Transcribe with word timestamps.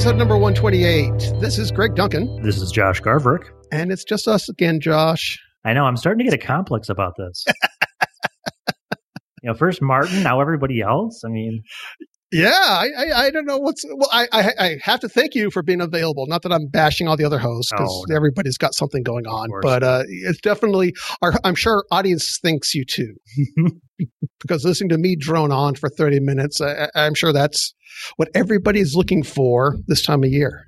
episode 0.00 0.16
number 0.16 0.38
128. 0.38 1.12
This 1.42 1.58
is 1.58 1.70
Greg 1.70 1.94
Duncan, 1.94 2.40
This 2.42 2.56
is 2.56 2.70
Josh 2.70 3.02
Garverick. 3.02 3.50
and 3.70 3.92
it's 3.92 4.02
just 4.02 4.26
us 4.26 4.48
again, 4.48 4.80
Josh. 4.80 5.38
I 5.62 5.74
know 5.74 5.84
I'm 5.84 5.98
starting 5.98 6.24
to 6.24 6.24
get 6.24 6.32
a 6.42 6.42
complex 6.42 6.88
about 6.88 7.12
this. 7.18 7.44
you 9.42 9.50
know, 9.50 9.52
first 9.52 9.82
Martin, 9.82 10.22
now 10.22 10.40
everybody 10.40 10.80
else. 10.80 11.20
I 11.22 11.28
mean, 11.28 11.62
Yeah, 12.32 12.48
I, 12.50 12.88
I, 12.96 13.12
I 13.24 13.30
don't 13.30 13.44
know 13.44 13.58
what's. 13.58 13.84
Well, 13.86 14.08
I, 14.10 14.26
I, 14.32 14.52
I 14.58 14.76
have 14.82 15.00
to 15.00 15.08
thank 15.10 15.34
you 15.34 15.50
for 15.50 15.62
being 15.62 15.82
available. 15.82 16.24
Not 16.26 16.40
that 16.44 16.52
I'm 16.52 16.68
bashing 16.68 17.06
all 17.06 17.18
the 17.18 17.26
other 17.26 17.38
hosts 17.38 17.70
because 17.70 17.90
Oh, 17.92 18.04
no. 18.08 18.16
everybody's 18.16 18.56
got 18.56 18.72
something 18.72 19.02
going 19.02 19.26
on, 19.26 19.50
but 19.60 19.82
uh, 19.82 20.04
it's 20.06 20.40
definitely. 20.40 20.94
Our, 21.20 21.34
I'm 21.44 21.54
sure 21.54 21.74
our 21.74 21.98
audience 21.98 22.38
thinks 22.40 22.74
you 22.74 22.86
too, 22.86 23.16
because 24.40 24.64
listening 24.64 24.90
to 24.90 24.98
me 24.98 25.16
drone 25.16 25.52
on 25.52 25.74
for 25.74 25.88
30 25.88 26.20
minutes, 26.20 26.60
I, 26.60 26.88
I'm 26.94 27.14
sure 27.14 27.32
that's 27.32 27.74
what 28.16 28.28
everybody's 28.34 28.94
looking 28.94 29.22
for 29.22 29.76
this 29.86 30.02
time 30.02 30.22
of 30.24 30.30
year. 30.30 30.66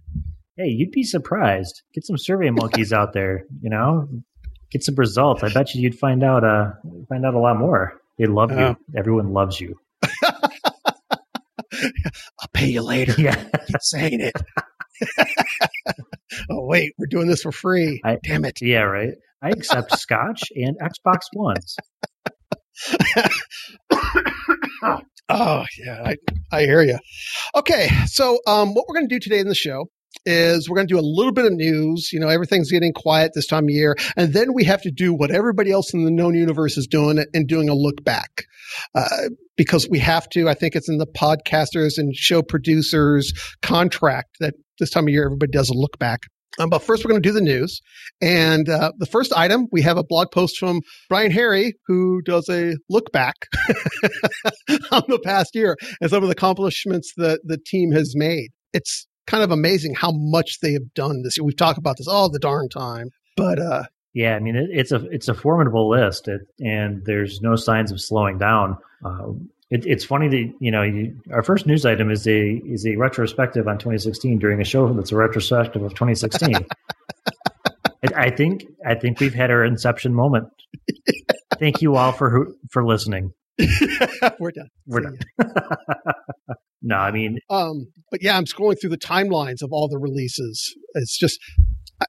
hey, 0.56 0.66
you'd 0.68 0.90
be 0.92 1.02
surprised. 1.02 1.82
Get 1.94 2.04
some 2.06 2.18
survey 2.18 2.50
monkeys 2.50 2.92
out 2.92 3.12
there, 3.12 3.44
you 3.60 3.70
know, 3.70 4.08
get 4.70 4.82
some 4.84 4.94
results. 4.96 5.42
I 5.42 5.52
bet 5.52 5.74
you 5.74 5.82
you'd 5.82 5.98
find 5.98 6.22
out 6.22 6.44
uh 6.44 6.72
find 7.08 7.24
out 7.26 7.34
a 7.34 7.38
lot 7.40 7.58
more. 7.58 7.94
They 8.18 8.26
love 8.26 8.50
Yeah. 8.52 8.70
you. 8.70 8.76
Everyone 8.96 9.32
loves 9.32 9.60
you. 9.60 9.78
I'll 11.72 12.48
pay 12.52 12.66
you 12.68 12.82
later. 12.82 13.14
Yeah. 13.18 13.34
Keep 13.66 13.76
saying 13.80 14.20
it. 14.20 14.34
oh 16.50 16.64
wait, 16.66 16.92
we're 16.98 17.06
doing 17.06 17.26
this 17.28 17.42
for 17.42 17.52
free. 17.52 18.00
I- 18.04 18.18
Damn 18.22 18.44
it. 18.44 18.58
yeah, 18.60 18.80
right. 18.82 19.14
I 19.42 19.50
accept 19.50 19.98
Scotch 19.98 20.42
and 20.54 20.76
Xbox 20.78 21.20
Ones. 21.34 21.76
Oh 25.28 25.64
yeah, 25.78 26.02
I, 26.04 26.16
I 26.50 26.62
hear 26.62 26.82
you. 26.82 26.98
Okay, 27.54 27.88
so 28.06 28.38
um, 28.46 28.74
what 28.74 28.86
we're 28.88 28.94
going 28.94 29.08
to 29.08 29.14
do 29.14 29.20
today 29.20 29.38
in 29.38 29.48
the 29.48 29.54
show 29.54 29.86
is 30.26 30.68
we're 30.68 30.76
going 30.76 30.88
to 30.88 30.94
do 30.94 31.00
a 31.00 31.02
little 31.02 31.32
bit 31.32 31.46
of 31.46 31.52
news. 31.52 32.10
You 32.12 32.20
know, 32.20 32.28
everything's 32.28 32.70
getting 32.70 32.92
quiet 32.92 33.32
this 33.34 33.46
time 33.46 33.64
of 33.64 33.70
year, 33.70 33.96
and 34.16 34.32
then 34.32 34.52
we 34.54 34.64
have 34.64 34.82
to 34.82 34.90
do 34.90 35.14
what 35.14 35.30
everybody 35.30 35.70
else 35.70 35.94
in 35.94 36.04
the 36.04 36.10
known 36.10 36.34
universe 36.34 36.76
is 36.76 36.86
doing 36.86 37.24
and 37.32 37.48
doing 37.48 37.68
a 37.68 37.74
look 37.74 38.02
back. 38.04 38.44
Uh, 38.94 39.28
because 39.56 39.88
we 39.88 39.98
have 39.98 40.28
to, 40.30 40.48
I 40.48 40.54
think 40.54 40.74
it's 40.74 40.88
in 40.88 40.98
the 40.98 41.06
podcasters 41.06 41.98
and 41.98 42.14
show 42.16 42.42
producers 42.42 43.32
contract 43.60 44.36
that 44.40 44.54
this 44.78 44.90
time 44.90 45.04
of 45.04 45.10
year 45.10 45.26
everybody 45.26 45.50
does 45.50 45.68
a 45.68 45.74
look 45.74 45.98
back. 45.98 46.20
Um, 46.58 46.68
but 46.68 46.80
first, 46.80 47.04
we're 47.04 47.10
going 47.10 47.22
to 47.22 47.28
do 47.28 47.32
the 47.32 47.40
news. 47.40 47.80
And 48.20 48.68
uh, 48.68 48.92
the 48.98 49.06
first 49.06 49.32
item, 49.32 49.68
we 49.72 49.82
have 49.82 49.96
a 49.96 50.04
blog 50.04 50.30
post 50.30 50.58
from 50.58 50.82
Brian 51.08 51.30
Harry, 51.30 51.74
who 51.86 52.22
does 52.22 52.48
a 52.48 52.76
look 52.88 53.10
back 53.12 53.34
on 54.92 55.02
the 55.08 55.20
past 55.24 55.54
year 55.54 55.76
and 56.00 56.10
some 56.10 56.22
of 56.22 56.28
the 56.28 56.34
accomplishments 56.34 57.12
that 57.16 57.40
the 57.44 57.58
team 57.58 57.92
has 57.92 58.14
made. 58.14 58.50
It's 58.72 59.06
kind 59.26 59.42
of 59.42 59.50
amazing 59.50 59.94
how 59.94 60.12
much 60.12 60.60
they 60.60 60.72
have 60.72 60.92
done 60.94 61.22
this 61.22 61.36
year. 61.36 61.44
We've 61.44 61.56
talked 61.56 61.78
about 61.78 61.96
this 61.96 62.08
all 62.08 62.30
the 62.30 62.38
darn 62.38 62.68
time. 62.68 63.10
But 63.36 63.58
uh, 63.58 63.84
Yeah, 64.14 64.36
I 64.36 64.40
mean 64.40 64.56
it, 64.56 64.68
it's 64.70 64.92
a 64.92 65.06
it's 65.10 65.28
a 65.28 65.34
formidable 65.34 65.88
list, 65.88 66.28
it, 66.28 66.42
and 66.60 67.02
there's 67.04 67.40
no 67.40 67.56
signs 67.56 67.90
of 67.90 68.00
slowing 68.00 68.38
down. 68.38 68.76
Uh, 69.04 69.32
it, 69.72 69.86
it's 69.86 70.04
funny 70.04 70.28
that 70.28 70.52
you 70.60 70.70
know 70.70 70.82
you, 70.82 71.16
our 71.32 71.42
first 71.42 71.66
news 71.66 71.84
item 71.86 72.10
is 72.10 72.26
a 72.26 72.60
is 72.66 72.86
a 72.86 72.96
retrospective 72.96 73.66
on 73.66 73.78
2016 73.78 74.38
during 74.38 74.60
a 74.60 74.64
show 74.64 74.92
that's 74.92 75.12
a 75.12 75.16
retrospective 75.16 75.82
of 75.82 75.92
2016. 75.94 76.54
I, 78.04 78.24
I 78.26 78.30
think 78.30 78.64
I 78.86 78.94
think 78.94 79.20
we've 79.20 79.34
had 79.34 79.50
our 79.50 79.64
inception 79.64 80.14
moment. 80.14 80.48
Thank 81.58 81.80
you 81.82 81.96
all 81.96 82.12
for 82.12 82.30
who- 82.30 82.54
for 82.70 82.84
listening. 82.84 83.32
we're 84.38 84.50
done. 84.50 84.68
We're 84.86 85.02
See 85.02 85.08
done. 85.38 85.54
no, 86.82 86.96
I 86.96 87.10
mean 87.12 87.38
Um, 87.50 87.92
but 88.10 88.22
yeah, 88.22 88.36
I'm 88.36 88.44
scrolling 88.46 88.80
through 88.80 88.90
the 88.90 88.98
timelines 88.98 89.62
of 89.62 89.70
all 89.72 89.88
the 89.88 89.98
releases. 89.98 90.74
It's 90.94 91.16
just, 91.18 91.38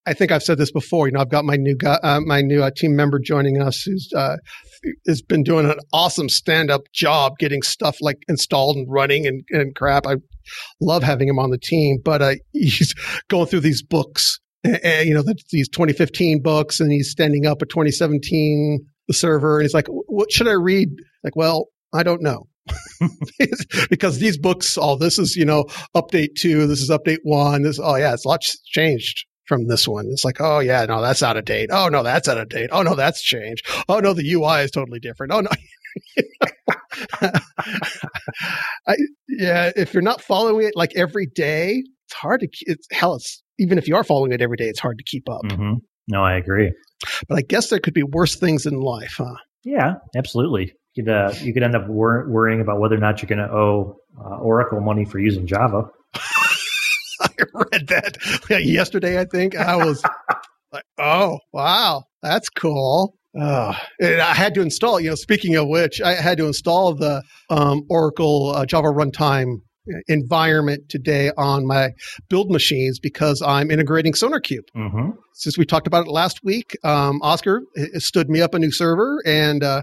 I- 0.05 0.13
think 0.13 0.31
I've 0.31 0.43
said 0.43 0.57
this 0.57 0.71
before. 0.71 1.07
You 1.07 1.13
know, 1.13 1.21
I've 1.21 1.29
got 1.29 1.45
my 1.45 1.55
new 1.55 1.75
guy, 1.75 1.99
uh, 2.03 2.19
my 2.21 2.41
new 2.41 2.63
uh, 2.63 2.71
team 2.75 2.95
member 2.95 3.19
joining 3.19 3.61
us, 3.61 3.81
who's 3.81 4.09
uh, 4.15 4.37
has 5.07 5.21
been 5.21 5.43
doing 5.43 5.69
an 5.69 5.79
awesome 5.91 6.29
stand 6.29 6.69
up 6.71 6.81
job 6.93 7.33
getting 7.39 7.61
stuff 7.61 7.97
like 8.01 8.17
installed 8.27 8.75
and 8.75 8.87
running 8.89 9.25
and, 9.27 9.43
and 9.49 9.75
crap. 9.75 10.05
I 10.05 10.15
love 10.81 11.03
having 11.03 11.27
him 11.27 11.39
on 11.39 11.51
the 11.51 11.57
team, 11.57 11.97
but 12.03 12.21
uh, 12.21 12.35
he's 12.53 12.93
going 13.29 13.47
through 13.47 13.61
these 13.61 13.83
books, 13.83 14.39
uh, 14.65 14.77
uh, 14.83 15.01
you 15.01 15.13
know, 15.13 15.23
the, 15.23 15.35
these 15.51 15.69
2015 15.69 16.41
books, 16.41 16.79
and 16.79 16.91
he's 16.91 17.09
standing 17.09 17.45
up 17.45 17.61
a 17.61 17.65
2017 17.65 18.79
server, 19.11 19.57
and 19.57 19.65
he's 19.65 19.73
like, 19.73 19.87
"What 19.87 20.31
should 20.31 20.47
I 20.47 20.53
read?" 20.53 20.89
Like, 21.23 21.35
well, 21.35 21.67
I 21.93 22.03
don't 22.03 22.21
know. 22.21 22.47
because 23.89 24.19
these 24.19 24.37
books, 24.37 24.77
oh, 24.79 24.95
this 24.95 25.19
is, 25.19 25.35
you 25.35 25.43
know, 25.43 25.65
update 25.93 26.29
two, 26.39 26.65
this 26.65 26.81
is 26.81 26.89
update 26.89 27.17
one, 27.23 27.61
this, 27.61 27.77
oh 27.77 27.97
yeah, 27.97 28.13
it's 28.13 28.23
a 28.23 28.27
lot 28.29 28.41
changed 28.41 29.25
from 29.45 29.67
this 29.67 29.87
one. 29.87 30.05
It's 30.07 30.23
like, 30.25 30.37
oh 30.39 30.59
yeah, 30.59 30.85
no, 30.85 31.01
that's 31.01 31.23
out 31.23 31.37
of 31.37 31.45
date. 31.45 31.69
Oh 31.71 31.89
no, 31.89 32.03
that's 32.03 32.27
out 32.27 32.37
of 32.37 32.49
date. 32.49 32.69
Oh 32.71 32.81
no, 32.81 32.95
that's 32.95 33.21
changed. 33.21 33.65
Oh 33.89 33.99
no, 33.99 34.13
the 34.13 34.31
UI 34.33 34.61
is 34.61 34.71
totally 34.71 34.99
different. 34.99 35.33
Oh 35.33 35.41
no. 35.41 35.49
I, 38.87 38.95
yeah, 39.29 39.71
if 39.75 39.93
you're 39.93 40.03
not 40.03 40.21
following 40.21 40.65
it 40.67 40.75
like 40.75 40.93
every 40.95 41.25
day, 41.27 41.83
it's 42.07 42.13
hard 42.13 42.41
to, 42.41 42.47
it's 42.61 42.87
hell, 42.91 43.15
it's, 43.15 43.41
even 43.59 43.77
if 43.77 43.87
you 43.87 43.95
are 43.95 44.03
following 44.03 44.31
it 44.31 44.41
every 44.41 44.57
day, 44.57 44.67
it's 44.67 44.79
hard 44.79 44.97
to 44.97 45.03
keep 45.03 45.29
up. 45.29 45.41
mhm. 45.45 45.75
no, 46.07 46.23
I 46.23 46.35
agree. 46.37 46.71
But 47.27 47.37
I 47.37 47.41
guess 47.41 47.69
there 47.69 47.79
could 47.79 47.93
be 47.93 48.03
worse 48.03 48.35
things 48.35 48.65
in 48.65 48.79
life, 48.79 49.15
huh? 49.17 49.35
Yeah, 49.63 49.95
absolutely. 50.15 50.73
You 50.95 51.03
could 51.03 51.13
uh, 51.13 51.33
you 51.41 51.53
could 51.53 51.63
end 51.63 51.75
up 51.75 51.87
wor- 51.87 52.25
worrying 52.29 52.61
about 52.61 52.79
whether 52.79 52.95
or 52.95 52.99
not 52.99 53.21
you're 53.21 53.27
going 53.29 53.45
to 53.47 53.53
owe 53.53 53.97
uh, 54.19 54.37
Oracle 54.37 54.79
money 54.79 55.05
for 55.05 55.19
using 55.19 55.47
Java. 55.47 55.83
I 57.39 57.63
read 57.71 57.87
that 57.87 58.63
yesterday, 58.63 59.19
I 59.19 59.25
think. 59.25 59.55
I 59.55 59.75
was 59.77 60.03
like, 60.71 60.85
oh, 60.97 61.39
wow, 61.51 62.03
that's 62.21 62.49
cool. 62.49 63.15
Oh, 63.35 63.75
and 63.99 64.21
I 64.21 64.33
had 64.33 64.53
to 64.55 64.61
install, 64.61 64.99
you 64.99 65.09
know, 65.09 65.15
speaking 65.15 65.55
of 65.55 65.67
which, 65.67 66.01
I 66.01 66.13
had 66.13 66.37
to 66.37 66.45
install 66.45 66.93
the 66.93 67.23
um, 67.49 67.81
Oracle 67.89 68.51
uh, 68.55 68.65
Java 68.65 68.89
runtime 68.89 69.61
environment 70.07 70.87
today 70.89 71.31
on 71.37 71.65
my 71.65 71.91
build 72.29 72.49
machines 72.49 72.99
because 72.99 73.41
I'm 73.41 73.71
integrating 73.71 74.13
SonarQube. 74.13 74.65
Mm-hmm. 74.75 75.09
Since 75.33 75.57
we 75.57 75.65
talked 75.65 75.87
about 75.87 76.05
it 76.07 76.11
last 76.11 76.39
week, 76.43 76.77
um, 76.83 77.19
Oscar 77.21 77.61
uh, 77.77 77.99
stood 77.99 78.29
me 78.29 78.41
up 78.41 78.53
a 78.53 78.59
new 78.59 78.71
server, 78.71 79.21
and 79.25 79.63
uh, 79.63 79.81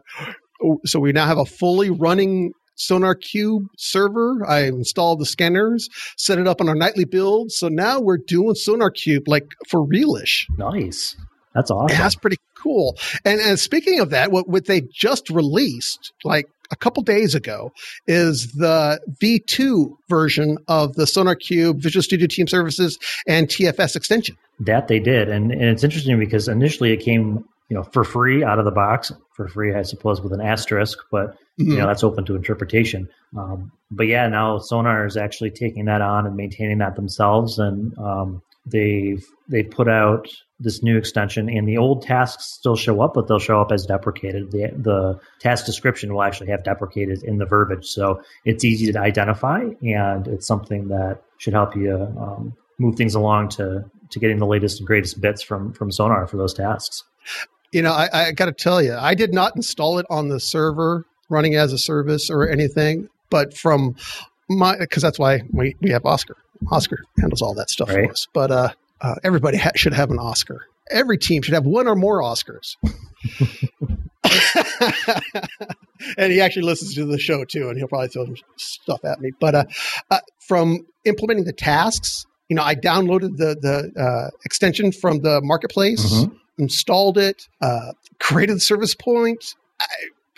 so 0.84 1.00
we 1.00 1.12
now 1.12 1.26
have 1.26 1.38
a 1.38 1.44
fully 1.44 1.90
running 1.90 2.52
SonarQube 2.80 3.66
server. 3.76 4.44
I 4.46 4.62
installed 4.64 5.20
the 5.20 5.26
scanners, 5.26 5.88
set 6.16 6.38
it 6.38 6.46
up 6.46 6.60
on 6.60 6.68
our 6.68 6.74
nightly 6.74 7.04
build. 7.04 7.52
So 7.52 7.68
now 7.68 8.00
we're 8.00 8.18
doing 8.18 8.54
SonarQube 8.54 9.28
like 9.28 9.46
for 9.68 9.86
realish. 9.86 10.46
Nice. 10.56 11.16
That's 11.54 11.70
awesome. 11.70 11.94
And 11.94 12.04
that's 12.04 12.14
pretty 12.14 12.38
cool. 12.54 12.96
And, 13.24 13.40
and 13.40 13.58
speaking 13.58 14.00
of 14.00 14.10
that, 14.10 14.30
what, 14.30 14.48
what 14.48 14.66
they 14.66 14.82
just 14.82 15.30
released 15.30 16.12
like 16.24 16.46
a 16.70 16.76
couple 16.76 17.02
days 17.02 17.34
ago 17.34 17.72
is 18.06 18.52
the 18.52 19.00
V2 19.20 19.96
version 20.08 20.58
of 20.68 20.94
the 20.94 21.04
SonarQube 21.04 21.82
Visual 21.82 22.02
Studio 22.02 22.28
Team 22.28 22.46
Services 22.46 22.98
and 23.26 23.48
TFS 23.48 23.96
extension. 23.96 24.36
That 24.60 24.88
they 24.88 25.00
did, 25.00 25.30
and 25.30 25.50
and 25.52 25.62
it's 25.62 25.82
interesting 25.82 26.18
because 26.18 26.46
initially 26.46 26.92
it 26.92 26.98
came 26.98 27.44
you 27.70 27.76
know 27.76 27.84
for 27.84 28.04
free 28.04 28.44
out 28.44 28.58
of 28.58 28.64
the 28.66 28.70
box 28.72 29.12
for 29.32 29.48
free, 29.48 29.74
I 29.74 29.82
suppose, 29.82 30.20
with 30.20 30.32
an 30.34 30.42
asterisk, 30.42 30.98
but 31.10 31.38
you 31.56 31.76
know 31.76 31.86
that's 31.86 32.04
open 32.04 32.24
to 32.26 32.36
interpretation. 32.36 33.08
Um, 33.36 33.72
but 33.90 34.06
yeah, 34.08 34.28
now 34.28 34.58
Sonar 34.58 35.06
is 35.06 35.16
actually 35.16 35.52
taking 35.52 35.86
that 35.86 36.02
on 36.02 36.26
and 36.26 36.36
maintaining 36.36 36.78
that 36.78 36.96
themselves, 36.96 37.58
and 37.58 37.96
um, 37.96 38.42
they've 38.66 39.24
they 39.48 39.62
put 39.62 39.88
out 39.88 40.28
this 40.58 40.82
new 40.82 40.98
extension, 40.98 41.48
and 41.48 41.66
the 41.66 41.78
old 41.78 42.02
tasks 42.02 42.44
still 42.46 42.76
show 42.76 43.00
up, 43.00 43.14
but 43.14 43.28
they'll 43.28 43.38
show 43.38 43.60
up 43.60 43.70
as 43.72 43.86
deprecated. 43.86 44.50
The 44.50 44.72
the 44.76 45.20
task 45.38 45.64
description 45.64 46.12
will 46.12 46.22
actually 46.22 46.50
have 46.50 46.64
deprecated 46.64 47.22
in 47.22 47.38
the 47.38 47.46
verbiage, 47.46 47.86
so 47.86 48.20
it's 48.44 48.64
easy 48.64 48.92
to 48.92 48.98
identify, 48.98 49.62
and 49.82 50.26
it's 50.26 50.46
something 50.46 50.88
that 50.88 51.22
should 51.38 51.52
help 51.52 51.76
you 51.76 51.94
um, 51.94 52.54
move 52.78 52.96
things 52.96 53.14
along 53.14 53.50
to 53.50 53.84
to 54.10 54.18
getting 54.18 54.38
the 54.38 54.46
latest 54.46 54.80
and 54.80 54.88
greatest 54.88 55.20
bits 55.20 55.40
from 55.40 55.72
from 55.72 55.92
Sonar 55.92 56.26
for 56.26 56.36
those 56.36 56.52
tasks. 56.52 57.04
You 57.72 57.82
know, 57.82 57.92
I, 57.92 58.08
I 58.28 58.32
got 58.32 58.46
to 58.46 58.52
tell 58.52 58.82
you, 58.82 58.94
I 58.94 59.14
did 59.14 59.32
not 59.32 59.54
install 59.56 59.98
it 59.98 60.06
on 60.10 60.28
the 60.28 60.40
server 60.40 61.04
running 61.28 61.54
as 61.54 61.72
a 61.72 61.78
service 61.78 62.28
or 62.30 62.48
anything, 62.48 63.08
but 63.30 63.56
from 63.56 63.94
my 64.48 64.76
because 64.78 65.02
that's 65.02 65.18
why 65.18 65.42
we, 65.52 65.76
we 65.80 65.90
have 65.90 66.04
Oscar. 66.04 66.36
Oscar 66.72 66.98
handles 67.20 67.40
all 67.42 67.54
that 67.54 67.70
stuff 67.70 67.88
Right. 67.88 68.06
for 68.06 68.10
us. 68.12 68.26
But 68.34 68.50
uh, 68.50 68.68
uh, 69.00 69.14
everybody 69.22 69.56
ha- 69.58 69.70
should 69.76 69.94
have 69.94 70.10
an 70.10 70.18
Oscar. 70.18 70.62
Every 70.90 71.16
team 71.18 71.42
should 71.42 71.54
have 71.54 71.64
one 71.64 71.86
or 71.86 71.94
more 71.94 72.20
Oscars. 72.20 72.74
and 76.18 76.32
he 76.32 76.40
actually 76.40 76.62
listens 76.62 76.94
to 76.94 77.04
the 77.04 77.18
show 77.18 77.44
too, 77.44 77.68
and 77.68 77.78
he'll 77.78 77.88
probably 77.88 78.08
throw 78.08 78.24
some 78.26 78.34
stuff 78.56 79.04
at 79.04 79.20
me. 79.20 79.30
But 79.38 79.54
uh, 79.54 79.64
uh, 80.10 80.18
from 80.46 80.86
implementing 81.04 81.44
the 81.44 81.52
tasks, 81.52 82.26
you 82.48 82.56
know, 82.56 82.62
I 82.62 82.74
downloaded 82.74 83.36
the 83.36 83.56
the 83.60 84.00
uh, 84.02 84.30
extension 84.44 84.92
from 84.92 85.20
the 85.20 85.40
marketplace, 85.42 86.04
Mhm. 86.12 86.36
Installed 86.60 87.18
it, 87.18 87.48
uh, 87.60 87.92
created 88.20 88.56
the 88.56 88.60
service 88.60 88.94
point 88.94 89.54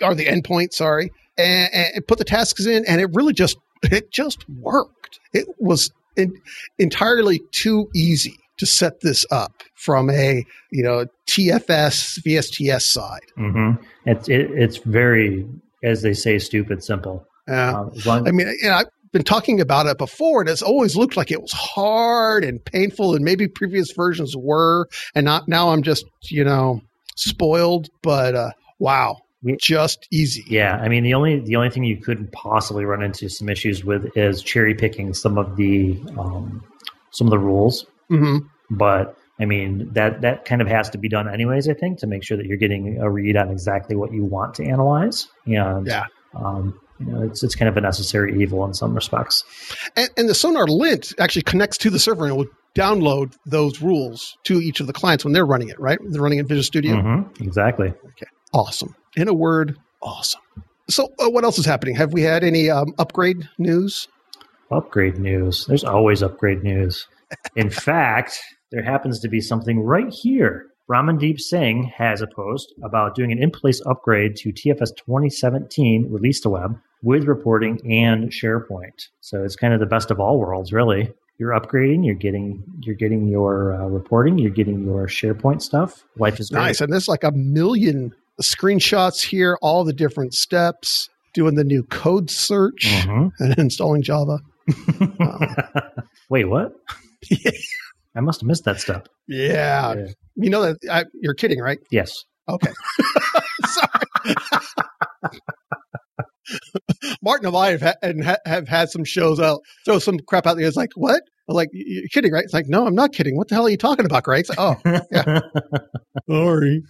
or 0.01 0.15
the 0.15 0.25
endpoint, 0.25 0.73
sorry, 0.73 1.11
and, 1.37 1.69
and 1.73 2.07
put 2.07 2.17
the 2.17 2.25
tasks 2.25 2.65
in, 2.65 2.85
and 2.87 3.01
it 3.01 3.09
really 3.13 3.33
just 3.33 3.57
it 3.83 4.11
just 4.11 4.47
worked. 4.49 5.19
It 5.33 5.47
was 5.59 5.91
in, 6.15 6.33
entirely 6.79 7.41
too 7.51 7.89
easy 7.95 8.37
to 8.57 8.65
set 8.65 9.01
this 9.01 9.25
up 9.31 9.63
from 9.75 10.09
a 10.09 10.45
you 10.71 10.83
know 10.83 11.05
TFS 11.27 12.19
VSTS 12.23 12.83
side. 12.83 13.21
Mm-hmm. 13.37 13.83
It's 14.05 14.29
it, 14.29 14.51
it's 14.51 14.77
very, 14.77 15.47
as 15.83 16.01
they 16.01 16.13
say, 16.13 16.39
stupid 16.39 16.83
simple. 16.83 17.27
Yeah, 17.47 17.79
um, 17.79 17.91
long- 18.05 18.27
I 18.27 18.31
mean, 18.31 18.47
know, 18.63 18.75
I've 18.75 18.85
been 19.13 19.23
talking 19.23 19.61
about 19.61 19.85
it 19.85 19.97
before, 19.97 20.41
and 20.41 20.49
it's 20.49 20.61
always 20.61 20.97
looked 20.97 21.15
like 21.15 21.31
it 21.31 21.41
was 21.41 21.53
hard 21.53 22.43
and 22.43 22.63
painful, 22.65 23.15
and 23.15 23.23
maybe 23.23 23.47
previous 23.47 23.91
versions 23.91 24.35
were, 24.35 24.89
and 25.15 25.23
not 25.23 25.47
now. 25.47 25.69
I'm 25.69 25.83
just 25.83 26.05
you 26.29 26.43
know 26.43 26.81
spoiled, 27.15 27.87
but 28.01 28.35
uh, 28.35 28.51
wow, 28.79 29.19
just 29.61 30.07
easy. 30.11 30.43
Yeah, 30.47 30.75
I 30.75 30.89
mean 30.89 31.03
the 31.03 31.13
only 31.13 31.39
the 31.39 31.55
only 31.55 31.69
thing 31.69 31.83
you 31.83 31.97
could 31.97 32.31
possibly 32.31 32.83
run 32.83 33.01
into 33.01 33.29
some 33.29 33.47
issues 33.47 33.85
with 33.85 34.17
is 34.17 34.41
cherry 34.41 34.73
picking 34.73 35.13
some 35.13 35.37
of 35.37 35.55
the 35.55 35.97
um, 36.17 36.63
some 37.11 37.27
of 37.27 37.31
the 37.31 37.39
rules. 37.39 37.85
Mm-hmm. 38.11 38.47
But 38.71 39.15
I 39.39 39.45
mean 39.45 39.93
that 39.93 40.21
that 40.21 40.45
kind 40.45 40.61
of 40.61 40.67
has 40.67 40.89
to 40.89 40.97
be 40.97 41.07
done 41.07 41.31
anyways. 41.31 41.69
I 41.69 41.75
think 41.75 41.99
to 41.99 42.07
make 42.07 42.23
sure 42.23 42.35
that 42.35 42.47
you're 42.47 42.57
getting 42.57 42.99
a 42.99 43.09
read 43.09 43.37
on 43.37 43.51
exactly 43.51 43.95
what 43.95 44.11
you 44.11 44.25
want 44.25 44.55
to 44.55 44.65
analyze. 44.65 45.27
And 45.45 45.87
yeah. 45.87 46.07
Um, 46.35 46.79
you 46.99 47.05
know, 47.05 47.23
it's 47.23 47.43
it's 47.43 47.55
kind 47.55 47.69
of 47.69 47.77
a 47.77 47.81
necessary 47.81 48.41
evil 48.41 48.65
in 48.65 48.73
some 48.73 48.93
respects. 48.93 49.43
And, 49.95 50.09
and 50.17 50.29
the 50.29 50.33
SonarLint 50.33 51.13
actually 51.19 51.43
connects 51.43 51.77
to 51.79 51.89
the 51.89 51.99
server 51.99 52.25
and 52.25 52.37
will 52.37 52.47
download 52.75 53.35
those 53.45 53.81
rules 53.81 54.37
to 54.45 54.59
each 54.59 54.79
of 54.79 54.87
the 54.87 54.93
clients 54.93 55.23
when 55.23 55.33
they're 55.33 55.45
running 55.45 55.69
it, 55.69 55.79
right? 55.79 55.99
They're 56.09 56.21
running 56.21 56.39
in 56.39 56.47
Visual 56.47 56.63
Studio. 56.63 56.95
Mm-hmm. 56.95 57.43
Exactly. 57.43 57.89
Okay. 57.89 58.27
Awesome. 58.53 58.95
In 59.15 59.27
a 59.27 59.33
word, 59.33 59.77
awesome. 60.01 60.41
So, 60.89 61.09
uh, 61.19 61.29
what 61.29 61.43
else 61.43 61.57
is 61.57 61.65
happening? 61.65 61.95
Have 61.95 62.13
we 62.13 62.21
had 62.21 62.43
any 62.43 62.69
um, 62.69 62.93
upgrade 62.97 63.47
news? 63.57 64.07
Upgrade 64.71 65.17
news. 65.17 65.65
There's 65.67 65.83
always 65.83 66.21
upgrade 66.21 66.63
news. 66.63 67.07
In 67.55 67.69
fact, 67.71 68.39
there 68.71 68.83
happens 68.83 69.19
to 69.21 69.29
be 69.29 69.39
something 69.39 69.79
right 69.79 70.11
here. 70.11 70.67
Ramandeep 70.89 71.39
Singh 71.39 71.83
has 71.95 72.21
a 72.21 72.27
post 72.27 72.73
about 72.83 73.15
doing 73.15 73.31
an 73.31 73.41
in 73.41 73.51
place 73.51 73.81
upgrade 73.85 74.35
to 74.37 74.51
TFS 74.51 74.95
2017 74.97 76.07
release 76.09 76.41
to 76.41 76.49
web 76.49 76.79
with 77.01 77.25
reporting 77.25 77.79
and 77.89 78.29
SharePoint. 78.31 79.07
So 79.21 79.43
it's 79.43 79.55
kind 79.55 79.73
of 79.73 79.79
the 79.79 79.85
best 79.85 80.11
of 80.11 80.19
all 80.19 80.39
worlds, 80.39 80.73
really. 80.73 81.11
You're 81.39 81.51
upgrading, 81.51 82.05
you're 82.05 82.15
getting 82.15 82.63
you're 82.81 82.95
getting 82.95 83.27
your 83.27 83.73
uh, 83.73 83.87
reporting, 83.87 84.37
you're 84.37 84.51
getting 84.51 84.83
your 84.83 85.07
SharePoint 85.07 85.61
stuff. 85.61 86.03
Life 86.17 86.39
is 86.39 86.51
nice, 86.51 86.79
and 86.79 86.91
there's 86.91 87.07
like 87.07 87.23
a 87.23 87.31
million 87.31 88.13
screenshots 88.41 89.21
here, 89.21 89.57
all 89.61 89.83
the 89.83 89.93
different 89.93 90.33
steps, 90.33 91.09
doing 91.33 91.55
the 91.55 91.63
new 91.63 91.83
code 91.83 92.29
search 92.29 92.85
mm-hmm. 92.87 93.43
and 93.43 93.57
installing 93.57 94.03
Java. 94.03 94.39
Wait, 96.29 96.45
what? 96.45 96.75
I 98.15 98.21
must 98.21 98.41
have 98.41 98.47
missed 98.47 98.65
that 98.65 98.79
step. 98.79 99.07
Yeah. 99.27 99.95
yeah. 99.95 100.05
You 100.35 100.49
know 100.49 100.61
that 100.61 100.77
I, 100.89 101.05
you're 101.21 101.33
kidding, 101.33 101.59
right? 101.59 101.79
Yes. 101.91 102.23
Okay. 102.49 102.71
Sorry. 103.65 104.35
Martin 107.23 107.47
and 107.47 107.55
I 107.55 107.71
have, 107.71 107.81
had, 107.81 107.95
and 108.01 108.23
ha- 108.23 108.37
have 108.45 108.67
had 108.67 108.89
some 108.89 109.03
shows 109.03 109.39
out, 109.39 109.61
throw 109.85 109.99
some 109.99 110.19
crap 110.27 110.45
out 110.45 110.57
there. 110.57 110.67
It's 110.67 110.75
like, 110.75 110.91
what? 110.95 111.21
I'm 111.49 111.55
like, 111.55 111.69
you're 111.73 112.07
kidding, 112.11 112.31
right? 112.31 112.43
It's 112.43 112.53
like, 112.53 112.67
no, 112.67 112.85
I'm 112.85 112.95
not 112.95 113.13
kidding. 113.13 113.35
What 113.35 113.49
the 113.49 113.55
hell 113.55 113.65
are 113.65 113.69
you 113.69 113.77
talking 113.77 114.05
about, 114.05 114.23
Greg? 114.23 114.45
Like, 114.49 114.59
oh, 114.59 114.75
yeah. 115.11 115.39
Sorry. 116.29 116.83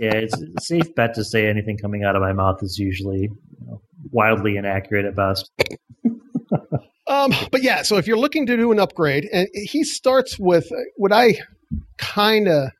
yeah, 0.00 0.14
it's 0.14 0.40
a 0.40 0.60
safe 0.60 0.94
bet 0.96 1.14
to 1.14 1.24
say 1.24 1.46
anything 1.48 1.78
coming 1.78 2.02
out 2.04 2.16
of 2.16 2.22
my 2.22 2.32
mouth 2.32 2.62
is 2.62 2.78
usually 2.78 3.22
you 3.22 3.66
know, 3.66 3.80
wildly 4.10 4.56
inaccurate 4.56 5.04
at 5.04 5.14
best. 5.14 5.50
Um, 7.12 7.32
but 7.50 7.62
yeah, 7.62 7.82
so 7.82 7.96
if 7.96 8.06
you're 8.06 8.18
looking 8.18 8.46
to 8.46 8.56
do 8.56 8.72
an 8.72 8.80
upgrade, 8.80 9.28
and 9.32 9.48
he 9.52 9.84
starts 9.84 10.38
with 10.38 10.70
what 10.96 11.12
I 11.12 11.38
kind 11.98 12.48
of 12.48 12.70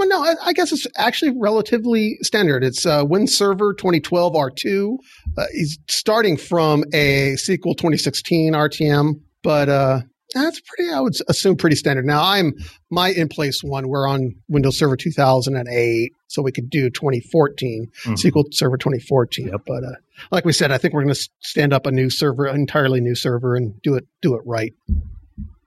well, 0.00 0.08
no, 0.08 0.22
I, 0.22 0.34
I, 0.46 0.52
guess 0.54 0.72
it's 0.72 0.86
actually 0.96 1.34
relatively 1.38 2.16
standard. 2.22 2.64
It's 2.64 2.86
uh, 2.86 3.04
WinServer 3.04 3.76
2012 3.76 4.32
R2. 4.32 4.96
Uh, 5.36 5.44
he's 5.52 5.78
starting 5.90 6.38
from 6.38 6.84
a 6.94 7.34
SQL 7.34 7.76
2016 7.76 8.54
RTM, 8.54 9.20
but 9.42 9.68
uh, 9.68 10.00
that's 10.32 10.60
pretty, 10.60 10.90
I 10.90 11.00
would 11.00 11.16
assume, 11.28 11.56
pretty 11.56 11.76
standard. 11.76 12.06
Now, 12.06 12.22
I'm 12.22 12.54
my 12.90 13.10
in 13.10 13.28
place 13.28 13.62
one. 13.62 13.88
We're 13.88 14.08
on 14.08 14.36
Windows 14.48 14.78
Server 14.78 14.96
2008, 14.96 16.12
so 16.28 16.40
we 16.40 16.52
could 16.52 16.70
do 16.70 16.88
2014 16.88 17.86
mm-hmm. 17.86 18.12
SQL 18.14 18.44
Server 18.52 18.78
2014. 18.78 19.48
Yep. 19.48 19.60
But 19.66 19.84
uh, 19.84 19.96
like 20.30 20.44
we 20.44 20.52
said, 20.52 20.72
I 20.72 20.78
think 20.78 20.94
we're 20.94 21.02
going 21.02 21.14
to 21.14 21.28
stand 21.40 21.72
up 21.72 21.86
a 21.86 21.92
new 21.92 22.10
server, 22.10 22.46
entirely 22.46 23.00
new 23.00 23.14
server, 23.14 23.56
and 23.56 23.80
do 23.82 23.94
it 23.94 24.06
do 24.22 24.34
it 24.34 24.42
right. 24.44 24.74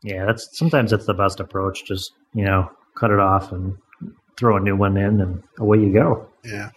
Yeah, 0.03 0.25
that's 0.25 0.57
sometimes 0.57 0.91
that's 0.91 1.05
the 1.05 1.13
best 1.13 1.39
approach. 1.39 1.85
Just 1.85 2.11
you 2.33 2.45
know, 2.45 2.69
cut 2.95 3.11
it 3.11 3.19
off 3.19 3.51
and 3.51 3.77
throw 4.37 4.57
a 4.57 4.59
new 4.59 4.75
one 4.75 4.97
in, 4.97 5.21
and 5.21 5.43
away 5.59 5.79
you 5.79 5.93
go. 5.93 6.27
Yeah. 6.43 6.71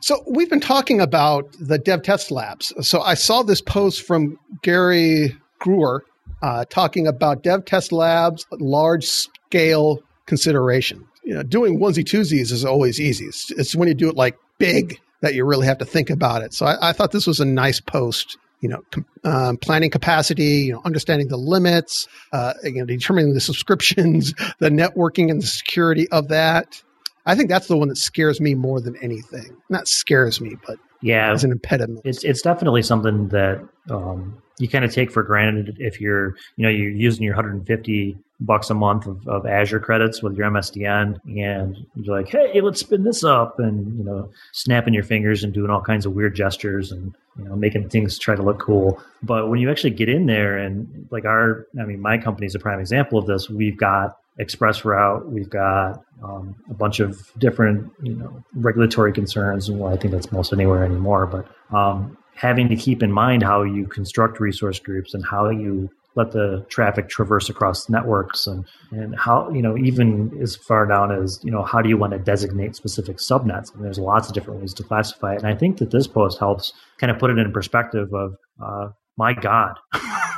So 0.00 0.24
we've 0.26 0.50
been 0.50 0.60
talking 0.60 1.00
about 1.00 1.54
the 1.60 1.78
Dev 1.78 2.02
Test 2.02 2.30
Labs. 2.30 2.72
So 2.80 3.00
I 3.00 3.14
saw 3.14 3.42
this 3.42 3.60
post 3.60 4.02
from 4.02 4.38
Gary 4.62 5.36
Gruer 5.60 6.00
uh, 6.42 6.64
talking 6.68 7.06
about 7.06 7.42
dev 7.42 7.64
test 7.64 7.92
labs, 7.92 8.46
large 8.52 9.06
scale 9.06 10.00
consideration. 10.26 11.06
You 11.24 11.34
know, 11.34 11.42
doing 11.42 11.78
onesie 11.78 12.04
twosies 12.04 12.50
is 12.50 12.64
always 12.64 13.00
easy. 13.00 13.26
It's, 13.26 13.50
it's, 13.52 13.76
when 13.76 13.86
you 13.86 13.94
do 13.94 14.08
it 14.08 14.16
like 14.16 14.36
big 14.58 15.00
that 15.22 15.34
you 15.34 15.44
really 15.44 15.66
have 15.66 15.78
to 15.78 15.84
think 15.84 16.10
about 16.10 16.42
it. 16.42 16.52
So 16.52 16.66
I, 16.66 16.90
I 16.90 16.92
thought 16.92 17.12
this 17.12 17.26
was 17.26 17.40
a 17.40 17.44
nice 17.44 17.80
post. 17.80 18.36
You 18.60 18.68
know, 18.68 18.84
com- 18.92 19.06
um, 19.24 19.56
planning 19.56 19.90
capacity, 19.90 20.66
you 20.66 20.72
know, 20.72 20.82
understanding 20.84 21.26
the 21.26 21.36
limits, 21.36 22.06
uh, 22.32 22.52
you 22.62 22.74
know, 22.74 22.84
determining 22.84 23.34
the 23.34 23.40
subscriptions, 23.40 24.34
the 24.60 24.68
networking 24.68 25.32
and 25.32 25.42
the 25.42 25.46
security 25.48 26.08
of 26.10 26.28
that. 26.28 26.80
I 27.26 27.34
think 27.34 27.48
that's 27.48 27.66
the 27.66 27.76
one 27.76 27.88
that 27.88 27.96
scares 27.96 28.40
me 28.40 28.54
more 28.54 28.80
than 28.80 28.94
anything. 29.02 29.56
Not 29.68 29.88
scares 29.88 30.40
me, 30.40 30.54
but 30.64 30.78
yeah, 31.02 31.32
as 31.32 31.44
an 31.44 31.52
impediment. 31.52 32.02
It's 32.04 32.24
it's 32.24 32.42
definitely 32.42 32.82
something 32.82 33.28
that 33.28 33.66
um, 33.90 34.40
you 34.58 34.68
kind 34.68 34.84
of 34.84 34.92
take 34.92 35.10
for 35.10 35.22
granted 35.22 35.76
if 35.80 36.00
you're 36.00 36.36
you 36.56 36.62
know 36.64 36.68
you're 36.68 36.90
using 36.90 37.24
your 37.24 37.34
150 37.34 38.16
bucks 38.40 38.70
a 38.70 38.74
month 38.74 39.06
of, 39.06 39.26
of 39.28 39.46
Azure 39.46 39.80
credits 39.80 40.22
with 40.22 40.36
your 40.36 40.48
MSDN, 40.50 41.20
and 41.24 41.86
you're 41.96 42.16
like, 42.16 42.28
hey, 42.28 42.60
let's 42.60 42.80
spin 42.80 43.04
this 43.04 43.24
up, 43.24 43.58
and 43.58 43.98
you 43.98 44.04
know, 44.04 44.30
snapping 44.52 44.94
your 44.94 45.04
fingers 45.04 45.44
and 45.44 45.52
doing 45.52 45.70
all 45.70 45.82
kinds 45.82 46.06
of 46.06 46.12
weird 46.12 46.36
gestures 46.36 46.92
and 46.92 47.14
you 47.36 47.44
know 47.44 47.56
making 47.56 47.88
things 47.88 48.18
try 48.18 48.36
to 48.36 48.42
look 48.42 48.60
cool. 48.60 49.02
But 49.22 49.48
when 49.48 49.60
you 49.60 49.70
actually 49.70 49.90
get 49.90 50.08
in 50.08 50.26
there 50.26 50.56
and 50.56 51.08
like 51.10 51.24
our, 51.24 51.66
I 51.80 51.84
mean, 51.84 52.00
my 52.00 52.18
company 52.18 52.46
is 52.46 52.54
a 52.54 52.60
prime 52.60 52.80
example 52.80 53.18
of 53.18 53.26
this. 53.26 53.50
We've 53.50 53.76
got 53.76 54.18
ExpressRoute. 54.40 55.26
We've 55.28 55.50
got 55.50 56.02
um, 56.22 56.56
a 56.70 56.74
bunch 56.74 57.00
of 57.00 57.18
different, 57.38 57.92
you 58.02 58.14
know, 58.14 58.42
regulatory 58.54 59.12
concerns. 59.12 59.70
Well, 59.70 59.92
I 59.92 59.96
think 59.96 60.12
that's 60.12 60.32
most 60.32 60.52
anywhere 60.52 60.84
anymore. 60.84 61.26
But 61.26 61.76
um, 61.76 62.16
having 62.34 62.68
to 62.68 62.76
keep 62.76 63.02
in 63.02 63.12
mind 63.12 63.42
how 63.42 63.62
you 63.62 63.86
construct 63.86 64.40
resource 64.40 64.78
groups 64.78 65.14
and 65.14 65.24
how 65.24 65.50
you 65.50 65.90
let 66.14 66.32
the 66.32 66.64
traffic 66.68 67.08
traverse 67.08 67.48
across 67.48 67.88
networks 67.88 68.46
and, 68.46 68.66
and 68.90 69.18
how, 69.18 69.50
you 69.50 69.62
know, 69.62 69.76
even 69.78 70.38
as 70.42 70.56
far 70.56 70.86
down 70.86 71.10
as, 71.10 71.40
you 71.42 71.50
know, 71.50 71.62
how 71.62 71.80
do 71.80 71.88
you 71.88 71.96
want 71.96 72.12
to 72.12 72.18
designate 72.18 72.76
specific 72.76 73.16
subnets? 73.16 73.74
And 73.74 73.82
there's 73.82 73.98
lots 73.98 74.28
of 74.28 74.34
different 74.34 74.60
ways 74.60 74.74
to 74.74 74.82
classify 74.82 75.34
it. 75.34 75.38
And 75.38 75.46
I 75.46 75.54
think 75.54 75.78
that 75.78 75.90
this 75.90 76.06
post 76.06 76.38
helps 76.38 76.72
kind 76.98 77.10
of 77.10 77.18
put 77.18 77.30
it 77.30 77.38
in 77.38 77.50
perspective 77.52 78.12
of, 78.12 78.34
uh, 78.62 78.88
my 79.16 79.32
God. 79.32 79.78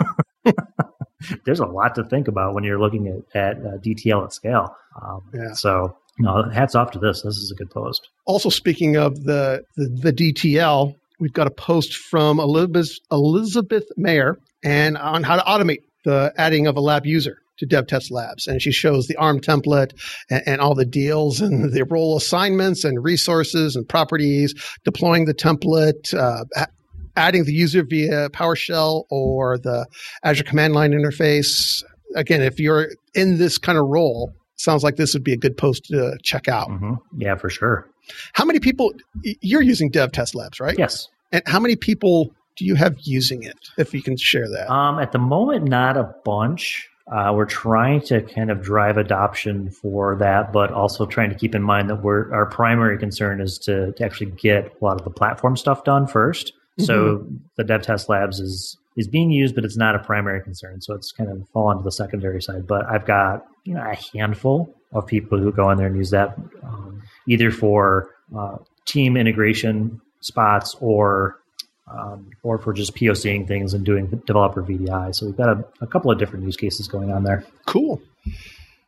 there's 1.44 1.60
a 1.60 1.66
lot 1.66 1.94
to 1.96 2.04
think 2.04 2.28
about 2.28 2.54
when 2.54 2.64
you're 2.64 2.80
looking 2.80 3.08
at, 3.08 3.40
at 3.40 3.56
uh, 3.58 3.78
DTL 3.78 4.24
at 4.24 4.32
scale. 4.32 4.76
Um, 5.00 5.22
yeah. 5.32 5.52
So, 5.52 5.96
no, 6.18 6.48
hats 6.50 6.74
off 6.74 6.92
to 6.92 6.98
this. 6.98 7.22
This 7.22 7.36
is 7.36 7.50
a 7.50 7.54
good 7.54 7.70
post. 7.70 8.08
Also, 8.24 8.48
speaking 8.48 8.96
of 8.96 9.24
the, 9.24 9.64
the, 9.76 9.88
the 9.88 10.12
DTL, 10.12 10.94
we've 11.18 11.32
got 11.32 11.46
a 11.46 11.50
post 11.50 11.96
from 11.96 12.38
Elizabeth, 12.38 12.90
Elizabeth 13.10 13.84
Mayer 13.96 14.38
and 14.64 14.96
on 14.96 15.22
how 15.22 15.36
to 15.36 15.42
automate 15.42 15.82
the 16.04 16.32
adding 16.36 16.66
of 16.66 16.76
a 16.76 16.80
lab 16.80 17.06
user 17.06 17.38
to 17.58 17.66
dev 17.66 17.86
test 17.86 18.10
labs 18.10 18.48
and 18.48 18.60
she 18.60 18.72
shows 18.72 19.06
the 19.06 19.16
arm 19.16 19.40
template 19.40 19.92
and, 20.28 20.42
and, 20.46 20.60
all 20.60 20.74
the 20.74 20.84
deals 20.84 21.40
and 21.40 21.72
the 21.72 21.84
role 21.84 22.16
assignments 22.16 22.84
and 22.84 23.02
resources 23.04 23.76
and 23.76 23.88
properties 23.88 24.54
deploying 24.84 25.24
the 25.24 25.34
template 25.34 26.12
uh, 26.14 26.44
adding 27.16 27.44
the 27.44 27.52
user 27.52 27.82
via 27.82 28.30
PowerShell 28.30 29.04
or 29.10 29.58
the 29.58 29.86
Azure 30.22 30.44
command 30.44 30.74
line 30.74 30.92
interface. 30.92 31.82
Again, 32.14 32.42
if 32.42 32.60
you're 32.60 32.90
in 33.14 33.38
this 33.38 33.58
kind 33.58 33.78
of 33.78 33.86
role, 33.86 34.32
sounds 34.56 34.82
like 34.82 34.96
this 34.96 35.14
would 35.14 35.24
be 35.24 35.32
a 35.32 35.36
good 35.36 35.56
post 35.56 35.84
to 35.86 36.16
check 36.22 36.48
out. 36.48 36.68
Mm-hmm. 36.68 37.20
Yeah, 37.20 37.36
for 37.36 37.50
sure. 37.50 37.88
How 38.34 38.44
many 38.44 38.60
people 38.60 38.92
you're 39.22 39.62
using 39.62 39.90
Dev 39.90 40.12
Test 40.12 40.34
Labs, 40.34 40.60
right? 40.60 40.78
Yes. 40.78 41.08
And 41.32 41.42
how 41.46 41.58
many 41.58 41.76
people 41.76 42.32
do 42.56 42.64
you 42.64 42.74
have 42.74 42.96
using 43.00 43.42
it? 43.42 43.56
If 43.78 43.94
you 43.94 44.02
can 44.02 44.16
share 44.16 44.48
that. 44.48 44.70
Um, 44.70 44.98
at 44.98 45.12
the 45.12 45.18
moment, 45.18 45.64
not 45.64 45.96
a 45.96 46.14
bunch. 46.24 46.88
Uh, 47.10 47.32
we're 47.34 47.44
trying 47.44 48.00
to 48.00 48.22
kind 48.22 48.50
of 48.50 48.62
drive 48.62 48.96
adoption 48.96 49.70
for 49.70 50.16
that, 50.16 50.52
but 50.52 50.72
also 50.72 51.04
trying 51.04 51.28
to 51.28 51.34
keep 51.36 51.54
in 51.54 51.62
mind 51.62 51.90
that 51.90 52.02
we're 52.02 52.32
our 52.32 52.46
primary 52.46 52.98
concern 52.98 53.40
is 53.40 53.58
to, 53.58 53.92
to 53.92 54.04
actually 54.04 54.30
get 54.30 54.72
a 54.80 54.84
lot 54.84 54.98
of 54.98 55.04
the 55.04 55.10
platform 55.10 55.56
stuff 55.56 55.84
done 55.84 56.06
first. 56.06 56.52
Mm-hmm. 56.78 56.84
So 56.84 57.26
the 57.56 57.64
Dev 57.64 57.82
Test 57.82 58.08
Labs 58.08 58.40
is 58.40 58.76
is 58.96 59.08
being 59.08 59.30
used, 59.30 59.54
but 59.54 59.64
it's 59.64 59.76
not 59.76 59.94
a 59.94 59.98
primary 59.98 60.42
concern. 60.42 60.80
So 60.80 60.94
it's 60.94 61.12
kind 61.12 61.30
of 61.30 61.48
fall 61.48 61.68
onto 61.68 61.82
the 61.82 61.92
secondary 61.92 62.40
side. 62.42 62.66
But 62.66 62.86
I've 62.86 63.06
got 63.06 63.46
you 63.64 63.74
know 63.74 63.82
a 63.82 63.96
handful 64.16 64.74
of 64.92 65.06
people 65.06 65.38
who 65.38 65.52
go 65.52 65.70
in 65.70 65.78
there 65.78 65.86
and 65.86 65.96
use 65.96 66.10
that 66.10 66.36
um, 66.62 67.02
either 67.28 67.50
for 67.50 68.10
uh, 68.36 68.56
team 68.86 69.16
integration 69.16 70.00
spots 70.20 70.76
or 70.80 71.40
um, 71.90 72.30
or 72.42 72.58
for 72.58 72.72
just 72.72 72.94
POCing 72.94 73.46
things 73.46 73.74
and 73.74 73.84
doing 73.84 74.06
developer 74.26 74.62
VDI. 74.62 75.14
So 75.14 75.26
we've 75.26 75.36
got 75.36 75.48
a, 75.48 75.64
a 75.80 75.86
couple 75.86 76.10
of 76.10 76.18
different 76.18 76.44
use 76.44 76.56
cases 76.56 76.88
going 76.88 77.12
on 77.12 77.24
there. 77.24 77.44
Cool. 77.66 78.00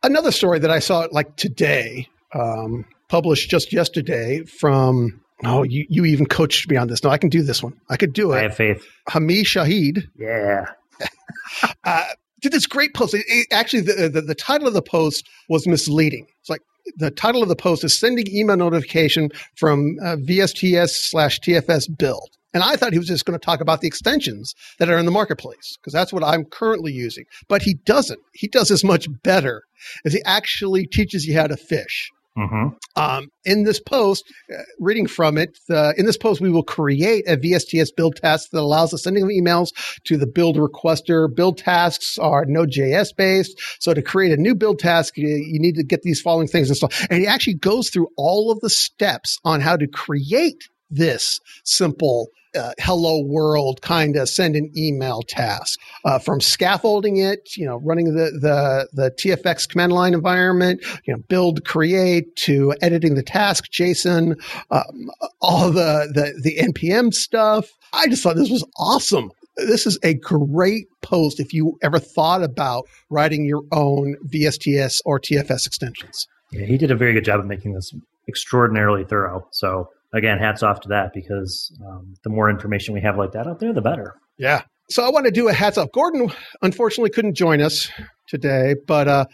Another 0.03 0.31
story 0.31 0.59
that 0.59 0.71
I 0.71 0.79
saw 0.79 1.07
like 1.11 1.35
today, 1.35 2.07
um, 2.33 2.85
published 3.07 3.49
just 3.49 3.71
yesterday 3.71 4.43
from 4.43 5.21
Oh, 5.43 5.63
you, 5.63 5.85
you 5.89 6.05
even 6.05 6.25
coached 6.25 6.69
me 6.69 6.77
on 6.77 6.87
this. 6.87 7.03
No, 7.03 7.09
I 7.09 7.17
can 7.17 7.29
do 7.29 7.43
this 7.43 7.61
one. 7.61 7.79
I 7.89 7.97
could 7.97 8.13
do 8.13 8.33
it. 8.33 8.37
I 8.37 8.41
have 8.43 8.55
faith. 8.55 8.85
Hamid 9.07 9.45
Shahid. 9.45 10.09
Yeah. 10.17 10.65
uh, 11.83 12.05
did 12.41 12.51
this 12.51 12.65
great 12.65 12.93
post. 12.93 13.13
It, 13.13 13.23
it, 13.27 13.47
actually, 13.51 13.81
the, 13.81 14.09
the, 14.09 14.21
the 14.21 14.35
title 14.35 14.67
of 14.67 14.73
the 14.73 14.81
post 14.81 15.27
was 15.47 15.67
misleading. 15.67 16.27
It's 16.39 16.49
like 16.49 16.61
the 16.97 17.11
title 17.11 17.43
of 17.43 17.49
the 17.49 17.55
post 17.55 17.83
is 17.83 17.97
sending 17.97 18.25
email 18.33 18.57
notification 18.57 19.29
from 19.55 19.97
uh, 20.01 20.15
VSTS 20.17 20.89
slash 20.89 21.39
TFS 21.39 21.85
build. 21.97 22.29
And 22.53 22.63
I 22.63 22.75
thought 22.75 22.93
he 22.93 22.99
was 22.99 23.07
just 23.07 23.25
going 23.25 23.37
to 23.37 23.45
talk 23.45 23.61
about 23.61 23.81
the 23.81 23.87
extensions 23.87 24.55
that 24.79 24.89
are 24.89 24.97
in 24.97 25.05
the 25.05 25.11
marketplace 25.11 25.77
because 25.79 25.93
that's 25.93 26.13
what 26.13 26.23
I'm 26.23 26.45
currently 26.45 26.91
using. 26.91 27.25
But 27.47 27.61
he 27.61 27.75
doesn't. 27.85 28.19
He 28.33 28.47
does 28.47 28.69
this 28.69 28.83
much 28.83 29.07
better 29.23 29.63
as 30.05 30.13
he 30.13 30.23
actually 30.25 30.87
teaches 30.87 31.25
you 31.25 31.37
how 31.37 31.47
to 31.47 31.57
fish. 31.57 32.09
Mm-hmm. 32.37 32.67
Um, 32.95 33.29
in 33.45 33.63
this 33.63 33.79
post, 33.79 34.23
uh, 34.53 34.61
reading 34.79 35.07
from 35.07 35.37
it, 35.37 35.57
uh, 35.71 35.93
in 35.97 36.05
this 36.05 36.17
post, 36.17 36.39
we 36.39 36.51
will 36.51 36.63
create 36.63 37.27
a 37.27 37.35
VSTS 37.35 37.89
build 37.95 38.17
task 38.17 38.49
that 38.51 38.59
allows 38.59 38.91
the 38.91 38.97
sending 38.99 39.23
of 39.23 39.29
emails 39.29 39.69
to 40.05 40.17
the 40.17 40.27
build 40.27 40.57
requester. 40.57 41.33
Build 41.33 41.57
tasks 41.57 42.17
are 42.19 42.45
Node.js 42.45 43.15
based. 43.15 43.59
So 43.79 43.93
to 43.93 44.01
create 44.01 44.37
a 44.37 44.41
new 44.41 44.53
build 44.53 44.79
task, 44.79 45.17
you, 45.17 45.27
you 45.27 45.59
need 45.59 45.75
to 45.75 45.83
get 45.83 46.03
these 46.03 46.21
following 46.21 46.47
things 46.47 46.69
installed. 46.69 46.93
And 47.09 47.19
he 47.19 47.27
actually 47.27 47.55
goes 47.55 47.89
through 47.89 48.09
all 48.17 48.51
of 48.51 48.59
the 48.59 48.69
steps 48.69 49.39
on 49.43 49.61
how 49.61 49.75
to 49.75 49.87
create 49.87 50.63
this 50.89 51.39
simple 51.63 52.27
uh, 52.55 52.71
hello 52.79 53.21
world 53.21 53.81
kind 53.81 54.15
of 54.15 54.27
send 54.27 54.55
an 54.55 54.71
email 54.75 55.21
task 55.21 55.79
uh, 56.05 56.17
from 56.17 56.41
scaffolding 56.41 57.17
it 57.17 57.55
you 57.55 57.65
know 57.65 57.77
running 57.83 58.15
the, 58.15 58.31
the 58.39 58.87
the 58.93 59.11
tfx 59.11 59.67
command 59.69 59.91
line 59.91 60.13
environment 60.13 60.81
you 61.05 61.13
know 61.13 61.21
build 61.27 61.65
create 61.65 62.35
to 62.35 62.73
editing 62.81 63.15
the 63.15 63.21
task 63.21 63.65
json 63.71 64.33
um, 64.71 65.09
all 65.41 65.71
the, 65.71 66.09
the 66.13 66.33
the 66.41 66.57
npm 66.57 67.13
stuff. 67.13 67.71
I 67.93 68.07
just 68.07 68.23
thought 68.23 68.35
this 68.35 68.49
was 68.49 68.65
awesome. 68.77 69.31
This 69.55 69.87
is 69.87 69.97
a 70.03 70.13
great 70.13 70.87
post 71.01 71.39
if 71.39 71.53
you 71.53 71.77
ever 71.81 71.99
thought 71.99 72.43
about 72.43 72.85
writing 73.09 73.45
your 73.45 73.63
own 73.71 74.15
vsts 74.27 75.01
or 75.05 75.19
tfs 75.19 75.65
extensions. 75.65 76.27
Yeah 76.51 76.65
he 76.65 76.77
did 76.77 76.91
a 76.91 76.95
very 76.95 77.13
good 77.13 77.25
job 77.25 77.39
of 77.39 77.45
making 77.45 77.73
this 77.73 77.93
extraordinarily 78.27 79.05
thorough 79.05 79.47
so 79.51 79.89
again, 80.13 80.37
hats 80.37 80.63
off 80.63 80.81
to 80.81 80.89
that 80.89 81.11
because 81.13 81.71
um, 81.85 82.13
the 82.23 82.29
more 82.29 82.49
information 82.49 82.93
we 82.93 83.01
have 83.01 83.17
like 83.17 83.31
that 83.31 83.47
out 83.47 83.59
there, 83.59 83.73
the 83.73 83.81
better. 83.81 84.15
Yeah. 84.37 84.61
So 84.89 85.05
I 85.05 85.09
want 85.09 85.25
to 85.25 85.31
do 85.31 85.49
a 85.49 85.53
hats 85.53 85.77
off. 85.77 85.91
Gordon 85.93 86.31
unfortunately 86.61 87.09
couldn't 87.09 87.35
join 87.35 87.61
us 87.61 87.89
today, 88.27 88.75
but 88.87 89.07
uh, 89.07 89.25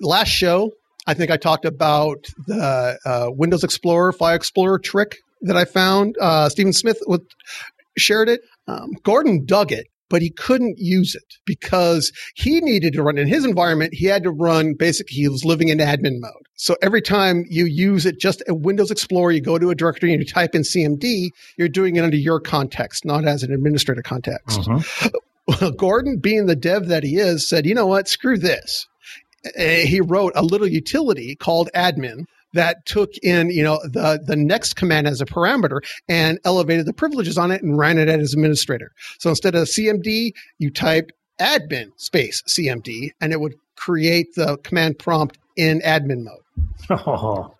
last 0.00 0.28
show 0.28 0.70
I 1.06 1.14
think 1.14 1.30
I 1.30 1.36
talked 1.36 1.64
about 1.64 2.26
the 2.46 2.98
uh, 3.04 3.30
Windows 3.30 3.62
Explorer 3.62 4.12
File 4.12 4.34
Explorer 4.34 4.78
trick 4.78 5.16
that 5.42 5.56
I 5.56 5.64
found. 5.64 6.16
Uh, 6.20 6.48
Stephen 6.48 6.72
Smith 6.72 6.98
with, 7.06 7.22
shared 7.96 8.28
it. 8.28 8.40
Um, 8.66 8.90
Gordon 9.04 9.44
dug 9.44 9.70
it 9.70 9.86
but 10.08 10.22
he 10.22 10.30
couldn't 10.30 10.78
use 10.78 11.14
it 11.14 11.34
because 11.44 12.12
he 12.34 12.60
needed 12.60 12.92
to 12.94 13.02
run 13.02 13.18
in 13.18 13.26
his 13.26 13.44
environment. 13.44 13.94
He 13.94 14.06
had 14.06 14.22
to 14.22 14.30
run 14.30 14.74
basically, 14.78 15.16
he 15.16 15.28
was 15.28 15.44
living 15.44 15.68
in 15.68 15.78
admin 15.78 16.20
mode. 16.20 16.45
So 16.56 16.76
every 16.82 17.02
time 17.02 17.44
you 17.48 17.66
use 17.66 18.06
it, 18.06 18.18
just 18.18 18.42
a 18.48 18.54
Windows 18.54 18.90
Explorer, 18.90 19.32
you 19.32 19.40
go 19.40 19.58
to 19.58 19.70
a 19.70 19.74
directory 19.74 20.12
and 20.12 20.20
you 20.20 20.26
type 20.26 20.54
in 20.54 20.62
CMD, 20.62 21.28
you're 21.56 21.68
doing 21.68 21.96
it 21.96 22.04
under 22.04 22.16
your 22.16 22.40
context, 22.40 23.04
not 23.04 23.26
as 23.26 23.42
an 23.42 23.52
administrator 23.52 24.02
context. 24.02 24.60
Uh-huh. 24.60 25.70
Gordon, 25.76 26.18
being 26.18 26.46
the 26.46 26.56
dev 26.56 26.88
that 26.88 27.04
he 27.04 27.16
is, 27.16 27.48
said, 27.48 27.66
you 27.66 27.74
know 27.74 27.86
what, 27.86 28.08
screw 28.08 28.38
this. 28.38 28.86
He 29.56 30.00
wrote 30.00 30.32
a 30.34 30.42
little 30.42 30.66
utility 30.66 31.36
called 31.36 31.70
admin 31.74 32.24
that 32.54 32.84
took 32.86 33.12
in, 33.22 33.50
you 33.50 33.62
know, 33.62 33.78
the, 33.84 34.18
the 34.24 34.34
next 34.34 34.74
command 34.74 35.06
as 35.06 35.20
a 35.20 35.26
parameter 35.26 35.80
and 36.08 36.40
elevated 36.44 36.86
the 36.86 36.92
privileges 36.92 37.38
on 37.38 37.50
it 37.52 37.62
and 37.62 37.78
ran 37.78 37.98
it 37.98 38.08
as 38.08 38.32
administrator. 38.32 38.92
So 39.18 39.30
instead 39.30 39.54
of 39.54 39.68
CMD, 39.68 40.30
you 40.58 40.70
type 40.70 41.12
admin 41.38 41.90
space 41.96 42.42
CMD 42.48 43.10
and 43.20 43.32
it 43.32 43.40
would 43.40 43.54
create 43.76 44.34
the 44.34 44.56
command 44.58 44.98
prompt 44.98 45.38
in 45.56 45.80
admin 45.80 46.24
mode. 46.24 46.40
Oh, 46.90 47.54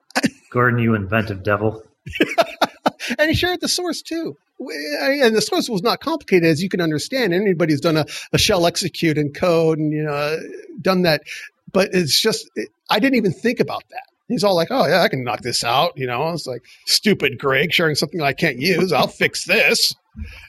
Gordon, 0.50 0.78
you 0.78 0.94
inventive 0.94 1.42
devil. 1.42 1.82
and 3.18 3.28
he 3.28 3.34
shared 3.34 3.60
the 3.60 3.68
source 3.68 4.02
too. 4.02 4.36
And 4.58 5.34
the 5.34 5.42
source 5.42 5.68
was 5.68 5.82
not 5.82 6.00
complicated, 6.00 6.48
as 6.48 6.62
you 6.62 6.68
can 6.68 6.80
understand. 6.80 7.34
Anybody 7.34 7.72
who's 7.72 7.80
done 7.80 7.96
a, 7.96 8.06
a 8.32 8.38
shell 8.38 8.66
execute 8.66 9.18
and 9.18 9.34
code 9.34 9.78
and 9.78 9.92
you 9.92 10.04
know 10.04 10.38
done 10.80 11.02
that, 11.02 11.22
but 11.72 11.90
it's 11.92 12.20
just 12.20 12.48
it, 12.54 12.68
I 12.88 12.98
didn't 13.00 13.16
even 13.16 13.32
think 13.32 13.60
about 13.60 13.82
that. 13.90 14.04
He's 14.28 14.44
all 14.44 14.56
like, 14.56 14.68
"Oh 14.70 14.86
yeah, 14.86 15.02
I 15.02 15.08
can 15.08 15.24
knock 15.24 15.40
this 15.42 15.62
out." 15.62 15.92
You 15.96 16.06
know, 16.06 16.30
it's 16.30 16.46
like 16.46 16.62
stupid 16.86 17.38
Greg 17.38 17.72
sharing 17.72 17.96
something 17.96 18.22
I 18.22 18.32
can't 18.32 18.58
use. 18.58 18.92
I'll 18.92 19.08
fix 19.08 19.44
this, 19.44 19.94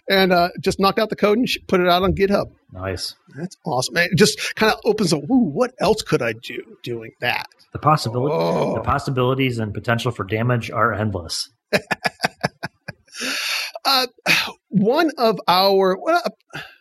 and 0.10 0.32
uh, 0.32 0.50
just 0.62 0.80
knocked 0.80 1.00
out 1.00 1.10
the 1.10 1.16
code 1.16 1.38
and 1.38 1.48
put 1.68 1.82
it 1.82 1.88
out 1.88 2.04
on 2.04 2.14
GitHub. 2.14 2.52
Nice. 2.72 3.16
That's 3.36 3.58
awesome. 3.66 3.98
It 3.98 4.16
just 4.16 4.56
kind 4.56 4.72
of 4.72 4.80
opens 4.86 5.14
a. 5.14 5.18
Ooh, 5.18 5.52
what 5.52 5.74
else 5.80 6.02
could 6.02 6.22
I 6.22 6.34
do 6.34 6.78
doing 6.82 7.12
that? 7.20 7.48
The 7.74 7.80
possibility, 7.80 8.34
oh. 8.36 8.76
the 8.76 8.82
possibilities 8.82 9.60
and 9.60 9.74
potential 9.74 10.12
for 10.12 10.24
damage 10.24 10.72
are 10.72 10.94
endless. 10.94 11.50
uh, 13.86 14.08
one 14.70 15.12
of 15.18 15.40
our, 15.48 15.98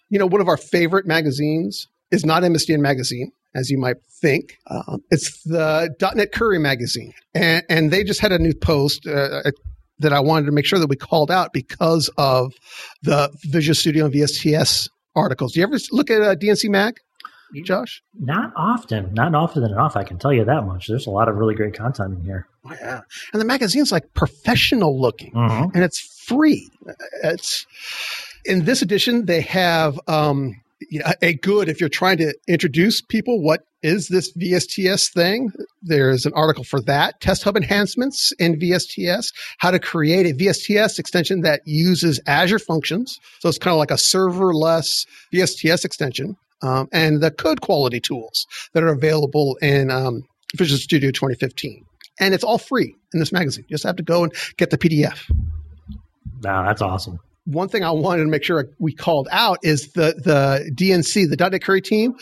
you 0.08 0.18
know, 0.18 0.26
one 0.26 0.40
of 0.40 0.48
our 0.48 0.56
favorite 0.56 1.06
magazines 1.06 1.88
is 2.10 2.24
not 2.24 2.42
MSDN 2.42 2.80
magazine 2.80 3.32
as 3.56 3.70
you 3.70 3.78
might 3.78 3.96
think. 4.20 4.58
Um, 4.70 5.02
it's 5.10 5.42
the 5.42 5.90
.NET 6.14 6.30
Curry 6.32 6.58
magazine, 6.58 7.14
and, 7.34 7.64
and, 7.68 7.90
they 7.90 8.04
just 8.04 8.20
had 8.20 8.30
a 8.30 8.38
new 8.38 8.52
post 8.52 9.06
uh, 9.06 9.40
uh 9.44 9.50
that 9.98 10.12
I 10.12 10.20
wanted 10.20 10.46
to 10.46 10.52
make 10.52 10.66
sure 10.66 10.78
that 10.78 10.88
we 10.88 10.96
called 10.96 11.30
out 11.30 11.54
because 11.54 12.10
of 12.18 12.52
the 13.02 13.30
Visual 13.44 13.74
Studio 13.74 14.04
and 14.04 14.14
VSTS 14.14 14.90
articles. 15.14 15.54
Do 15.54 15.60
you 15.60 15.66
ever 15.66 15.78
look 15.90 16.10
at 16.10 16.20
uh, 16.20 16.34
DNC 16.36 16.68
Mag? 16.68 17.00
Josh? 17.62 18.02
Not 18.18 18.52
often. 18.56 19.14
Not 19.14 19.34
often 19.34 19.64
enough, 19.64 19.96
I 19.96 20.04
can 20.04 20.18
tell 20.18 20.32
you 20.32 20.44
that 20.44 20.66
much. 20.66 20.86
There's 20.86 21.06
a 21.06 21.10
lot 21.10 21.28
of 21.28 21.36
really 21.36 21.54
great 21.54 21.74
content 21.74 22.18
in 22.18 22.24
here. 22.24 22.46
Oh, 22.64 22.74
yeah. 22.80 23.00
And 23.32 23.40
the 23.40 23.46
magazine's 23.46 23.92
like 23.92 24.12
professional 24.14 25.00
looking 25.00 25.32
mm-hmm. 25.32 25.70
and 25.74 25.84
it's 25.84 26.00
free. 26.26 26.70
It's 27.22 27.66
in 28.44 28.64
this 28.64 28.82
edition, 28.82 29.26
they 29.26 29.40
have 29.42 29.98
um, 30.08 30.54
a 31.22 31.34
good 31.34 31.68
if 31.68 31.80
you're 31.80 31.88
trying 31.88 32.18
to 32.18 32.34
introduce 32.46 33.00
people 33.00 33.42
what 33.42 33.62
is 33.82 34.08
this 34.08 34.32
VSTS 34.36 35.12
thing 35.12 35.50
there's 35.82 36.26
an 36.26 36.32
article 36.34 36.64
for 36.64 36.82
that 36.82 37.20
test 37.20 37.44
hub 37.44 37.56
enhancements 37.56 38.32
in 38.38 38.58
VSTS 38.58 39.32
how 39.58 39.70
to 39.70 39.78
create 39.78 40.26
a 40.26 40.34
VSTS 40.34 40.98
extension 40.98 41.40
that 41.40 41.62
uses 41.64 42.20
Azure 42.26 42.58
functions 42.58 43.18
so 43.40 43.48
it's 43.48 43.58
kind 43.58 43.72
of 43.72 43.78
like 43.78 43.90
a 43.90 43.94
serverless 43.94 45.06
VSTS 45.32 45.84
extension 45.84 46.36
um, 46.62 46.88
and 46.92 47.22
the 47.22 47.30
code 47.30 47.60
quality 47.60 48.00
tools 48.00 48.46
that 48.72 48.82
are 48.82 48.92
available 48.92 49.56
in 49.62 49.90
um, 49.90 50.22
Visual 50.56 50.78
Studio 50.78 51.10
2015 51.10 51.84
and 52.18 52.32
it's 52.32 52.44
all 52.44 52.58
free 52.58 52.94
in 53.12 53.20
this 53.20 53.30
magazine. 53.30 53.64
You 53.68 53.74
just 53.74 53.84
have 53.84 53.96
to 53.96 54.02
go 54.02 54.24
and 54.24 54.32
get 54.56 54.70
the 54.70 54.78
PDF 54.78 55.28
wow 56.42 56.64
that's 56.64 56.82
awesome. 56.82 57.18
One 57.44 57.68
thing 57.68 57.84
I 57.84 57.90
wanted 57.92 58.24
to 58.24 58.28
make 58.28 58.42
sure 58.42 58.68
we 58.78 58.92
called 58.92 59.28
out 59.30 59.58
is 59.62 59.92
the 59.92 60.14
the 60.24 60.70
DNC, 60.74 61.30
the 61.30 61.36
.NET 61.48 61.62
Curry 61.62 61.80
team, 61.80 62.14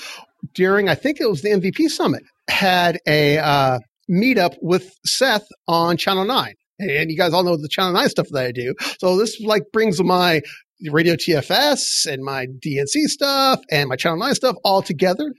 during 0.54 0.88
I 0.88 0.94
think 0.94 1.20
it 1.20 1.28
was 1.28 1.42
the 1.42 1.50
MVP 1.50 1.88
summit, 1.88 2.22
had 2.48 2.98
a 3.06 3.38
uh, 3.38 3.78
meetup 4.10 4.56
with 4.60 4.94
Seth 5.06 5.46
on 5.66 5.96
Channel 5.96 6.26
Nine, 6.26 6.54
and 6.78 7.10
you 7.10 7.16
guys 7.16 7.32
all 7.32 7.42
know 7.42 7.56
the 7.56 7.68
Channel 7.68 7.92
Nine 7.94 8.10
stuff 8.10 8.28
that 8.32 8.44
I 8.44 8.52
do. 8.52 8.74
So 8.98 9.16
this 9.16 9.40
like 9.40 9.62
brings 9.72 10.02
my 10.02 10.42
radio 10.90 11.14
TFS 11.14 12.06
and 12.06 12.22
my 12.22 12.46
DNC 12.46 13.06
stuff 13.06 13.60
and 13.70 13.88
my 13.88 13.96
Channel 13.96 14.18
9 14.18 14.34
stuff 14.34 14.56
all 14.64 14.82
together. 14.82 15.32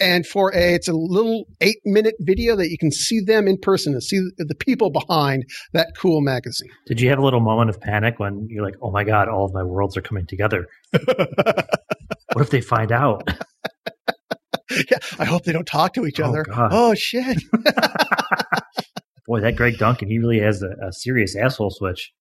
And 0.00 0.26
for 0.26 0.52
a, 0.54 0.74
it's 0.74 0.88
a 0.88 0.92
little 0.92 1.44
eight 1.60 1.78
minute 1.84 2.14
video 2.20 2.56
that 2.56 2.68
you 2.68 2.78
can 2.78 2.90
see 2.90 3.20
them 3.20 3.46
in 3.46 3.58
person 3.58 3.92
and 3.92 4.02
see 4.02 4.18
the 4.36 4.54
people 4.56 4.90
behind 4.90 5.44
that 5.72 5.92
cool 5.96 6.20
magazine. 6.20 6.70
Did 6.86 7.00
you 7.00 7.08
have 7.10 7.18
a 7.18 7.22
little 7.22 7.40
moment 7.40 7.70
of 7.70 7.80
panic 7.80 8.18
when 8.18 8.48
you're 8.50 8.64
like, 8.64 8.74
oh 8.82 8.90
my 8.90 9.04
God, 9.04 9.28
all 9.28 9.44
of 9.44 9.54
my 9.54 9.62
worlds 9.62 9.96
are 9.96 10.02
coming 10.02 10.26
together? 10.26 10.66
what 10.90 12.42
if 12.42 12.50
they 12.50 12.60
find 12.60 12.90
out? 12.90 13.28
yeah, 14.90 14.98
I 15.18 15.24
hope 15.24 15.44
they 15.44 15.52
don't 15.52 15.66
talk 15.66 15.94
to 15.94 16.06
each 16.06 16.18
oh, 16.20 16.24
other. 16.24 16.42
God. 16.42 16.70
Oh, 16.72 16.94
shit. 16.94 17.38
Boy, 19.26 19.40
that 19.40 19.56
Greg 19.56 19.78
Duncan, 19.78 20.08
he 20.08 20.18
really 20.18 20.40
has 20.40 20.62
a, 20.62 20.70
a 20.86 20.92
serious 20.92 21.36
asshole 21.36 21.70
switch 21.70 22.12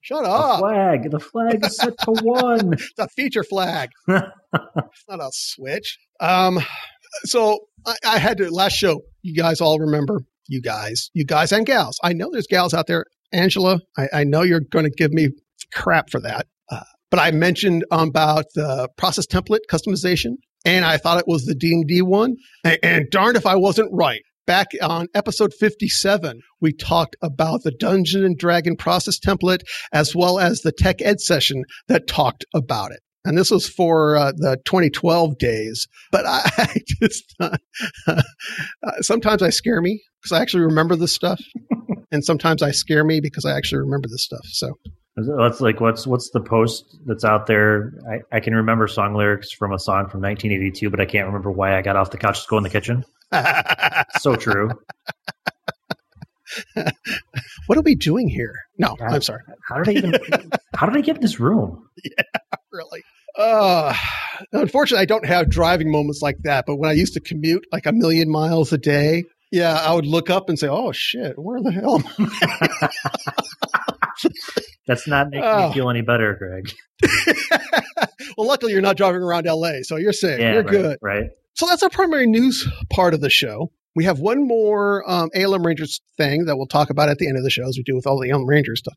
Shut 0.00 0.24
up. 0.24 0.56
The 0.56 0.66
flag. 0.66 1.10
The 1.10 1.20
flag 1.20 1.64
is 1.64 1.76
set 1.76 1.98
to 1.98 2.12
one. 2.22 2.72
it's 2.72 2.92
a 2.98 3.08
feature 3.08 3.44
flag. 3.44 3.90
it's 4.08 5.04
not 5.08 5.20
a 5.20 5.28
switch. 5.32 5.98
Um, 6.20 6.58
so 7.24 7.58
I, 7.86 7.96
I, 8.04 8.18
had 8.18 8.38
to 8.38 8.50
last 8.50 8.74
show. 8.74 9.02
You 9.22 9.34
guys 9.34 9.60
all 9.60 9.78
remember. 9.78 10.22
You 10.48 10.62
guys, 10.62 11.10
you 11.12 11.24
guys 11.24 11.52
and 11.52 11.66
gals. 11.66 11.98
I 12.02 12.12
know 12.12 12.30
there's 12.32 12.46
gals 12.46 12.74
out 12.74 12.86
there. 12.86 13.04
Angela, 13.32 13.80
I, 13.96 14.08
I 14.12 14.24
know 14.24 14.42
you're 14.42 14.60
going 14.60 14.84
to 14.84 14.90
give 14.90 15.12
me 15.12 15.28
crap 15.72 16.10
for 16.10 16.20
that. 16.20 16.46
Uh, 16.70 16.80
but 17.10 17.20
I 17.20 17.30
mentioned 17.30 17.84
about 17.90 18.46
the 18.54 18.88
process 18.96 19.26
template 19.26 19.60
customization, 19.70 20.36
and 20.64 20.84
I 20.84 20.96
thought 20.96 21.18
it 21.18 21.28
was 21.28 21.44
the 21.44 21.54
D 21.54 21.72
and 21.72 21.86
D 21.86 22.02
one. 22.02 22.36
And, 22.64 22.78
and 22.82 23.10
darned 23.10 23.36
if 23.36 23.46
I 23.46 23.56
wasn't 23.56 23.90
right 23.92 24.22
back 24.50 24.72
on 24.82 25.06
episode 25.14 25.54
57, 25.54 26.40
we 26.60 26.72
talked 26.72 27.14
about 27.22 27.62
the 27.62 27.70
Dungeon 27.70 28.24
and 28.24 28.36
Dragon 28.36 28.74
process 28.74 29.16
template 29.16 29.62
as 29.92 30.12
well 30.12 30.40
as 30.40 30.62
the 30.62 30.72
tech 30.72 31.00
ed 31.02 31.20
session 31.20 31.62
that 31.86 32.08
talked 32.08 32.44
about 32.52 32.90
it. 32.90 32.98
And 33.24 33.38
this 33.38 33.52
was 33.52 33.68
for 33.68 34.16
uh, 34.16 34.32
the 34.32 34.56
2012 34.64 35.38
days. 35.38 35.86
But 36.10 36.26
I, 36.26 36.40
I 36.58 36.76
just, 37.00 37.32
uh, 37.38 37.56
uh, 38.08 38.22
sometimes 39.02 39.40
I 39.40 39.50
scare 39.50 39.80
me 39.80 40.02
because 40.20 40.36
I 40.36 40.42
actually 40.42 40.64
remember 40.64 40.96
this 40.96 41.12
stuff. 41.12 41.40
and 42.10 42.24
sometimes 42.24 42.60
I 42.60 42.72
scare 42.72 43.04
me 43.04 43.20
because 43.20 43.44
I 43.44 43.56
actually 43.56 43.82
remember 43.82 44.08
this 44.08 44.24
stuff. 44.24 44.46
So 44.46 44.80
that's 45.16 45.60
like 45.60 45.80
what's 45.80 46.08
what's 46.08 46.30
the 46.30 46.40
post 46.40 46.98
that's 47.06 47.24
out 47.24 47.46
there? 47.46 47.92
I, 48.10 48.38
I 48.38 48.40
can 48.40 48.56
remember 48.56 48.88
song 48.88 49.14
lyrics 49.14 49.52
from 49.52 49.72
a 49.72 49.78
song 49.78 50.08
from 50.08 50.22
1982, 50.22 50.90
but 50.90 50.98
I 50.98 51.04
can't 51.04 51.26
remember 51.26 51.52
why 51.52 51.78
I 51.78 51.82
got 51.82 51.94
off 51.94 52.10
the 52.10 52.18
couch 52.18 52.42
to 52.42 52.48
go 52.48 52.56
in 52.56 52.64
the 52.64 52.70
kitchen. 52.70 53.04
So 54.20 54.36
true. 54.36 54.70
what 57.66 57.78
are 57.78 57.82
we 57.82 57.94
doing 57.94 58.28
here? 58.28 58.54
No, 58.78 58.96
yeah. 58.98 59.10
I'm 59.10 59.22
sorry. 59.22 59.42
How 59.68 59.82
did 59.82 59.88
I 59.88 59.92
even? 59.98 60.18
how 60.74 60.86
did 60.86 60.96
I 60.96 61.00
get 61.00 61.14
in 61.16 61.22
this 61.22 61.40
room? 61.40 61.86
Yeah, 62.02 62.22
really. 62.72 63.02
Uh, 63.36 63.94
unfortunately, 64.52 65.02
I 65.02 65.04
don't 65.04 65.26
have 65.26 65.50
driving 65.50 65.92
moments 65.92 66.22
like 66.22 66.38
that. 66.44 66.64
But 66.66 66.76
when 66.76 66.88
I 66.88 66.94
used 66.94 67.12
to 67.12 67.20
commute 67.20 67.66
like 67.72 67.84
a 67.84 67.92
million 67.92 68.30
miles 68.30 68.72
a 68.72 68.78
day, 68.78 69.24
yeah, 69.52 69.74
I 69.74 69.92
would 69.92 70.06
look 70.06 70.30
up 70.30 70.48
and 70.48 70.58
say, 70.58 70.68
"Oh 70.68 70.92
shit, 70.92 71.34
where 71.36 71.60
the 71.60 71.72
hell?" 71.72 72.02
That's 74.86 75.06
not 75.06 75.28
making 75.30 75.44
oh. 75.44 75.68
me 75.68 75.74
feel 75.74 75.90
any 75.90 76.00
better, 76.00 76.34
Greg. 76.36 76.72
well, 78.38 78.46
luckily 78.46 78.72
you're 78.72 78.80
not 78.80 78.96
driving 78.96 79.20
around 79.20 79.44
LA, 79.46 79.82
so 79.82 79.96
you're 79.96 80.14
safe. 80.14 80.40
Yeah, 80.40 80.54
you're 80.54 80.62
right, 80.62 80.70
good. 80.70 80.98
Right. 81.02 81.24
So 81.54 81.66
that's 81.66 81.82
our 81.82 81.90
primary 81.90 82.26
news 82.26 82.66
part 82.90 83.14
of 83.14 83.20
the 83.20 83.30
show. 83.30 83.72
We 83.96 84.04
have 84.04 84.20
one 84.20 84.46
more 84.46 85.08
um, 85.10 85.30
ALM 85.34 85.66
Rangers 85.66 86.00
thing 86.16 86.44
that 86.44 86.56
we'll 86.56 86.66
talk 86.66 86.90
about 86.90 87.08
at 87.08 87.18
the 87.18 87.28
end 87.28 87.36
of 87.36 87.42
the 87.42 87.50
show, 87.50 87.68
as 87.68 87.76
we 87.76 87.82
do 87.82 87.96
with 87.96 88.06
all 88.06 88.20
the 88.20 88.30
ALM 88.30 88.46
Rangers 88.46 88.80
stuff. 88.80 88.94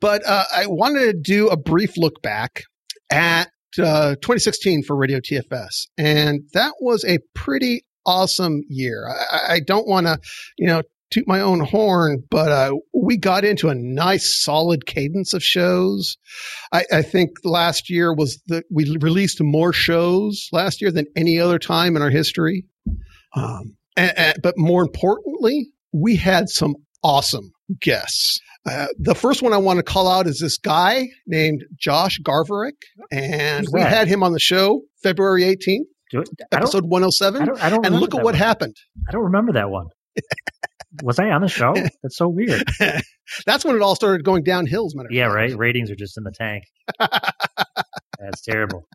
But 0.00 0.26
uh, 0.26 0.44
I 0.54 0.66
wanted 0.66 1.06
to 1.06 1.12
do 1.12 1.48
a 1.48 1.56
brief 1.56 1.96
look 1.96 2.20
back 2.22 2.64
at 3.10 3.48
uh, 3.78 4.16
2016 4.16 4.82
for 4.82 4.96
Radio 4.96 5.20
TFS, 5.20 5.86
and 5.96 6.40
that 6.54 6.74
was 6.80 7.04
a 7.04 7.18
pretty 7.34 7.82
awesome 8.04 8.62
year. 8.68 9.08
I, 9.08 9.54
I 9.54 9.60
don't 9.60 9.86
want 9.86 10.06
to, 10.06 10.18
you 10.58 10.66
know, 10.66 10.82
toot 11.16 11.26
my 11.26 11.40
own 11.40 11.60
horn, 11.60 12.22
but 12.30 12.52
uh, 12.52 12.72
we 12.92 13.16
got 13.16 13.44
into 13.44 13.68
a 13.68 13.74
nice, 13.74 14.42
solid 14.42 14.84
cadence 14.86 15.32
of 15.32 15.42
shows. 15.42 16.16
I, 16.72 16.84
I, 16.92 17.02
think 17.02 17.30
last 17.42 17.88
year 17.88 18.12
was 18.14 18.42
the 18.46 18.62
we 18.70 18.96
released 19.00 19.42
more 19.42 19.72
shows 19.72 20.48
last 20.52 20.82
year 20.82 20.92
than 20.92 21.06
any 21.16 21.40
other 21.40 21.58
time 21.58 21.96
in 21.96 22.02
our 22.02 22.10
history. 22.10 22.64
Um, 23.34 23.76
and, 23.96 24.12
and, 24.18 24.38
but 24.42 24.58
more 24.58 24.82
importantly, 24.82 25.68
we 25.92 26.16
had 26.16 26.48
some 26.50 26.74
awesome 27.02 27.50
guests. 27.80 28.40
Uh, 28.68 28.88
the 28.98 29.14
first 29.14 29.42
one 29.42 29.52
I 29.52 29.58
want 29.58 29.78
to 29.78 29.82
call 29.82 30.08
out 30.08 30.26
is 30.26 30.38
this 30.40 30.58
guy 30.58 31.06
named 31.26 31.64
Josh 31.78 32.18
Garverick, 32.22 32.76
and 33.10 33.66
we 33.72 33.80
had 33.80 34.08
him 34.08 34.22
on 34.22 34.32
the 34.32 34.40
show 34.40 34.82
February 35.02 35.44
18th, 35.44 36.24
episode 36.52 36.84
107. 36.84 37.42
I 37.42 37.44
don't, 37.44 37.64
I 37.64 37.70
don't 37.70 37.86
and 37.86 37.94
look 38.00 38.14
at 38.14 38.18
what 38.18 38.24
one. 38.24 38.34
happened. 38.34 38.76
I 39.08 39.12
don't 39.12 39.24
remember 39.24 39.52
that 39.52 39.70
one. 39.70 39.86
Was 41.02 41.18
I 41.18 41.30
on 41.30 41.40
the 41.40 41.48
show? 41.48 41.74
That's 42.02 42.16
so 42.16 42.28
weird. 42.28 42.64
That's 43.46 43.64
when 43.64 43.76
it 43.76 43.82
all 43.82 43.94
started 43.94 44.24
going 44.24 44.42
downhill. 44.42 44.88
Yeah, 45.10 45.26
right. 45.26 45.56
Ratings 45.56 45.90
are 45.90 45.96
just 45.96 46.16
in 46.16 46.24
the 46.24 46.32
tank. 46.32 46.64
That's 46.98 48.42
terrible. 48.42 48.86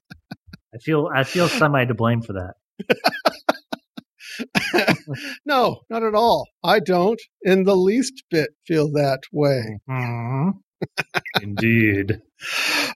I 0.73 0.77
feel 0.77 1.09
I 1.13 1.23
feel 1.23 1.47
semi 1.47 1.85
to 1.85 1.93
blame 1.93 2.21
for 2.21 2.33
that. 2.33 2.55
no, 5.45 5.81
not 5.89 6.03
at 6.03 6.15
all. 6.15 6.47
I 6.63 6.79
don't 6.79 7.21
in 7.41 7.63
the 7.63 7.75
least 7.75 8.23
bit 8.29 8.51
feel 8.65 8.91
that 8.93 9.21
way. 9.31 9.79
Mm-hmm. 9.89 10.49
Indeed. 11.41 12.21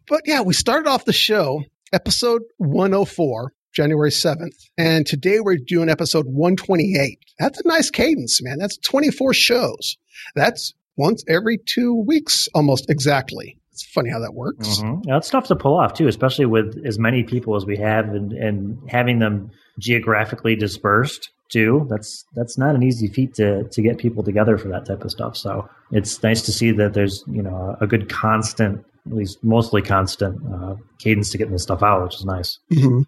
But 0.08 0.22
yeah, 0.26 0.42
we 0.42 0.54
started 0.54 0.90
off 0.90 1.06
the 1.06 1.14
show, 1.14 1.64
episode 1.94 2.42
104, 2.58 3.54
January 3.76 4.10
7th. 4.10 4.70
And 4.78 5.06
today 5.06 5.40
we're 5.42 5.58
doing 5.58 5.90
episode 5.90 6.26
128. 6.28 7.20
That's 7.40 7.60
a 7.60 7.68
nice 7.68 7.90
cadence, 7.90 8.42
man. 8.42 8.58
That's 8.58 8.78
24 8.78 9.34
shows. 9.34 9.98
That's 10.34 10.74
once 10.98 11.24
every 11.28 11.58
two 11.58 11.94
weeks, 11.94 12.48
almost 12.56 12.90
exactly. 12.90 13.60
It's 13.72 13.84
funny 13.84 14.10
how 14.10 14.20
that 14.20 14.34
works. 14.34 14.80
Mm-hmm. 14.80 15.10
That's 15.10 15.30
tough 15.30 15.48
to 15.48 15.56
pull 15.56 15.78
off 15.78 15.94
too, 15.94 16.08
especially 16.08 16.46
with 16.46 16.82
as 16.86 16.98
many 16.98 17.24
people 17.24 17.58
as 17.58 17.66
we 17.66 17.76
have 17.78 18.08
and, 18.10 18.32
and 18.32 18.80
having 18.90 19.20
them 19.20 19.52
geographically 19.78 20.56
dispersed 20.56 21.30
too. 21.50 21.86
That's 21.90 22.24
that's 22.34 22.58
not 22.58 22.76
an 22.76 22.84
easy 22.84 23.08
feat 23.10 23.34
to 23.36 23.66
to 23.66 23.82
get 23.82 23.98
people 23.98 24.24
together 24.24 24.58
for 24.58 24.70
that 24.70 24.86
type 24.86 25.04
of 25.04 25.12
stuff. 25.12 25.36
So 25.36 25.70
it's 25.92 26.24
nice 26.24 26.42
to 26.44 26.54
see 26.54 26.72
that 26.72 26.94
there's 26.94 27.26
you 27.28 27.44
know 27.44 27.76
a 27.82 27.86
good 27.86 28.08
constant, 28.08 28.86
at 29.06 29.14
least 29.14 29.44
mostly 29.44 29.82
constant 29.82 30.42
uh, 30.54 30.76
cadence 31.00 31.30
to 31.32 31.38
getting 31.38 31.52
this 31.52 31.64
stuff 31.64 31.84
out, 31.84 32.02
which 32.04 32.16
is 32.16 32.24
nice. 32.24 32.58
Mm-hmm. 32.72 33.02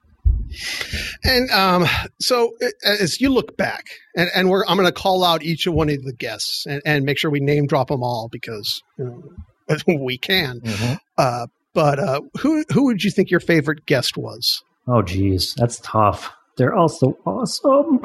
And 1.24 1.50
um, 1.52 1.86
so 2.20 2.54
as 2.84 3.20
you 3.20 3.30
look 3.30 3.58
back, 3.58 3.86
and, 4.16 4.30
and 4.36 4.50
we're, 4.50 4.66
I'm 4.66 4.78
going 4.78 4.88
to 4.88 4.94
call 4.94 5.24
out 5.24 5.44
each 5.44 5.68
of 5.68 5.74
one 5.74 5.90
of 5.90 6.04
the 6.04 6.14
guests 6.14 6.66
and, 6.66 6.82
and 6.86 7.06
make 7.06 7.18
sure 7.18 7.30
we 7.30 7.40
name 7.40 7.68
drop 7.68 7.90
them 7.90 8.04
all 8.04 8.30
because 8.32 8.82
you 8.98 9.06
know, 9.06 9.98
we 10.00 10.18
can. 10.18 10.62
Mm-hmm. 10.62 10.94
Uh, 11.18 11.48
but 11.74 12.00
uh, 12.00 12.22
who 12.40 12.64
who 12.74 12.86
would 12.86 13.04
you 13.04 13.12
think 13.12 13.30
your 13.30 13.40
favorite 13.40 13.86
guest 13.86 14.18
was? 14.18 14.64
Oh, 14.88 15.02
geez, 15.02 15.54
that's 15.56 15.80
tough. 15.82 16.34
They're 16.58 16.74
all 16.74 16.90
so 16.90 17.18
awesome. 17.26 18.00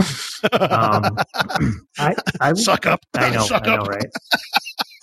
um, 0.53 1.19
I, 1.99 2.15
I 2.39 2.53
suck 2.53 2.87
up. 2.87 3.01
I 3.15 3.31
know. 3.31 3.41
Suck 3.45 3.67
I 3.67 3.77
know, 3.77 3.83
up. 3.83 3.89
right? 3.89 4.11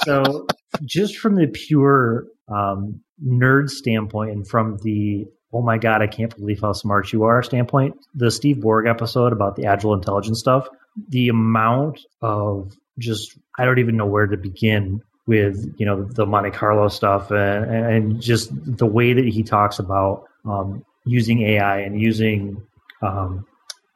So, 0.06 0.45
just 0.86 1.17
from 1.17 1.36
the 1.36 1.47
pure 1.47 2.25
um, 2.47 3.02
nerd 3.25 3.69
standpoint, 3.69 4.32
and 4.32 4.47
from 4.47 4.78
the 4.84 5.25
oh 5.53 5.62
my 5.62 5.77
god, 5.77 6.01
I 6.01 6.07
can't 6.07 6.35
believe 6.35 6.62
how 6.62 6.73
smart 6.73 7.12
you 7.12 7.23
are 7.23 7.41
standpoint, 7.43 7.95
the 8.13 8.31
Steve 8.31 8.62
Borg 8.62 8.88
episode 8.88 9.33
about 9.33 9.55
the 9.55 9.65
agile 9.65 9.93
intelligence 9.93 10.39
stuff, 10.39 10.67
the 11.09 11.29
amount 11.29 11.99
of 12.21 12.73
just 12.97 13.38
I 13.57 13.65
don't 13.65 13.79
even 13.79 13.97
know 13.97 14.05
where 14.05 14.27
to 14.27 14.38
begin 14.38 15.01
with 15.25 15.73
you 15.77 15.85
know 15.85 16.03
the 16.03 16.25
Monte 16.25 16.51
Carlo 16.51 16.88
stuff 16.88 17.31
and, 17.31 17.65
and 17.65 18.21
just 18.21 18.49
the 18.65 18.85
way 18.85 19.13
that 19.13 19.25
he 19.25 19.43
talks 19.43 19.79
about 19.79 20.25
um, 20.45 20.83
using 21.05 21.41
AI 21.41 21.79
and 21.79 21.99
using 21.99 22.62
um, 23.01 23.45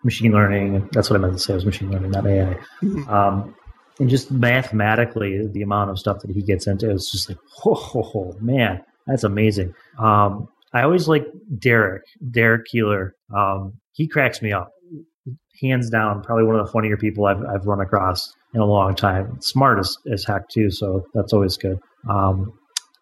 machine 0.03 0.31
learning. 0.31 0.89
That's 0.91 1.09
what 1.09 1.17
I 1.17 1.19
meant 1.19 1.33
to 1.33 1.39
say 1.39 1.53
was 1.53 1.65
machine 1.65 1.91
learning, 1.91 2.11
not 2.11 2.25
AI. 2.25 2.57
Mm-hmm. 2.81 3.09
Um, 3.09 3.55
and 3.99 4.09
just 4.09 4.31
mathematically, 4.31 5.47
the 5.47 5.61
amount 5.61 5.91
of 5.91 5.99
stuff 5.99 6.21
that 6.21 6.31
he 6.31 6.41
gets 6.41 6.67
into 6.67 6.89
is 6.89 7.09
just 7.11 7.29
like, 7.29 7.37
oh, 7.65 8.35
man, 8.39 8.83
that's 9.05 9.23
amazing. 9.23 9.75
Um, 9.99 10.49
I 10.73 10.83
always 10.83 11.07
like 11.07 11.25
Derek, 11.59 12.03
Derek 12.31 12.65
Keeler. 12.65 13.15
Um, 13.35 13.73
he 13.91 14.07
cracks 14.07 14.41
me 14.41 14.51
up, 14.51 14.71
hands 15.61 15.89
down. 15.89 16.23
Probably 16.23 16.45
one 16.45 16.55
of 16.59 16.65
the 16.65 16.71
funnier 16.71 16.97
people 16.97 17.25
I've 17.25 17.43
I've 17.45 17.65
run 17.65 17.81
across 17.81 18.33
in 18.53 18.61
a 18.61 18.65
long 18.65 18.95
time. 18.95 19.37
Smart 19.41 19.79
as, 19.79 19.95
as 20.11 20.25
heck 20.25 20.47
too, 20.49 20.71
so 20.71 21.05
that's 21.13 21.33
always 21.33 21.57
good. 21.57 21.79
Um, 22.09 22.53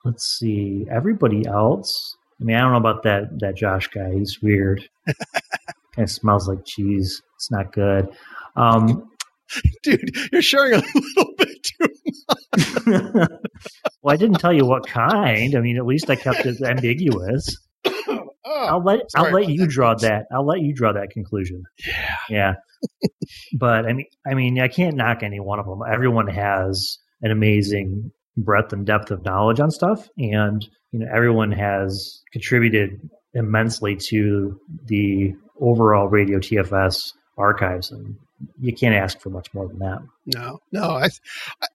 let's 0.03 0.37
see, 0.37 0.85
everybody 0.91 1.45
else. 1.45 2.15
I 2.39 2.43
mean, 2.43 2.57
I 2.57 2.61
don't 2.61 2.71
know 2.71 2.77
about 2.77 3.03
that 3.03 3.39
that 3.39 3.55
Josh 3.55 3.87
guy. 3.87 4.13
He's 4.13 4.39
weird. 4.41 4.87
kind 5.07 6.05
of 6.05 6.09
smells 6.09 6.47
like 6.47 6.65
cheese. 6.65 7.21
It's 7.35 7.51
not 7.51 7.73
good. 7.73 8.09
Um, 8.55 9.07
Dude, 9.83 10.15
you're 10.31 10.41
sharing 10.41 10.73
a 10.73 10.77
little 10.77 10.93
bit 10.95 11.05
too 11.15 11.17
much. 11.17 11.30
well, 14.01 14.13
I 14.13 14.17
didn't 14.17 14.39
tell 14.39 14.53
you 14.53 14.65
what 14.65 14.87
kind. 14.87 15.55
I 15.55 15.59
mean, 15.59 15.77
at 15.77 15.85
least 15.85 16.09
I 16.09 16.15
kept 16.15 16.45
it 16.45 16.61
ambiguous. 16.61 17.57
Oh, 18.43 18.65
I'll 18.67 18.83
let 18.83 19.01
I'll 19.15 19.31
let 19.31 19.49
you 19.49 19.67
draw 19.67 19.93
that. 19.93 20.01
that. 20.01 20.25
I'll 20.35 20.45
let 20.45 20.61
you 20.61 20.73
draw 20.73 20.93
that 20.93 21.11
conclusion. 21.11 21.63
Yeah. 21.87 22.15
Yeah. 22.29 22.53
but 23.57 23.85
I 23.85 23.93
mean, 23.93 24.05
I 24.29 24.33
mean, 24.33 24.59
I 24.59 24.67
can't 24.67 24.95
knock 24.95 25.21
any 25.21 25.39
one 25.39 25.59
of 25.59 25.65
them. 25.67 25.81
Everyone 25.89 26.27
has 26.27 26.97
an 27.21 27.31
amazing 27.31 28.11
breadth 28.35 28.73
and 28.73 28.85
depth 28.85 29.11
of 29.11 29.23
knowledge 29.23 29.59
on 29.59 29.69
stuff, 29.69 30.07
and 30.17 30.67
you 30.91 30.99
know, 30.99 31.05
everyone 31.15 31.51
has 31.51 32.21
contributed 32.33 32.99
immensely 33.33 33.95
to 34.09 34.59
the 34.85 35.33
overall 35.59 36.07
radio 36.07 36.39
TFS 36.39 36.97
archives, 37.37 37.91
and 37.91 38.15
you 38.59 38.73
can't 38.73 38.95
ask 38.95 39.19
for 39.19 39.29
much 39.29 39.53
more 39.53 39.67
than 39.67 39.79
that. 39.79 39.99
No, 40.25 40.59
no, 40.71 40.83
I, 40.83 41.09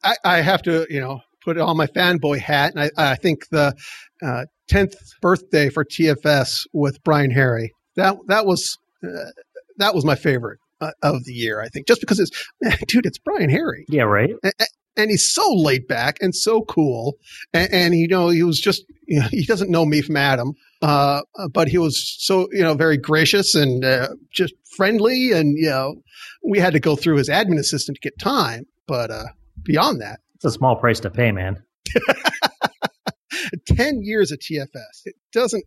I, 0.02 0.16
I 0.24 0.40
have 0.40 0.62
to, 0.62 0.86
you 0.90 1.00
know, 1.00 1.20
put 1.44 1.58
on 1.58 1.76
my 1.76 1.86
fanboy 1.86 2.38
hat, 2.38 2.74
and 2.74 2.90
I, 2.96 3.12
I 3.12 3.14
think 3.16 3.48
the 3.50 3.74
uh, 4.22 4.46
tenth 4.68 4.94
birthday 5.20 5.68
for 5.68 5.84
TFS 5.84 6.66
with 6.72 7.02
Brian 7.04 7.30
Harry 7.30 7.72
that 7.96 8.16
that 8.28 8.46
was 8.46 8.78
uh, 9.02 9.30
that 9.78 9.94
was 9.94 10.04
my 10.04 10.14
favorite 10.14 10.60
uh, 10.80 10.92
of 11.02 11.24
the 11.24 11.32
year. 11.32 11.60
I 11.60 11.68
think 11.68 11.86
just 11.86 12.00
because 12.00 12.20
it's 12.20 12.30
man, 12.62 12.76
dude, 12.88 13.06
it's 13.06 13.18
Brian 13.18 13.50
Harry. 13.50 13.84
Yeah, 13.88 14.02
right. 14.02 14.30
And, 14.42 14.52
and 14.96 15.10
he's 15.10 15.32
so 15.32 15.52
laid 15.52 15.86
back 15.86 16.18
and 16.20 16.34
so 16.34 16.62
cool, 16.62 17.16
and, 17.52 17.72
and 17.72 17.94
you 17.94 18.08
know 18.08 18.28
he 18.28 18.42
was 18.42 18.60
just 18.60 18.84
you 19.06 19.20
know, 19.20 19.28
he 19.30 19.44
doesn't 19.44 19.70
know 19.70 19.84
me 19.84 20.02
from 20.02 20.16
Adam, 20.16 20.52
uh, 20.82 21.22
but 21.52 21.68
he 21.68 21.78
was 21.78 22.16
so 22.18 22.48
you 22.52 22.62
know 22.62 22.74
very 22.74 22.96
gracious 22.96 23.54
and 23.54 23.84
uh, 23.84 24.08
just 24.32 24.54
friendly, 24.76 25.32
and 25.32 25.56
you 25.58 25.68
know 25.68 25.94
we 26.44 26.58
had 26.58 26.72
to 26.72 26.80
go 26.80 26.96
through 26.96 27.16
his 27.16 27.28
admin 27.28 27.58
assistant 27.58 27.96
to 28.00 28.08
get 28.08 28.18
time, 28.18 28.64
but 28.86 29.10
uh, 29.10 29.26
beyond 29.62 30.00
that, 30.00 30.20
it's 30.34 30.44
a 30.44 30.50
small 30.50 30.76
price 30.76 31.00
to 31.00 31.10
pay, 31.10 31.32
man. 31.32 31.62
10 33.66 34.00
years 34.02 34.32
at 34.32 34.40
TFS. 34.40 35.02
It 35.04 35.14
doesn't 35.32 35.64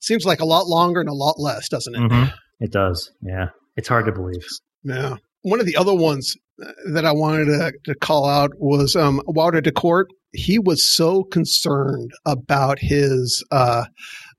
seems 0.00 0.24
like 0.24 0.40
a 0.40 0.44
lot 0.44 0.66
longer 0.66 1.00
and 1.00 1.08
a 1.08 1.14
lot 1.14 1.38
less, 1.38 1.68
doesn't 1.68 1.94
it? 1.94 1.98
Mm-hmm. 1.98 2.34
It 2.60 2.72
does. 2.72 3.10
Yeah. 3.22 3.48
It's 3.76 3.88
hard 3.88 4.06
to 4.06 4.12
believe. 4.12 4.44
Yeah. 4.82 5.16
One 5.42 5.60
of 5.60 5.66
the 5.66 5.76
other 5.76 5.94
ones 5.94 6.36
uh, 6.62 6.72
that 6.92 7.04
I 7.04 7.12
wanted 7.12 7.46
to, 7.46 7.72
to 7.84 7.94
call 7.94 8.26
out 8.26 8.52
was 8.58 8.96
um, 8.96 9.22
Wouter 9.26 9.60
de 9.60 9.72
Kort. 9.72 10.06
He 10.32 10.58
was 10.58 10.88
so 10.88 11.24
concerned 11.24 12.12
about 12.24 12.78
his 12.78 13.44
uh, 13.50 13.84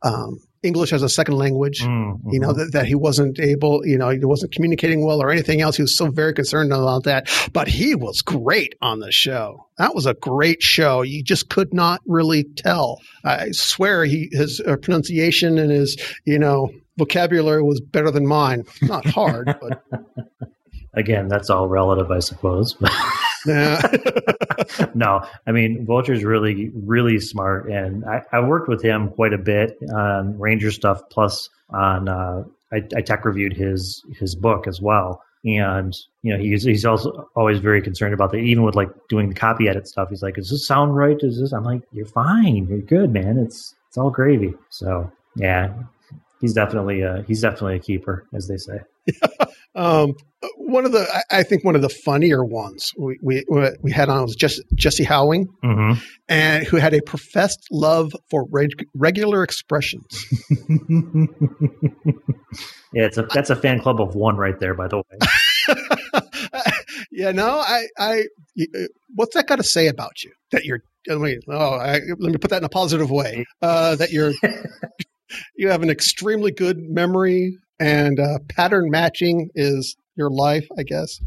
um, 0.03 0.39
English 0.63 0.93
as 0.93 1.01
a 1.01 1.09
second 1.09 1.35
language. 1.35 1.81
Mm-hmm. 1.81 2.29
You 2.31 2.39
know 2.39 2.53
that, 2.53 2.73
that 2.73 2.85
he 2.85 2.95
wasn't 2.95 3.39
able, 3.39 3.85
you 3.85 3.97
know, 3.97 4.09
he 4.09 4.23
wasn't 4.23 4.53
communicating 4.53 5.03
well 5.03 5.21
or 5.21 5.31
anything 5.31 5.61
else. 5.61 5.75
He 5.75 5.81
was 5.81 5.97
so 5.97 6.09
very 6.09 6.33
concerned 6.33 6.71
about 6.71 7.03
that. 7.05 7.29
But 7.51 7.67
he 7.67 7.95
was 7.95 8.21
great 8.21 8.75
on 8.81 8.99
the 8.99 9.11
show. 9.11 9.67
That 9.77 9.95
was 9.95 10.05
a 10.05 10.13
great 10.13 10.61
show. 10.61 11.01
You 11.01 11.23
just 11.23 11.49
could 11.49 11.73
not 11.73 12.01
really 12.05 12.43
tell. 12.43 13.01
I 13.23 13.51
swear, 13.51 14.05
he 14.05 14.29
his 14.31 14.61
uh, 14.61 14.77
pronunciation 14.77 15.57
and 15.57 15.71
his 15.71 15.97
you 16.25 16.37
know 16.37 16.71
vocabulary 16.97 17.63
was 17.63 17.81
better 17.81 18.11
than 18.11 18.27
mine. 18.27 18.63
Not 18.81 19.05
hard, 19.05 19.55
but 19.59 19.83
again, 20.93 21.27
that's 21.27 21.49
all 21.49 21.67
relative, 21.67 22.12
I 22.12 22.19
suppose. 22.19 22.75
Yeah. 23.45 23.82
no, 24.93 25.25
I 25.47 25.51
mean, 25.51 25.86
Wouter's 25.88 26.23
really, 26.23 26.71
really 26.75 27.19
smart. 27.19 27.69
And 27.71 28.06
I, 28.06 28.21
I 28.32 28.39
worked 28.41 28.69
with 28.69 28.84
him 28.84 29.10
quite 29.10 29.34
a 29.34 29.38
bit 29.38 29.77
on 29.93 30.38
Ranger 30.39 30.71
stuff, 30.71 31.01
plus 31.10 31.49
on, 31.69 32.08
uh, 32.08 32.43
I, 32.71 32.84
I 32.95 33.01
tech 33.01 33.25
reviewed 33.25 33.54
his, 33.54 34.04
his 34.19 34.36
book 34.36 34.67
as 34.67 34.80
well. 34.80 35.23
And, 35.43 35.97
you 36.21 36.34
know, 36.34 36.39
he's, 36.39 36.63
he's 36.63 36.86
also 36.86 37.27
always 37.36 37.58
very 37.58 37.82
concerned 37.82 38.13
about 38.13 38.32
that. 38.32 38.38
Even 38.38 38.63
with 38.63 38.75
like 38.75 38.89
doing 39.10 39.30
the 39.30 39.36
copy 39.36 39.67
edit 39.67 39.88
stuff, 39.88 40.10
he's 40.10 40.21
like, 40.21 40.36
does 40.36 40.51
this 40.51 40.67
sound 40.67 40.95
right? 40.95 41.17
Is 41.19 41.39
this, 41.39 41.51
I'm 41.51 41.63
like, 41.63 41.82
you're 41.91 42.06
fine. 42.06 42.67
You're 42.69 42.82
good, 42.82 43.12
man. 43.12 43.39
It's, 43.39 43.73
it's 43.88 43.97
all 43.97 44.12
gravy. 44.12 44.54
So 44.69 45.12
yeah, 45.36 45.73
he's 46.41 46.54
definitely, 46.54 47.01
a, 47.01 47.23
he's 47.27 47.41
definitely 47.41 47.75
a 47.77 47.80
keeper, 47.80 48.27
as 48.34 48.47
they 48.47 48.58
say. 48.58 48.80
um, 49.75 50.13
one 50.58 50.86
of 50.86 50.91
the 50.91 51.23
I 51.32 51.43
think 51.43 51.63
one 51.63 51.75
of 51.75 51.82
the 51.82 51.89
funnier 51.89 52.43
ones 52.43 52.93
we 52.97 53.17
we, 53.21 53.43
we 53.82 53.91
had 53.91 54.10
on 54.10 54.23
was 54.23 54.36
just 54.36 54.62
Jesse 54.75 55.04
Houwing, 55.04 55.45
mm-hmm. 55.63 55.99
and 56.27 56.65
who 56.65 56.77
had 56.77 56.93
a 56.93 57.01
professed 57.01 57.67
love 57.71 58.13
for 58.30 58.47
reg- 58.49 58.88
regular 58.95 59.43
expressions. 59.43 60.25
yeah, 62.93 63.06
it's 63.06 63.17
a 63.17 63.23
that's 63.23 63.49
a 63.49 63.56
fan 63.56 63.80
club 63.80 64.01
of 64.01 64.15
one 64.15 64.38
right 64.38 64.60
there. 64.60 64.73
By 64.73 64.88
the 64.88 64.97
way. 64.97 65.04
yeah, 67.12 67.32
no, 67.32 67.60
I, 67.60 67.86
I, 67.97 68.23
uh, 68.60 68.88
what's 69.13 69.36
that 69.36 69.47
got 69.47 69.58
to 69.58 69.63
say 69.63 69.88
about 69.88 70.23
you? 70.23 70.32
That 70.51 70.65
you're, 70.65 70.82
I 71.10 71.15
mean, 71.15 71.39
oh, 71.47 71.75
I, 71.75 71.99
let 72.17 72.32
me 72.32 72.38
put 72.38 72.49
that 72.51 72.58
in 72.58 72.63
a 72.63 72.69
positive 72.69 73.12
way. 73.12 73.45
Uh, 73.62 73.95
that 73.95 74.12
you're, 74.12 74.34
you 75.56 75.70
have 75.70 75.84
an 75.84 75.89
extremely 75.89 76.52
good 76.52 76.78
memory 76.78 77.58
and 77.80 78.20
uh, 78.20 78.39
pattern 78.48 78.89
matching 78.89 79.50
is 79.56 79.96
your 80.15 80.30
life, 80.30 80.67
I 80.78 80.84
guess. 80.84 81.20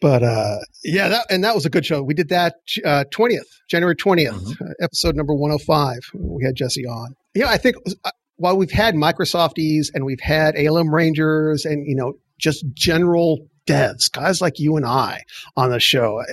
But 0.00 0.22
uh, 0.22 0.58
yeah, 0.84 1.08
that, 1.08 1.26
and 1.30 1.44
that 1.44 1.54
was 1.54 1.66
a 1.66 1.70
good 1.70 1.84
show. 1.84 2.02
We 2.02 2.14
did 2.14 2.28
that 2.28 2.54
uh, 2.84 3.04
twentieth, 3.10 3.48
January 3.68 3.96
20th 3.96 4.30
mm-hmm. 4.30 4.64
Episode 4.80 5.16
number 5.16 5.34
one 5.34 5.50
hundred 5.50 5.62
oh 5.62 5.64
five. 5.64 5.98
We 6.14 6.44
had 6.44 6.54
Jesse 6.54 6.86
on. 6.86 7.16
Yeah, 7.34 7.48
I 7.48 7.56
think 7.56 7.76
uh, 8.04 8.10
while 8.36 8.56
we've 8.56 8.70
had 8.70 8.94
Microsofties 8.94 9.88
and 9.92 10.04
we've 10.04 10.20
had 10.20 10.56
ALM 10.56 10.94
Rangers 10.94 11.64
and 11.64 11.86
you 11.86 11.96
know 11.96 12.14
just 12.38 12.64
general 12.74 13.48
devs, 13.66 14.10
guys 14.10 14.40
like 14.40 14.58
you 14.58 14.76
and 14.76 14.86
I 14.86 15.22
on 15.56 15.70
the 15.70 15.80
show, 15.80 16.20
uh, 16.20 16.24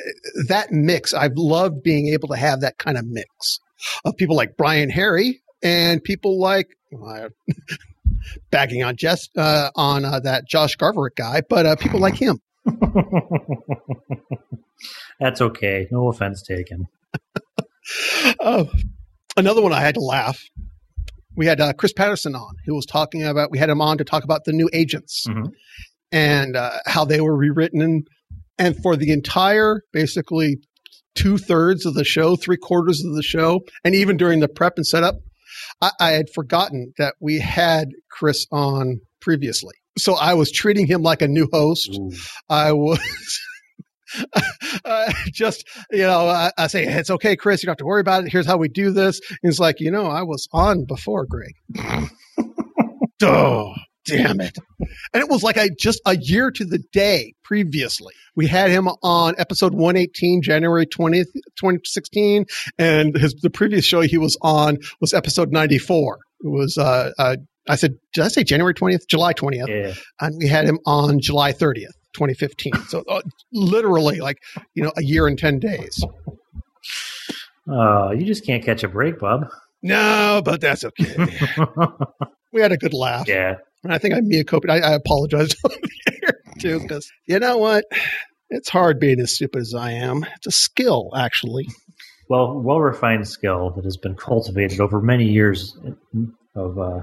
that 0.47 0.71
mix, 0.71 1.13
I've 1.13 1.35
loved 1.35 1.81
being 1.81 2.09
able 2.09 2.29
to 2.29 2.37
have 2.37 2.61
that 2.61 2.77
kind 2.77 2.97
of 2.97 3.05
mix 3.07 3.59
of 4.05 4.15
people 4.15 4.35
like 4.35 4.57
Brian 4.57 4.89
Harry 4.91 5.41
and 5.63 6.03
people 6.03 6.39
like 6.39 6.67
well, 6.99 7.29
bagging 8.51 8.83
on 8.83 8.95
Jess 8.95 9.29
uh, 9.37 9.69
on 9.75 10.05
uh, 10.05 10.19
that 10.21 10.47
Josh 10.47 10.77
Garverick 10.77 11.15
guy, 11.15 11.41
but 11.47 11.65
uh, 11.65 11.75
people 11.75 11.99
like 11.99 12.15
him. 12.15 12.39
That's 15.19 15.41
okay. 15.41 15.87
No 15.91 16.07
offense 16.09 16.41
taken. 16.41 16.87
Oh, 18.39 18.67
another 19.37 19.61
one 19.61 19.71
I 19.71 19.79
had 19.79 19.93
to 19.93 20.01
laugh. 20.01 20.41
We 21.35 21.45
had 21.45 21.61
uh, 21.61 21.73
Chris 21.73 21.93
Patterson 21.93 22.33
on, 22.33 22.55
who 22.65 22.73
was 22.73 22.87
talking 22.87 23.23
about. 23.23 23.51
We 23.51 23.59
had 23.59 23.69
him 23.69 23.79
on 23.79 23.99
to 23.99 24.03
talk 24.03 24.23
about 24.23 24.45
the 24.45 24.53
new 24.53 24.67
agents 24.73 25.23
mm-hmm. 25.29 25.49
and 26.11 26.55
uh, 26.55 26.79
how 26.87 27.05
they 27.05 27.21
were 27.21 27.37
rewritten, 27.37 27.83
and 27.83 28.07
and 28.57 28.75
for 28.81 28.95
the 28.95 29.11
entire 29.11 29.81
basically 29.93 30.57
two 31.13 31.37
thirds 31.37 31.85
of 31.85 31.93
the 31.93 32.03
show, 32.03 32.35
three 32.35 32.57
quarters 32.57 33.03
of 33.05 33.13
the 33.13 33.23
show, 33.23 33.61
and 33.83 33.93
even 33.93 34.17
during 34.17 34.39
the 34.39 34.47
prep 34.47 34.77
and 34.77 34.87
setup, 34.87 35.17
I, 35.81 35.91
I 35.99 36.11
had 36.11 36.29
forgotten 36.33 36.93
that 36.97 37.15
we 37.19 37.39
had 37.39 37.89
Chris 38.09 38.45
on 38.51 39.01
previously. 39.21 39.75
So 39.97 40.15
I 40.15 40.33
was 40.33 40.51
treating 40.51 40.87
him 40.87 41.01
like 41.01 41.21
a 41.21 41.27
new 41.27 41.47
host. 41.51 41.89
Ooh. 41.93 42.11
I 42.49 42.73
was. 42.73 42.99
uh, 44.85 45.11
just 45.31 45.65
you 45.91 46.03
know, 46.03 46.27
I, 46.27 46.51
I, 46.57 46.67
say 46.67 46.85
it's 46.85 47.09
okay, 47.09 47.35
Chris. 47.35 47.63
You 47.63 47.67
don't 47.67 47.71
have 47.71 47.77
to 47.77 47.85
worry 47.85 48.01
about 48.01 48.23
it. 48.23 48.31
Here's 48.31 48.45
how 48.45 48.57
we 48.57 48.67
do 48.67 48.91
this. 48.91 49.19
He's 49.41 49.59
like, 49.59 49.79
you 49.79 49.91
know, 49.91 50.05
I 50.05 50.23
was 50.23 50.47
on 50.53 50.85
before, 50.85 51.25
Greg. 51.25 51.55
oh, 53.23 53.73
damn 54.05 54.41
it! 54.41 54.57
And 54.79 55.23
it 55.23 55.29
was 55.29 55.43
like 55.43 55.57
I 55.57 55.69
just 55.77 56.01
a 56.05 56.17
year 56.17 56.51
to 56.51 56.65
the 56.65 56.79
day 56.91 57.33
previously. 57.43 58.13
We 58.35 58.47
had 58.47 58.69
him 58.69 58.87
on 59.01 59.35
episode 59.37 59.73
118, 59.73 60.41
January 60.41 60.85
20th, 60.85 61.31
2016, 61.57 62.45
and 62.77 63.15
his 63.15 63.33
the 63.35 63.49
previous 63.49 63.85
show 63.85 64.01
he 64.01 64.17
was 64.17 64.37
on 64.41 64.77
was 64.99 65.13
episode 65.13 65.51
94. 65.51 66.19
It 66.41 66.47
was 66.47 66.77
uh, 66.77 67.11
uh 67.17 67.35
I 67.67 67.75
said, 67.75 67.97
did 68.13 68.23
I 68.23 68.27
say 68.27 68.43
January 68.43 68.73
20th? 68.73 69.07
July 69.07 69.33
20th. 69.33 69.67
Yeah. 69.67 69.93
And 70.19 70.37
we 70.37 70.47
had 70.47 70.65
him 70.65 70.79
on 70.85 71.19
July 71.19 71.51
30th, 71.51 71.95
2015. 72.13 72.73
So 72.87 73.03
uh, 73.09 73.21
literally 73.51 74.19
like, 74.19 74.37
you 74.73 74.83
know, 74.83 74.91
a 74.95 75.03
year 75.03 75.27
and 75.27 75.37
10 75.37 75.59
days. 75.59 76.03
Oh, 77.67 78.11
you 78.11 78.25
just 78.25 78.45
can't 78.45 78.63
catch 78.63 78.83
a 78.83 78.87
break, 78.87 79.19
Bob. 79.19 79.47
No, 79.81 80.41
but 80.45 80.61
that's 80.61 80.83
okay. 80.83 81.15
we 82.53 82.61
had 82.61 82.71
a 82.71 82.77
good 82.77 82.93
laugh. 82.93 83.27
Yeah. 83.27 83.55
And 83.85 83.93
I 83.93 83.99
think 83.99 84.15
I'm 84.15 84.27
mea 84.27 84.43
culpa. 84.43 84.71
I, 84.71 84.79
I 84.79 84.93
apologize 84.93 85.55
too 86.59 86.79
because 86.79 87.07
you 87.27 87.39
know 87.39 87.57
what? 87.57 87.85
It's 88.49 88.67
hard 88.67 88.99
being 88.99 89.19
as 89.19 89.35
stupid 89.35 89.61
as 89.61 89.75
I 89.75 89.91
am. 89.91 90.25
It's 90.35 90.47
a 90.47 90.51
skill, 90.51 91.11
actually. 91.15 91.67
Well, 92.27 92.59
well 92.59 92.79
refined 92.79 93.27
skill 93.27 93.69
that 93.75 93.83
has 93.83 93.97
been 93.97 94.15
cultivated 94.15 94.79
over 94.79 95.01
many 95.01 95.25
years 95.25 95.77
of 96.55 96.79
uh, 96.79 97.01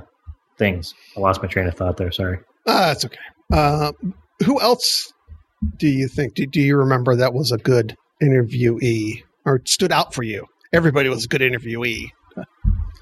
things. 0.59 0.93
I 1.17 1.21
lost 1.21 1.41
my 1.41 1.49
train 1.49 1.69
of 1.69 1.75
thought 1.77 1.99
there. 1.99 2.11
Sorry. 2.11 2.41
Uh, 2.67 2.89
that's 2.89 3.05
okay. 3.05 3.17
Uh, 3.53 3.93
who 4.45 4.61
else 4.61 5.13
do 5.77 5.87
you 5.87 6.09
think? 6.09 6.35
Do, 6.35 6.47
do 6.47 6.61
you 6.61 6.77
remember 6.79 7.17
that 7.17 7.33
was 7.33 7.53
a 7.53 7.59
good 7.59 7.97
interviewee 8.21 9.23
or 9.45 9.61
stood 9.67 9.93
out 9.93 10.15
for 10.15 10.25
you? 10.25 10.47
Everybody 10.73 11.09
was 11.09 11.27
a 11.27 11.29
good 11.29 11.43
interviewee. 11.43 12.09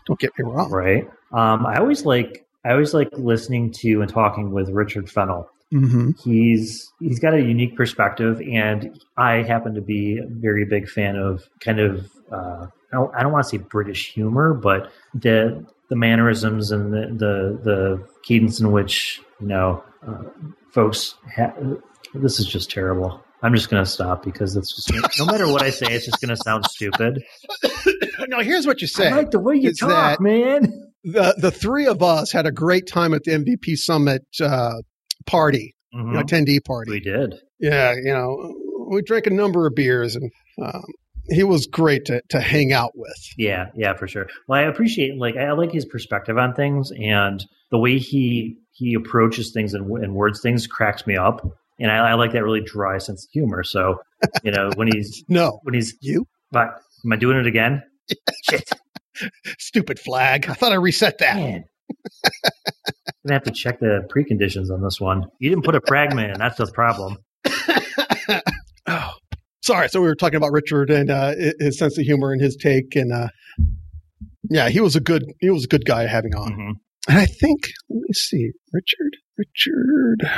Don't 0.06 0.18
get 0.18 0.32
me 0.38 0.44
wrong. 0.44 0.70
Right. 0.70 1.04
Um, 1.32 1.64
I 1.64 1.78
always 1.78 2.04
like 2.04 2.44
I 2.64 2.72
always 2.72 2.92
like 2.94 3.08
listening 3.12 3.72
to 3.80 4.00
and 4.02 4.08
talking 4.08 4.52
with 4.52 4.68
Richard 4.70 5.10
Fennell. 5.10 5.50
Mm-hmm. 5.72 6.10
He's 6.24 6.92
he's 6.98 7.20
got 7.20 7.34
a 7.34 7.40
unique 7.40 7.76
perspective, 7.76 8.40
and 8.40 9.00
I 9.16 9.42
happen 9.42 9.74
to 9.74 9.80
be 9.80 10.18
a 10.18 10.26
very 10.26 10.64
big 10.64 10.88
fan 10.88 11.16
of 11.16 11.48
kind 11.60 11.78
of 11.78 12.10
uh, 12.32 12.66
I 12.92 12.96
don't, 12.96 13.14
I 13.14 13.22
don't 13.22 13.32
want 13.32 13.44
to 13.44 13.50
say 13.50 13.58
British 13.58 14.12
humor, 14.12 14.52
but 14.52 14.90
the 15.14 15.64
the 15.88 15.96
mannerisms 15.96 16.72
and 16.72 16.92
the 16.92 17.06
the, 17.06 17.60
the 17.62 18.08
cadence 18.24 18.60
in 18.60 18.72
which 18.72 19.20
you 19.40 19.46
know 19.46 19.84
uh, 20.06 20.24
folks. 20.72 21.14
Ha- 21.36 21.54
this 22.14 22.40
is 22.40 22.46
just 22.46 22.70
terrible. 22.70 23.22
I'm 23.42 23.54
just 23.54 23.70
going 23.70 23.82
to 23.82 23.88
stop 23.88 24.24
because 24.24 24.56
it's 24.56 24.74
just 24.74 25.18
no 25.18 25.24
matter 25.26 25.46
what 25.46 25.62
I 25.62 25.70
say, 25.70 25.86
it's 25.92 26.04
just 26.04 26.20
going 26.20 26.30
to 26.30 26.36
sound 26.36 26.66
stupid. 26.66 27.22
no, 28.28 28.40
here's 28.40 28.66
what 28.66 28.80
you 28.80 28.86
say. 28.86 29.08
I 29.08 29.16
like 29.16 29.30
the 29.30 29.38
way 29.38 29.54
you 29.54 29.72
talk, 29.72 30.20
man. 30.20 30.89
The 31.04 31.34
the 31.38 31.50
three 31.50 31.86
of 31.86 32.02
us 32.02 32.32
had 32.32 32.46
a 32.46 32.52
great 32.52 32.86
time 32.86 33.14
at 33.14 33.24
the 33.24 33.32
MVP 33.32 33.76
Summit 33.76 34.22
uh, 34.42 34.74
party, 35.26 35.74
mm-hmm. 35.94 36.06
you 36.06 36.12
know, 36.12 36.20
mm-hmm. 36.20 36.34
attendee 36.34 36.64
party. 36.64 36.90
We 36.90 37.00
did. 37.00 37.34
Yeah, 37.58 37.94
you 37.94 38.12
know, 38.12 38.54
we 38.90 39.02
drank 39.02 39.26
a 39.26 39.30
number 39.30 39.66
of 39.66 39.74
beers 39.74 40.16
and 40.16 40.30
um, 40.62 40.82
he 41.30 41.44
was 41.44 41.66
great 41.66 42.06
to, 42.06 42.22
to 42.30 42.40
hang 42.40 42.72
out 42.72 42.92
with. 42.94 43.34
Yeah, 43.36 43.66
yeah, 43.74 43.94
for 43.94 44.08
sure. 44.08 44.28
Well, 44.48 44.60
I 44.60 44.64
appreciate 44.64 45.16
like 45.16 45.36
I 45.36 45.52
like 45.52 45.72
his 45.72 45.84
perspective 45.84 46.38
on 46.38 46.54
things 46.54 46.90
and 46.92 47.44
the 47.70 47.78
way 47.78 47.98
he 47.98 48.58
he 48.72 48.94
approaches 48.94 49.52
things 49.52 49.74
and, 49.74 49.90
and 50.02 50.14
words 50.14 50.40
things 50.40 50.66
cracks 50.66 51.06
me 51.06 51.16
up, 51.16 51.46
and 51.78 51.90
I, 51.90 52.10
I, 52.10 52.14
like 52.14 52.32
that 52.32 52.42
really 52.42 52.62
dry 52.62 52.98
sense 52.98 53.24
of 53.24 53.30
humor. 53.30 53.62
So, 53.62 54.00
you 54.42 54.50
know, 54.50 54.70
when 54.74 54.88
he's 54.88 55.24
no, 55.28 55.60
when 55.62 55.74
he's 55.74 55.94
you, 56.00 56.26
but 56.50 56.80
am 57.04 57.12
I 57.12 57.16
doing 57.16 57.36
it 57.36 57.46
again? 57.46 57.82
Shit, 58.50 58.68
stupid 59.58 59.98
flag! 59.98 60.46
I 60.48 60.54
thought 60.54 60.72
I 60.72 60.76
reset 60.76 61.18
that. 61.18 61.36
Man. 61.36 61.64
I'm 62.40 63.28
gonna 63.28 63.34
have 63.34 63.42
to 63.44 63.50
check 63.50 63.80
the 63.80 64.08
preconditions 64.14 64.72
on 64.72 64.82
this 64.82 65.00
one. 65.00 65.24
You 65.38 65.50
didn't 65.50 65.64
put 65.64 65.74
a 65.74 65.80
fragment 65.86 66.32
in. 66.32 66.38
That's 66.38 66.56
the 66.56 66.66
problem. 66.66 67.18
oh, 68.86 69.10
sorry. 69.62 69.88
So 69.88 70.00
we 70.00 70.06
were 70.06 70.14
talking 70.14 70.36
about 70.36 70.52
Richard 70.52 70.90
and 70.90 71.10
uh, 71.10 71.34
his 71.58 71.78
sense 71.78 71.98
of 71.98 72.04
humor 72.04 72.32
and 72.32 72.40
his 72.40 72.56
take, 72.56 72.96
and 72.96 73.12
uh, 73.12 73.28
yeah, 74.48 74.68
he 74.68 74.80
was 74.80 74.96
a 74.96 75.00
good 75.00 75.24
he 75.40 75.50
was 75.50 75.64
a 75.64 75.68
good 75.68 75.84
guy 75.84 76.06
having 76.06 76.34
on. 76.34 76.52
Mm-hmm. 76.52 76.70
And 77.08 77.18
I 77.18 77.26
think 77.26 77.68
let 77.88 78.00
me 78.00 78.12
see, 78.12 78.50
Richard, 78.72 79.16
Richard. 79.36 80.30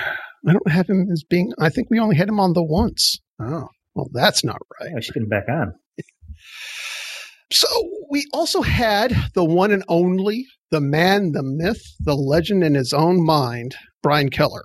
I 0.48 0.52
don't 0.52 0.70
have 0.70 0.88
him 0.88 1.08
as 1.12 1.22
being. 1.28 1.52
I 1.60 1.68
think 1.68 1.88
we 1.90 2.00
only 2.00 2.16
had 2.16 2.28
him 2.28 2.40
on 2.40 2.52
the 2.52 2.62
once. 2.62 3.20
Oh, 3.40 3.68
well, 3.94 4.08
that's 4.12 4.44
not 4.44 4.58
right. 4.80 4.92
I 4.96 5.00
should 5.00 5.14
get 5.14 5.22
him 5.22 5.28
back 5.28 5.48
on. 5.48 5.74
So 7.52 7.68
we 8.10 8.26
also 8.32 8.62
had 8.62 9.14
the 9.34 9.44
one 9.44 9.72
and 9.72 9.84
only, 9.88 10.46
the 10.70 10.80
man, 10.80 11.32
the 11.32 11.42
myth, 11.42 11.82
the 12.00 12.14
legend 12.14 12.64
in 12.64 12.74
his 12.74 12.92
own 12.92 13.24
mind, 13.24 13.76
Brian 14.02 14.30
Keller. 14.30 14.64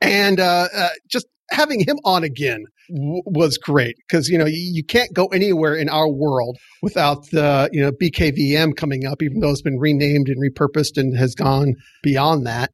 And 0.00 0.38
uh, 0.38 0.68
uh, 0.74 0.88
just 1.10 1.26
having 1.50 1.80
him 1.80 1.98
on 2.04 2.22
again 2.22 2.64
w- 2.88 3.22
was 3.26 3.58
great 3.58 3.96
because, 4.06 4.28
you 4.28 4.38
know, 4.38 4.46
you, 4.46 4.60
you, 4.60 4.84
can't 4.84 5.12
go 5.12 5.26
anywhere 5.26 5.74
in 5.74 5.88
our 5.88 6.08
world 6.08 6.56
without 6.80 7.28
the, 7.30 7.68
you 7.72 7.80
know, 7.80 7.90
BKVM 7.90 8.76
coming 8.76 9.04
up, 9.04 9.20
even 9.22 9.40
though 9.40 9.50
it's 9.50 9.62
been 9.62 9.78
renamed 9.78 10.28
and 10.28 10.40
repurposed 10.40 10.96
and 10.96 11.16
has 11.16 11.34
gone 11.34 11.74
beyond 12.04 12.46
that. 12.46 12.70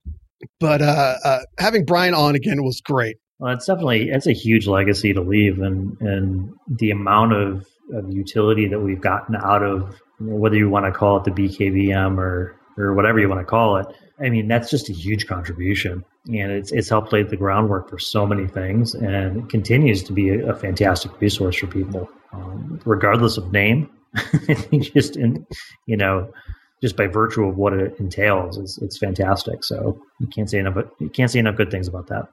But 0.60 0.82
uh, 0.82 1.16
uh 1.24 1.40
having 1.58 1.86
Brian 1.86 2.12
on 2.12 2.34
again 2.34 2.62
was 2.62 2.82
great. 2.82 3.16
Well, 3.38 3.54
it's 3.54 3.66
definitely 3.66 4.10
it's 4.10 4.26
a 4.26 4.32
huge 4.32 4.66
legacy 4.66 5.14
to 5.14 5.22
leave, 5.22 5.58
and 5.60 5.98
and 6.00 6.50
the 6.68 6.90
amount 6.90 7.32
of 7.32 7.66
of 7.92 8.12
utility 8.12 8.68
that 8.68 8.80
we've 8.80 9.00
gotten 9.00 9.36
out 9.36 9.62
of 9.62 9.94
whether 10.20 10.56
you 10.56 10.70
want 10.70 10.86
to 10.86 10.92
call 10.92 11.18
it 11.18 11.24
the 11.24 11.30
BKVM 11.30 12.18
or 12.18 12.56
or 12.76 12.94
whatever 12.94 13.20
you 13.20 13.28
want 13.28 13.40
to 13.40 13.44
call 13.44 13.76
it. 13.76 13.86
I 14.20 14.28
mean, 14.30 14.48
that's 14.48 14.70
just 14.70 14.88
a 14.88 14.92
huge 14.92 15.26
contribution, 15.26 16.04
and 16.26 16.52
it's 16.52 16.72
it's 16.72 16.88
helped 16.88 17.12
lay 17.12 17.22
the 17.22 17.36
groundwork 17.36 17.90
for 17.90 17.98
so 17.98 18.26
many 18.26 18.46
things, 18.46 18.94
and 18.94 19.48
continues 19.48 20.02
to 20.04 20.12
be 20.12 20.30
a, 20.30 20.52
a 20.52 20.54
fantastic 20.54 21.20
resource 21.20 21.56
for 21.56 21.66
people, 21.66 22.08
um, 22.32 22.80
regardless 22.84 23.36
of 23.36 23.52
name. 23.52 23.90
Just 24.80 25.16
in 25.16 25.44
you 25.86 25.96
know 25.96 26.32
just 26.80 26.96
by 26.96 27.06
virtue 27.06 27.44
of 27.44 27.56
what 27.56 27.72
it 27.72 27.98
entails, 27.98 28.58
it's, 28.58 28.78
it's 28.78 28.98
fantastic. 28.98 29.64
So 29.64 30.00
you 30.20 30.26
can't 30.26 30.50
say 30.50 30.58
enough. 30.58 30.76
You 31.00 31.08
can't 31.08 31.30
say 31.30 31.38
enough 31.38 31.56
good 31.56 31.70
things 31.70 31.88
about 31.88 32.08
that. 32.08 32.28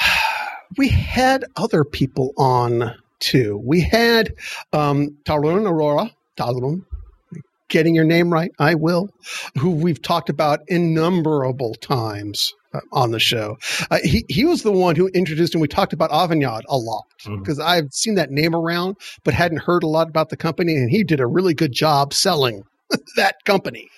We 0.78 0.88
had 0.88 1.44
other 1.54 1.84
people 1.84 2.32
on 2.38 2.94
too. 3.22 3.58
We 3.64 3.80
had 3.80 4.34
um, 4.72 5.16
Tarun 5.24 5.62
Arora, 5.62 6.10
Tarun, 6.36 6.84
getting 7.68 7.94
your 7.94 8.04
name 8.04 8.30
right, 8.30 8.50
I 8.58 8.74
will, 8.74 9.08
who 9.58 9.70
we've 9.70 10.02
talked 10.02 10.28
about 10.28 10.60
innumerable 10.68 11.74
times 11.76 12.52
uh, 12.74 12.80
on 12.92 13.12
the 13.12 13.18
show. 13.18 13.56
Uh, 13.90 13.98
he, 14.04 14.24
he 14.28 14.44
was 14.44 14.62
the 14.62 14.72
one 14.72 14.94
who 14.94 15.08
introduced, 15.08 15.54
and 15.54 15.62
we 15.62 15.68
talked 15.68 15.94
about 15.94 16.10
Avanade 16.10 16.62
a 16.68 16.76
lot 16.76 17.04
because 17.24 17.58
mm-hmm. 17.58 17.68
I've 17.68 17.92
seen 17.92 18.16
that 18.16 18.30
name 18.30 18.54
around, 18.54 18.96
but 19.24 19.32
hadn't 19.32 19.62
heard 19.62 19.82
a 19.82 19.88
lot 19.88 20.08
about 20.08 20.28
the 20.28 20.36
company, 20.36 20.74
and 20.74 20.90
he 20.90 21.02
did 21.02 21.20
a 21.20 21.26
really 21.26 21.54
good 21.54 21.72
job 21.72 22.12
selling 22.12 22.64
that 23.16 23.36
company. 23.46 23.88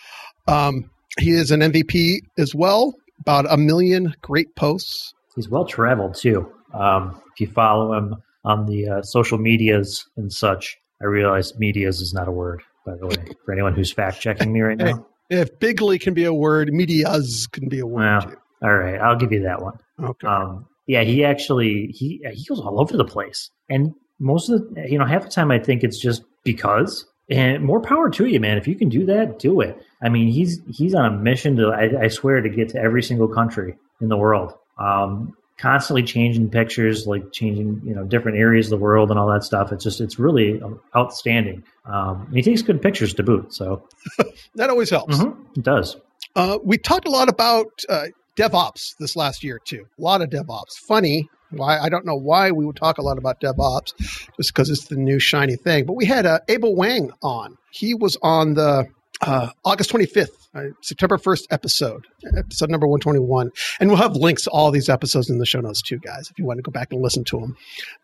Um, 0.46 0.90
he 1.18 1.30
is 1.30 1.50
an 1.50 1.60
MVP 1.60 2.18
as 2.38 2.54
well, 2.54 2.94
about 3.20 3.46
a 3.50 3.56
million 3.56 4.14
great 4.22 4.54
posts. 4.54 5.14
He's 5.34 5.48
well 5.48 5.64
traveled 5.64 6.14
too. 6.14 6.48
Um, 6.72 7.20
if 7.32 7.40
you 7.40 7.48
follow 7.48 7.92
him 7.94 8.16
on 8.44 8.66
the 8.66 8.88
uh, 8.88 9.02
social 9.02 9.38
medias 9.38 10.08
and 10.16 10.32
such. 10.32 10.76
I 11.00 11.06
realize 11.06 11.58
medias 11.58 12.00
is 12.00 12.14
not 12.14 12.28
a 12.28 12.32
word, 12.32 12.62
by 12.86 12.96
the 12.96 13.06
way, 13.06 13.16
for 13.44 13.52
anyone 13.52 13.74
who's 13.74 13.92
fact 13.92 14.20
checking 14.20 14.52
me 14.52 14.60
right 14.60 14.78
now. 14.78 15.06
If 15.30 15.58
bigly 15.58 15.98
can 15.98 16.14
be 16.14 16.24
a 16.24 16.34
word, 16.34 16.72
medias 16.72 17.48
can 17.50 17.68
be 17.68 17.80
a 17.80 17.86
word 17.86 18.02
well, 18.02 18.20
too. 18.22 18.36
All 18.62 18.74
right, 18.74 19.00
I'll 19.00 19.16
give 19.16 19.32
you 19.32 19.42
that 19.42 19.62
one. 19.62 19.78
Okay. 20.02 20.26
Um, 20.26 20.66
yeah, 20.86 21.02
he 21.02 21.24
actually 21.24 21.88
he 21.94 22.24
he 22.32 22.44
goes 22.44 22.60
all 22.60 22.80
over 22.80 22.96
the 22.96 23.04
place, 23.04 23.50
and 23.68 23.94
most 24.18 24.50
of 24.50 24.74
the 24.74 24.88
you 24.88 24.98
know 24.98 25.06
half 25.06 25.24
the 25.24 25.30
time 25.30 25.50
I 25.50 25.58
think 25.58 25.82
it's 25.82 25.98
just 25.98 26.22
because. 26.44 27.06
And 27.30 27.64
more 27.64 27.80
power 27.80 28.10
to 28.10 28.26
you, 28.26 28.38
man. 28.38 28.58
If 28.58 28.68
you 28.68 28.76
can 28.76 28.90
do 28.90 29.06
that, 29.06 29.38
do 29.38 29.62
it. 29.62 29.78
I 30.02 30.10
mean, 30.10 30.28
he's 30.28 30.60
he's 30.70 30.94
on 30.94 31.06
a 31.06 31.10
mission 31.10 31.56
to 31.56 31.68
I, 31.68 32.04
I 32.04 32.08
swear 32.08 32.42
to 32.42 32.50
get 32.50 32.68
to 32.70 32.78
every 32.78 33.02
single 33.02 33.28
country 33.28 33.76
in 34.02 34.08
the 34.08 34.16
world. 34.18 34.52
Um, 34.78 35.32
constantly 35.58 36.02
changing 36.02 36.50
pictures, 36.50 37.06
like 37.06 37.32
changing 37.32 37.80
you 37.84 37.94
know 37.94 38.04
different 38.04 38.38
areas 38.38 38.66
of 38.66 38.70
the 38.70 38.82
world 38.82 39.10
and 39.10 39.18
all 39.18 39.30
that 39.32 39.44
stuff. 39.44 39.72
It's 39.72 39.84
just 39.84 40.00
it's 40.00 40.18
really 40.18 40.60
outstanding. 40.96 41.64
Um, 41.84 42.30
he 42.32 42.42
takes 42.42 42.62
good 42.62 42.82
pictures 42.82 43.14
to 43.14 43.22
boot, 43.22 43.54
so 43.54 43.86
that 44.54 44.70
always 44.70 44.90
helps. 44.90 45.16
Mm-hmm. 45.16 45.58
It 45.58 45.64
does. 45.64 45.96
Uh, 46.34 46.58
we 46.64 46.78
talked 46.78 47.06
a 47.06 47.10
lot 47.10 47.28
about 47.28 47.68
uh, 47.88 48.06
DevOps 48.36 48.96
this 48.98 49.16
last 49.16 49.44
year 49.44 49.60
too. 49.64 49.86
A 49.98 50.02
lot 50.02 50.22
of 50.22 50.30
DevOps. 50.30 50.78
Funny. 50.86 51.28
Why 51.50 51.78
I 51.78 51.88
don't 51.88 52.04
know 52.04 52.16
why 52.16 52.50
we 52.50 52.66
would 52.66 52.76
talk 52.76 52.98
a 52.98 53.02
lot 53.02 53.18
about 53.18 53.40
DevOps, 53.40 53.92
just 54.36 54.52
because 54.52 54.70
it's 54.70 54.86
the 54.86 54.96
new 54.96 55.20
shiny 55.20 55.56
thing. 55.56 55.86
But 55.86 55.92
we 55.92 56.04
had 56.04 56.26
uh, 56.26 56.40
Abel 56.48 56.74
Wang 56.74 57.12
on. 57.22 57.56
He 57.70 57.94
was 57.94 58.16
on 58.22 58.54
the 58.54 58.88
uh, 59.24 59.50
August 59.64 59.90
25th, 59.90 60.48
uh, 60.54 60.64
September 60.82 61.16
1st 61.16 61.46
episode, 61.50 62.06
episode 62.36 62.70
number 62.70 62.86
121. 62.86 63.50
And 63.80 63.88
we'll 63.88 63.98
have 63.98 64.16
links 64.16 64.42
to 64.44 64.50
all 64.50 64.70
these 64.70 64.88
episodes 64.88 65.30
in 65.30 65.38
the 65.38 65.46
show 65.46 65.60
notes 65.60 65.82
too, 65.82 65.98
guys, 65.98 66.30
if 66.30 66.38
you 66.38 66.44
want 66.44 66.58
to 66.58 66.62
go 66.62 66.70
back 66.70 66.92
and 66.92 67.02
listen 67.02 67.24
to 67.24 67.40
them. 67.40 67.56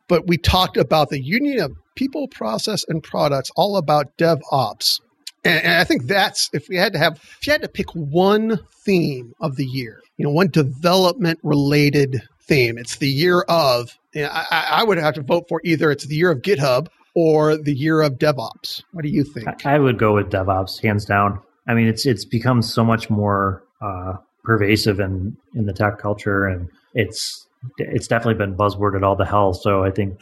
But 0.09 0.27
we 0.27 0.39
talked 0.39 0.77
about 0.77 1.11
the 1.11 1.21
union 1.21 1.61
of 1.61 1.77
people, 1.95 2.27
process, 2.29 2.85
and 2.89 3.03
products, 3.03 3.51
all 3.55 3.77
about 3.77 4.17
DevOps. 4.17 5.01
And, 5.45 5.65
and 5.65 5.75
I 5.75 5.85
think 5.85 6.05
that's 6.05 6.49
if 6.53 6.69
we 6.69 6.77
had 6.77 6.95
to 6.95 6.99
have, 6.99 7.17
if 7.39 7.47
you 7.47 7.53
had 7.53 7.63
to 7.63 7.69
pick 7.69 7.91
one 7.95 8.59
theme 8.85 9.35
of 9.41 9.57
the 9.57 9.67
year, 9.67 10.01
you 10.17 10.25
know, 10.25 10.31
one 10.31 10.49
development 10.49 11.39
related 11.43 12.23
theme, 12.43 12.79
it's 12.79 12.97
the 12.97 13.09
year 13.09 13.43
of, 13.43 13.99
you 14.13 14.23
know, 14.23 14.31
I, 14.33 14.67
I 14.71 14.85
would 14.85 14.99
have 14.99 15.15
to 15.15 15.23
vote 15.23 15.47
for 15.49 15.61
either 15.65 15.91
it's 15.91 16.07
the 16.07 16.17
year 16.17 16.31
of 16.31 16.43
GitHub 16.43 16.89
or 17.15 17.57
the 17.57 17.75
year 17.75 18.01
of 18.03 18.19
DevOps? 18.19 18.83
What 18.93 19.03
do 19.03 19.11
you 19.11 19.25
think? 19.25 19.67
I 19.67 19.79
would 19.79 19.99
go 19.99 20.15
with 20.15 20.31
DevOps, 20.31 20.83
hands 20.83 21.05
down. 21.05 21.41
I 21.67 21.75
mean, 21.75 21.87
it's 21.87 22.07
it's 22.07 22.25
become 22.25 22.63
so 22.63 22.85
much 22.85 23.11
more 23.11 23.63
uh, 23.81 24.15
pervasive 24.45 25.01
in 25.01 25.37
in 25.55 25.67
the 25.67 25.73
tech 25.73 25.99
culture, 25.99 26.47
and 26.47 26.69
it's 26.95 27.47
it's 27.79 28.09
definitely 28.09 28.35
been 28.35 28.57
buzzworded 28.57 29.03
all 29.03 29.17
the 29.17 29.27
hell. 29.27 29.53
So 29.53 29.85
I 29.85 29.91
think 29.91 30.19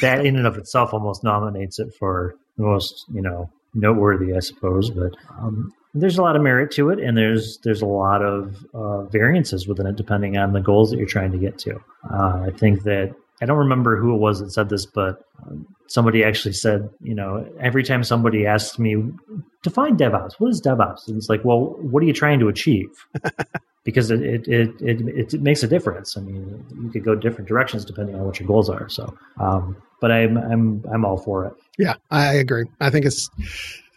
that 0.00 0.24
in 0.24 0.36
and 0.36 0.46
of 0.46 0.56
itself 0.56 0.94
almost 0.94 1.24
nominates 1.24 1.78
it 1.78 1.92
for 1.98 2.34
most 2.56 3.04
you 3.12 3.22
know 3.22 3.50
noteworthy, 3.74 4.34
I 4.34 4.40
suppose. 4.40 4.90
But 4.90 5.14
um, 5.38 5.72
there's 5.94 6.18
a 6.18 6.22
lot 6.22 6.36
of 6.36 6.42
merit 6.42 6.70
to 6.72 6.90
it, 6.90 6.98
and 6.98 7.16
there's 7.16 7.58
there's 7.64 7.82
a 7.82 7.86
lot 7.86 8.22
of 8.22 8.64
uh, 8.74 9.04
variances 9.04 9.66
within 9.66 9.86
it 9.86 9.96
depending 9.96 10.36
on 10.36 10.52
the 10.52 10.60
goals 10.60 10.90
that 10.90 10.98
you're 10.98 11.06
trying 11.06 11.32
to 11.32 11.38
get 11.38 11.58
to. 11.60 11.76
Uh, 12.10 12.46
I 12.46 12.50
think 12.56 12.82
that 12.84 13.14
I 13.40 13.46
don't 13.46 13.58
remember 13.58 13.96
who 13.96 14.14
it 14.14 14.18
was 14.18 14.40
that 14.40 14.50
said 14.52 14.68
this, 14.68 14.86
but 14.86 15.22
somebody 15.88 16.24
actually 16.24 16.54
said, 16.54 16.88
you 17.02 17.14
know, 17.14 17.46
every 17.60 17.82
time 17.82 18.02
somebody 18.02 18.46
asks 18.46 18.78
me, 18.78 18.96
define 19.62 19.96
DevOps, 19.96 20.34
what 20.38 20.50
is 20.50 20.60
DevOps? 20.60 21.08
And 21.08 21.16
it's 21.16 21.28
like, 21.28 21.44
well, 21.44 21.76
what 21.80 22.02
are 22.02 22.06
you 22.06 22.12
trying 22.12 22.40
to 22.40 22.48
achieve? 22.48 22.88
because 23.84 24.10
it 24.10 24.20
it, 24.22 24.48
it, 24.48 24.80
it, 24.80 25.34
it, 25.34 25.42
makes 25.42 25.62
a 25.62 25.68
difference. 25.68 26.16
I 26.16 26.20
mean, 26.20 26.64
you 26.82 26.90
could 26.90 27.04
go 27.04 27.14
different 27.14 27.46
directions 27.46 27.84
depending 27.84 28.16
on 28.16 28.24
what 28.24 28.40
your 28.40 28.46
goals 28.46 28.68
are. 28.68 28.88
So, 28.88 29.16
um, 29.38 29.76
but 30.00 30.10
I'm, 30.10 30.36
I'm, 30.36 30.84
I'm 30.92 31.04
all 31.04 31.18
for 31.18 31.46
it. 31.46 31.54
Yeah, 31.78 31.94
I 32.10 32.34
agree. 32.34 32.64
I 32.80 32.90
think 32.90 33.06
it's 33.06 33.30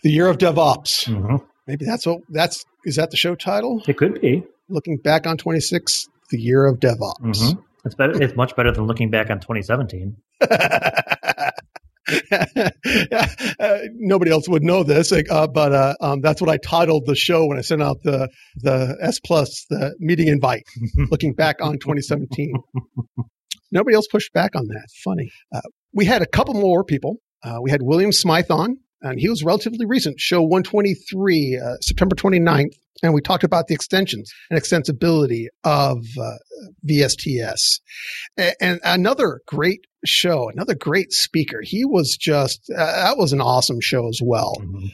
the 0.04 0.12
year 0.12 0.28
of 0.28 0.38
DevOps. 0.38 1.08
Mm-hmm. 1.08 1.38
Maybe 1.66 1.86
that's 1.86 2.06
what 2.06 2.22
that's, 2.30 2.66
is 2.86 2.98
that 2.98 3.12
the 3.12 3.18
show 3.18 3.36
title? 3.36 3.82
It 3.88 3.98
could 3.98 4.22
be. 4.22 4.44
Looking 4.70 4.98
back 4.98 5.26
on 5.26 5.38
26, 5.38 6.08
the 6.30 6.40
year 6.40 6.66
of 6.66 6.80
DevOps. 6.80 7.58
It's 7.86 7.96
better. 7.96 8.22
It's 8.22 8.36
much 8.36 8.56
better 8.56 8.72
than 8.72 8.86
looking 8.86 9.10
back 9.10 9.30
on 9.30 9.40
2017. 9.40 10.18
uh, 13.62 13.80
nobody 13.96 14.32
else 14.32 14.48
would 14.50 14.64
know 14.64 14.84
this, 14.84 15.12
uh, 15.12 15.48
but 15.48 15.74
uh, 15.74 15.96
um, 16.02 16.22
that's 16.22 16.42
what 16.42 16.50
I 16.50 16.58
titled 16.58 17.06
the 17.06 17.16
show 17.16 17.46
when 17.46 17.58
I 17.58 17.62
sent 17.62 17.82
out 17.82 17.98
the 18.04 18.30
the 18.58 18.98
S 19.02 19.20
plus 19.20 19.66
the 19.70 19.96
meeting 20.00 20.28
invite. 20.28 20.64
looking 21.12 21.34
back 21.34 21.58
on 21.62 21.74
2017, 21.74 22.54
nobody 23.72 23.96
else 23.96 24.08
pushed 24.08 24.34
back 24.34 24.56
on 24.56 24.68
that. 24.68 24.88
Funny. 25.04 25.30
Uh, 25.54 25.62
we 25.94 26.06
had 26.06 26.22
a 26.22 26.28
couple 26.28 26.54
more 26.56 26.84
people. 26.84 27.18
Uh, 27.44 27.60
we 27.62 27.72
had 27.72 27.82
William 27.82 28.12
Smythe 28.12 28.52
on. 28.52 28.78
And 29.02 29.20
he 29.20 29.30
was 29.30 29.44
relatively 29.44 29.86
recent, 29.86 30.20
show 30.20 30.42
123, 30.42 31.58
uh, 31.64 31.76
September 31.82 32.16
29th. 32.16 32.76
And 33.02 33.14
we 33.14 33.22
talked 33.22 33.46
about 33.46 33.68
the 33.68 33.74
extensions 33.74 34.34
and 34.50 34.62
extensibility 34.62 35.46
of 35.64 36.06
uh, 36.22 36.36
VSTS. 36.86 37.80
And, 38.36 38.56
and 38.60 38.80
another 38.84 39.40
great 39.46 39.86
show, 40.06 40.50
another 40.50 40.76
great 40.76 41.14
speaker. 41.14 41.62
He 41.64 41.86
was 41.86 42.18
just, 42.18 42.70
uh, 42.70 42.86
that 42.86 43.18
was 43.18 43.32
an 43.32 43.40
awesome 43.40 43.80
show 43.80 44.10
as 44.10 44.20
well. 44.22 44.54
Mm-hmm. 44.60 44.88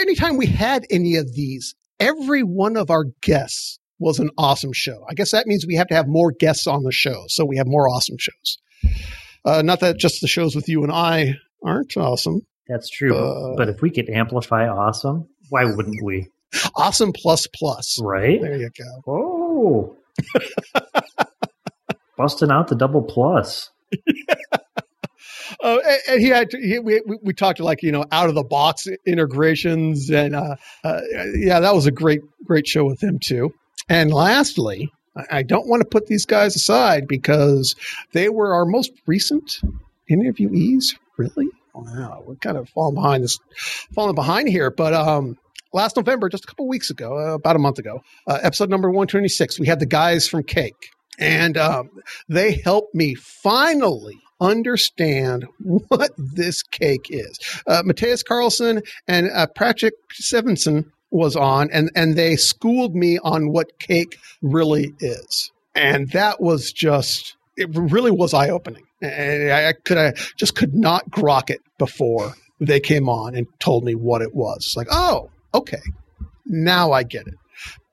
Anytime 0.00 0.38
we 0.38 0.46
had 0.46 0.86
any 0.90 1.16
of 1.16 1.34
these, 1.34 1.74
every 2.00 2.42
one 2.42 2.76
of 2.76 2.90
our 2.90 3.04
guests 3.20 3.78
was 3.98 4.18
an 4.18 4.30
awesome 4.38 4.72
show. 4.72 5.04
I 5.08 5.14
guess 5.14 5.32
that 5.32 5.46
means 5.46 5.66
we 5.66 5.76
have 5.76 5.88
to 5.88 5.94
have 5.94 6.08
more 6.08 6.32
guests 6.32 6.66
on 6.66 6.84
the 6.84 6.92
show. 6.92 7.24
So 7.28 7.44
we 7.44 7.58
have 7.58 7.66
more 7.66 7.88
awesome 7.88 8.16
shows. 8.18 8.58
Uh, 9.44 9.62
not 9.62 9.80
that 9.80 9.98
just 9.98 10.22
the 10.22 10.26
shows 10.26 10.56
with 10.56 10.68
you 10.68 10.82
and 10.82 10.92
I 10.92 11.34
aren't 11.62 11.96
awesome. 11.96 12.40
That's 12.68 12.88
true. 12.88 13.16
Uh, 13.16 13.56
but 13.56 13.68
if 13.68 13.80
we 13.80 13.90
could 13.90 14.08
amplify 14.08 14.68
awesome, 14.68 15.28
why 15.50 15.64
wouldn't 15.64 16.02
we? 16.02 16.28
Awesome 16.74 17.12
plus 17.12 17.46
plus. 17.46 17.98
Right? 18.00 18.40
There 18.40 18.56
you 18.56 18.70
go. 18.76 19.02
Oh. 19.06 19.96
Busting 22.16 22.50
out 22.50 22.68
the 22.68 22.74
double 22.74 23.02
plus. 23.02 23.70
Uh, 23.92 23.96
and, 25.62 25.98
and, 26.08 26.20
he 26.20 26.28
had 26.28 26.50
to, 26.50 26.58
he, 26.58 26.78
we, 26.78 27.02
we 27.22 27.34
talked 27.34 27.60
like 27.60 27.82
you 27.82 27.92
know 27.92 28.04
out 28.10 28.28
of 28.28 28.34
the 28.34 28.42
box 28.42 28.88
integrations 29.06 30.10
and 30.10 30.34
uh, 30.34 30.56
uh, 30.82 31.00
yeah 31.34 31.60
that 31.60 31.74
was 31.74 31.86
a 31.86 31.90
great 31.90 32.22
great 32.44 32.66
show 32.66 32.84
with 32.84 33.02
him 33.02 33.18
too 33.18 33.52
and 33.88 34.12
lastly 34.12 34.90
I 35.30 35.42
don't 35.42 35.66
want 35.66 35.80
to 35.80 35.88
put 35.88 36.06
these 36.06 36.26
guys 36.26 36.56
aside 36.56 37.08
because 37.08 37.74
they 38.12 38.28
were 38.28 38.54
our 38.54 38.66
most 38.66 38.92
recent 39.06 39.60
interviewees. 40.10 40.94
Really? 41.16 41.48
Wow, 41.76 42.22
we're 42.26 42.36
kind 42.36 42.56
of 42.56 42.68
falling 42.70 42.94
behind 42.94 43.22
this, 43.22 43.38
falling 43.94 44.14
behind 44.14 44.48
here. 44.48 44.70
But 44.70 44.94
um, 44.94 45.36
last 45.74 45.96
November, 45.96 46.30
just 46.30 46.44
a 46.44 46.46
couple 46.46 46.66
weeks 46.66 46.88
ago, 46.88 47.18
uh, 47.18 47.34
about 47.34 47.54
a 47.56 47.58
month 47.58 47.78
ago, 47.78 48.00
uh, 48.26 48.38
episode 48.42 48.70
number 48.70 48.90
one 48.90 49.06
twenty 49.06 49.28
six, 49.28 49.60
we 49.60 49.66
had 49.66 49.78
the 49.78 49.86
guys 49.86 50.26
from 50.26 50.42
Cake, 50.42 50.90
and 51.18 51.58
um, 51.58 51.90
they 52.28 52.52
helped 52.64 52.94
me 52.94 53.14
finally 53.14 54.18
understand 54.40 55.46
what 55.58 56.12
this 56.16 56.62
cake 56.62 57.06
is. 57.10 57.38
Uh, 57.66 57.82
Mattias 57.82 58.24
Karlsson 58.24 58.86
and 59.06 59.30
uh, 59.32 59.46
Patrik 59.54 59.92
Svensson 60.20 60.90
was 61.10 61.36
on, 61.36 61.70
and 61.70 61.90
and 61.94 62.16
they 62.16 62.36
schooled 62.36 62.94
me 62.94 63.18
on 63.18 63.52
what 63.52 63.78
cake 63.78 64.18
really 64.40 64.94
is, 65.00 65.50
and 65.74 66.10
that 66.12 66.40
was 66.40 66.72
just 66.72 67.36
it. 67.56 67.68
Really 67.72 68.10
was 68.10 68.32
eye 68.32 68.48
opening, 68.48 68.84
and 69.02 69.52
I, 69.52 69.72
could 69.72 69.98
I 69.98 70.12
just 70.36 70.54
could 70.54 70.74
not 70.74 71.10
grok 71.10 71.50
it 71.50 71.60
before 71.78 72.34
they 72.60 72.80
came 72.80 73.08
on 73.08 73.34
and 73.34 73.46
told 73.58 73.84
me 73.84 73.94
what 73.94 74.22
it 74.22 74.34
was. 74.34 74.74
Like, 74.76 74.88
oh, 74.90 75.30
okay, 75.54 75.82
now 76.46 76.92
I 76.92 77.02
get 77.02 77.26
it. 77.26 77.34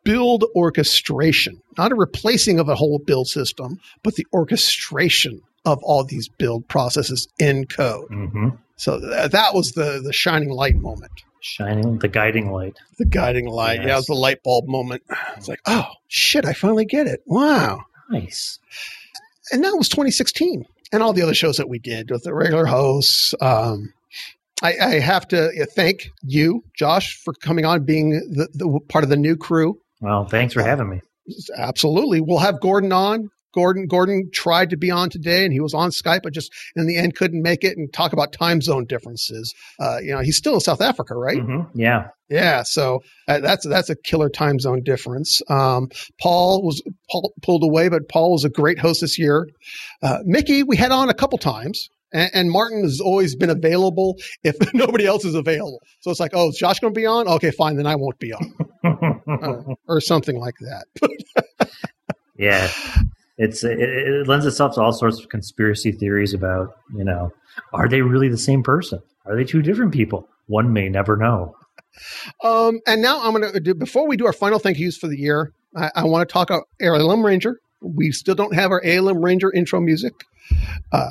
Build 0.03 0.45
orchestration, 0.55 1.61
not 1.77 1.91
a 1.91 1.95
replacing 1.95 2.59
of 2.59 2.67
a 2.67 2.75
whole 2.75 2.99
build 2.99 3.27
system, 3.27 3.79
but 4.03 4.15
the 4.15 4.27
orchestration 4.33 5.41
of 5.65 5.81
all 5.81 6.03
these 6.03 6.27
build 6.27 6.67
processes 6.67 7.27
in 7.39 7.65
code. 7.65 8.09
Mm-hmm. 8.09 8.49
So 8.75 8.99
th- 8.99 9.31
that 9.31 9.53
was 9.53 9.71
the 9.71 10.01
the 10.03 10.11
shining 10.11 10.49
light 10.49 10.75
moment 10.75 11.23
shining 11.43 11.99
the 11.99 12.07
guiding 12.07 12.51
light. 12.51 12.77
The 12.97 13.05
guiding 13.05 13.47
light. 13.47 13.79
Yes. 13.79 13.87
Yeah, 13.87 13.93
it 13.93 13.97
was 13.97 14.05
the 14.07 14.13
light 14.13 14.43
bulb 14.43 14.67
moment. 14.67 15.03
It's 15.37 15.47
like, 15.47 15.61
oh 15.65 15.87
shit, 16.07 16.45
I 16.45 16.53
finally 16.53 16.85
get 16.85 17.07
it. 17.07 17.21
Wow. 17.25 17.81
Nice. 18.09 18.59
And 19.51 19.63
that 19.63 19.75
was 19.75 19.89
2016. 19.89 20.65
And 20.93 21.03
all 21.03 21.11
the 21.11 21.23
other 21.23 21.33
shows 21.33 21.57
that 21.57 21.67
we 21.67 21.79
did 21.79 22.11
with 22.11 22.23
the 22.23 22.33
regular 22.33 22.65
hosts. 22.65 23.33
Um, 23.41 23.93
I, 24.61 24.75
I, 24.79 24.99
have 24.99 25.27
to 25.29 25.65
thank 25.71 26.11
you, 26.21 26.63
Josh, 26.77 27.19
for 27.25 27.33
coming 27.33 27.65
on, 27.65 27.83
being 27.83 28.11
the, 28.11 28.47
the 28.53 28.79
part 28.87 29.03
of 29.03 29.09
the 29.09 29.17
new 29.17 29.35
crew. 29.35 29.81
Well, 29.99 30.25
thanks 30.25 30.53
for 30.53 30.61
having 30.61 30.89
me. 30.89 31.01
Absolutely. 31.57 32.21
We'll 32.21 32.37
have 32.37 32.61
Gordon 32.61 32.91
on 32.91 33.29
Gordon 33.53 33.87
Gordon 33.87 34.29
tried 34.33 34.69
to 34.71 34.77
be 34.77 34.91
on 34.91 35.09
today, 35.09 35.43
and 35.43 35.53
he 35.53 35.59
was 35.59 35.73
on 35.73 35.91
Skype, 35.91 36.21
but 36.23 36.33
just 36.33 36.51
in 36.75 36.87
the 36.87 36.97
end 36.97 37.15
couldn't 37.15 37.41
make 37.41 37.63
it 37.63 37.77
and 37.77 37.91
talk 37.93 38.13
about 38.13 38.33
time 38.33 38.61
zone 38.61 38.85
differences. 38.85 39.53
Uh, 39.79 39.97
you 40.01 40.11
know, 40.11 40.19
he's 40.19 40.37
still 40.37 40.55
in 40.55 40.59
South 40.59 40.81
Africa, 40.81 41.15
right? 41.15 41.37
Mm-hmm. 41.37 41.79
Yeah, 41.79 42.07
yeah. 42.29 42.63
So 42.63 43.01
uh, 43.27 43.39
that's 43.39 43.67
that's 43.67 43.89
a 43.89 43.95
killer 43.95 44.29
time 44.29 44.59
zone 44.59 44.81
difference. 44.83 45.41
Um, 45.49 45.89
Paul 46.21 46.63
was 46.63 46.81
Paul 47.09 47.33
pulled 47.41 47.63
away, 47.63 47.89
but 47.89 48.09
Paul 48.09 48.31
was 48.31 48.43
a 48.43 48.49
great 48.49 48.79
host 48.79 49.01
this 49.01 49.19
year. 49.19 49.47
Uh, 50.01 50.19
Mickey, 50.25 50.63
we 50.63 50.77
had 50.77 50.91
on 50.91 51.09
a 51.09 51.13
couple 51.13 51.37
times. 51.37 51.89
And, 52.13 52.29
and 52.33 52.51
Martin 52.51 52.83
has 52.83 53.01
always 53.01 53.35
been 53.35 53.49
available 53.49 54.17
if 54.43 54.55
nobody 54.73 55.05
else 55.05 55.25
is 55.25 55.35
available. 55.35 55.81
So 56.01 56.11
it's 56.11 56.19
like, 56.19 56.31
oh, 56.33 56.49
is 56.49 56.57
Josh 56.57 56.79
going 56.79 56.93
to 56.93 56.99
be 56.99 57.05
on? 57.05 57.27
Okay, 57.27 57.51
fine, 57.51 57.75
then 57.75 57.87
I 57.87 57.95
won't 57.95 58.19
be 58.19 58.33
on, 58.33 58.53
uh, 59.27 59.73
or 59.87 59.99
something 59.99 60.37
like 60.37 60.55
that. 60.59 61.69
yeah, 62.37 62.69
it's 63.37 63.63
it, 63.63 63.79
it, 63.79 64.27
lends 64.27 64.45
itself 64.45 64.75
to 64.75 64.81
all 64.81 64.93
sorts 64.93 65.19
of 65.19 65.29
conspiracy 65.29 65.91
theories 65.91 66.33
about 66.33 66.75
you 66.95 67.03
know 67.03 67.31
are 67.73 67.87
they 67.87 68.01
really 68.01 68.29
the 68.29 68.37
same 68.37 68.63
person? 68.63 68.99
Are 69.25 69.35
they 69.35 69.43
two 69.43 69.61
different 69.61 69.93
people? 69.93 70.27
One 70.47 70.73
may 70.73 70.89
never 70.89 71.15
know. 71.17 71.55
Um, 72.43 72.79
and 72.87 73.03
now 73.03 73.21
i'm 73.21 73.33
going 73.33 73.53
to 73.53 73.59
do 73.59 73.75
before 73.75 74.07
we 74.07 74.17
do 74.17 74.25
our 74.25 74.33
final 74.33 74.57
thank 74.57 74.79
yous 74.79 74.97
for 74.97 75.07
the 75.07 75.17
year 75.17 75.53
i, 75.75 75.91
I 75.97 76.03
want 76.05 76.27
to 76.27 76.33
talk 76.33 76.49
about 76.49 76.63
alm 76.81 77.23
ranger. 77.23 77.59
We 77.81 78.11
still 78.11 78.33
don't 78.33 78.55
have 78.55 78.71
our 78.71 78.83
alm 78.83 79.23
ranger 79.23 79.51
intro 79.53 79.79
music 79.79 80.13
uh, 80.91 81.09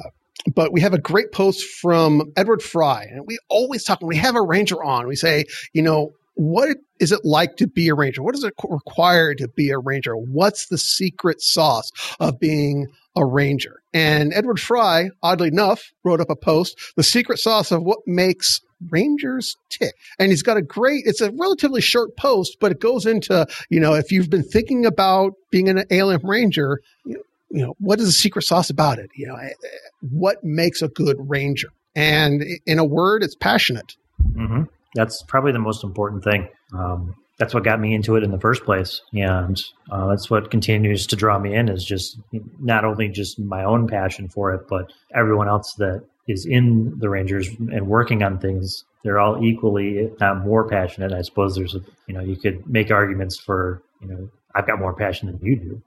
but 0.55 0.73
we 0.73 0.81
have 0.81 0.95
a 0.95 0.99
great 0.99 1.33
post 1.33 1.65
from 1.65 2.33
Edward 2.37 2.63
Fry, 2.63 3.05
and 3.05 3.27
we 3.27 3.39
always 3.49 3.85
talk 3.85 4.01
when 4.01 4.09
we 4.09 4.17
have 4.17 4.35
a 4.35 4.43
ranger 4.43 4.83
on. 4.83 5.07
We 5.07 5.17
say, 5.17 5.45
you 5.73 5.83
know, 5.83 6.13
what 6.35 6.77
is 6.99 7.13
it 7.13 7.25
like 7.25 7.57
to 7.57 7.67
be 7.67 7.89
a 7.89 7.95
ranger? 7.95 8.23
What 8.23 8.35
does 8.35 8.45
it 8.45 8.55
require 8.69 9.35
to 9.35 9.49
be 9.49 9.71
a 9.71 9.79
ranger? 9.79 10.17
What's 10.17 10.67
the 10.67 10.79
secret 10.79 11.43
sauce 11.43 11.91
of 12.21 12.41
being 12.41 12.89
a 13.17 13.25
ranger? 13.25 13.83
And 13.93 14.33
Edward 14.33 14.61
Fry, 14.61 15.11
oddly 15.23 15.49
enough, 15.49 15.93
wrote 16.05 16.21
up 16.21 16.31
a 16.31 16.37
post, 16.37 16.79
the 16.97 17.03
secret 17.03 17.39
sauce 17.39 17.71
of 17.71 17.83
what 17.83 17.99
makes 18.07 18.61
rangers 18.91 19.57
tick. 19.69 19.95
And 20.19 20.31
he's 20.31 20.43
got 20.43 20.57
a 20.57 20.63
great, 20.63 21.05
it's 21.07 21.21
a 21.21 21.31
relatively 21.33 21.81
short 21.81 22.17
post, 22.17 22.57
but 22.61 22.73
it 22.73 22.81
goes 22.81 23.07
into, 23.07 23.47
you 23.69 23.81
know, 23.81 23.95
if 23.95 24.11
you've 24.11 24.31
been 24.31 24.43
thinking 24.43 24.87
about 24.87 25.35
being 25.51 25.69
an 25.69 25.85
ALM 25.91 26.21
ranger, 26.25 26.81
you 27.05 27.15
know, 27.15 27.23
you 27.51 27.63
know 27.63 27.75
what 27.81 28.01
is 28.01 28.07
the 28.07 28.13
secret 28.13 28.43
sauce 28.43 28.71
about 28.71 28.99
it? 28.99 29.11
You 29.15 29.27
know, 29.27 29.35
eh, 29.37 29.49
eh, 29.49 29.69
what 30.01 30.43
makes 30.43 30.81
a 30.81 30.89
good 30.89 31.17
ranger? 31.19 31.69
And 31.95 32.43
in 32.65 32.79
a 32.79 32.85
word, 32.85 33.23
it's 33.23 33.35
passionate. 33.35 33.95
Mm-hmm 34.33 34.63
that's 34.95 35.23
probably 35.23 35.53
the 35.53 35.59
most 35.59 35.85
important 35.85 36.25
thing. 36.25 36.49
Um, 36.75 37.17
that's 37.39 37.55
what 37.55 37.65
got 37.65 37.81
me 37.81 37.95
into 37.95 38.17
it 38.17 38.23
in 38.23 38.31
the 38.31 38.39
first 38.39 38.65
place, 38.65 39.01
and 39.13 39.61
uh, 39.91 40.09
that's 40.09 40.31
what 40.31 40.51
continues 40.51 41.07
to 41.09 41.17
draw 41.17 41.39
me 41.39 41.55
in. 41.55 41.69
Is 41.69 41.85
just 41.85 42.19
not 42.61 42.85
only 42.85 43.09
just 43.09 43.39
my 43.39 43.65
own 43.65 43.89
passion 43.89 44.29
for 44.29 44.53
it, 44.53 44.69
but 44.69 44.93
everyone 45.15 45.49
else 45.49 45.75
that 45.79 46.05
is 46.29 46.47
in 46.47 46.95
the 46.99 47.09
Rangers 47.09 47.49
and 47.49 47.87
working 47.87 48.23
on 48.23 48.39
things. 48.39 48.85
They're 49.03 49.19
all 49.19 49.45
equally, 49.45 49.99
if 49.99 50.21
not 50.21 50.45
more 50.45 50.69
passionate. 50.69 51.13
I 51.13 51.23
suppose 51.23 51.57
there's 51.57 51.75
a, 51.75 51.81
you 52.07 52.15
know, 52.15 52.21
you 52.21 52.37
could 52.37 52.69
make 52.69 52.93
arguments 52.93 53.37
for, 53.37 53.83
you 54.01 54.07
know, 54.07 54.31
I've 54.55 54.67
got 54.67 54.79
more 54.79 54.95
passion 54.95 55.27
than 55.27 55.41
you 55.43 55.57
do. 55.57 55.83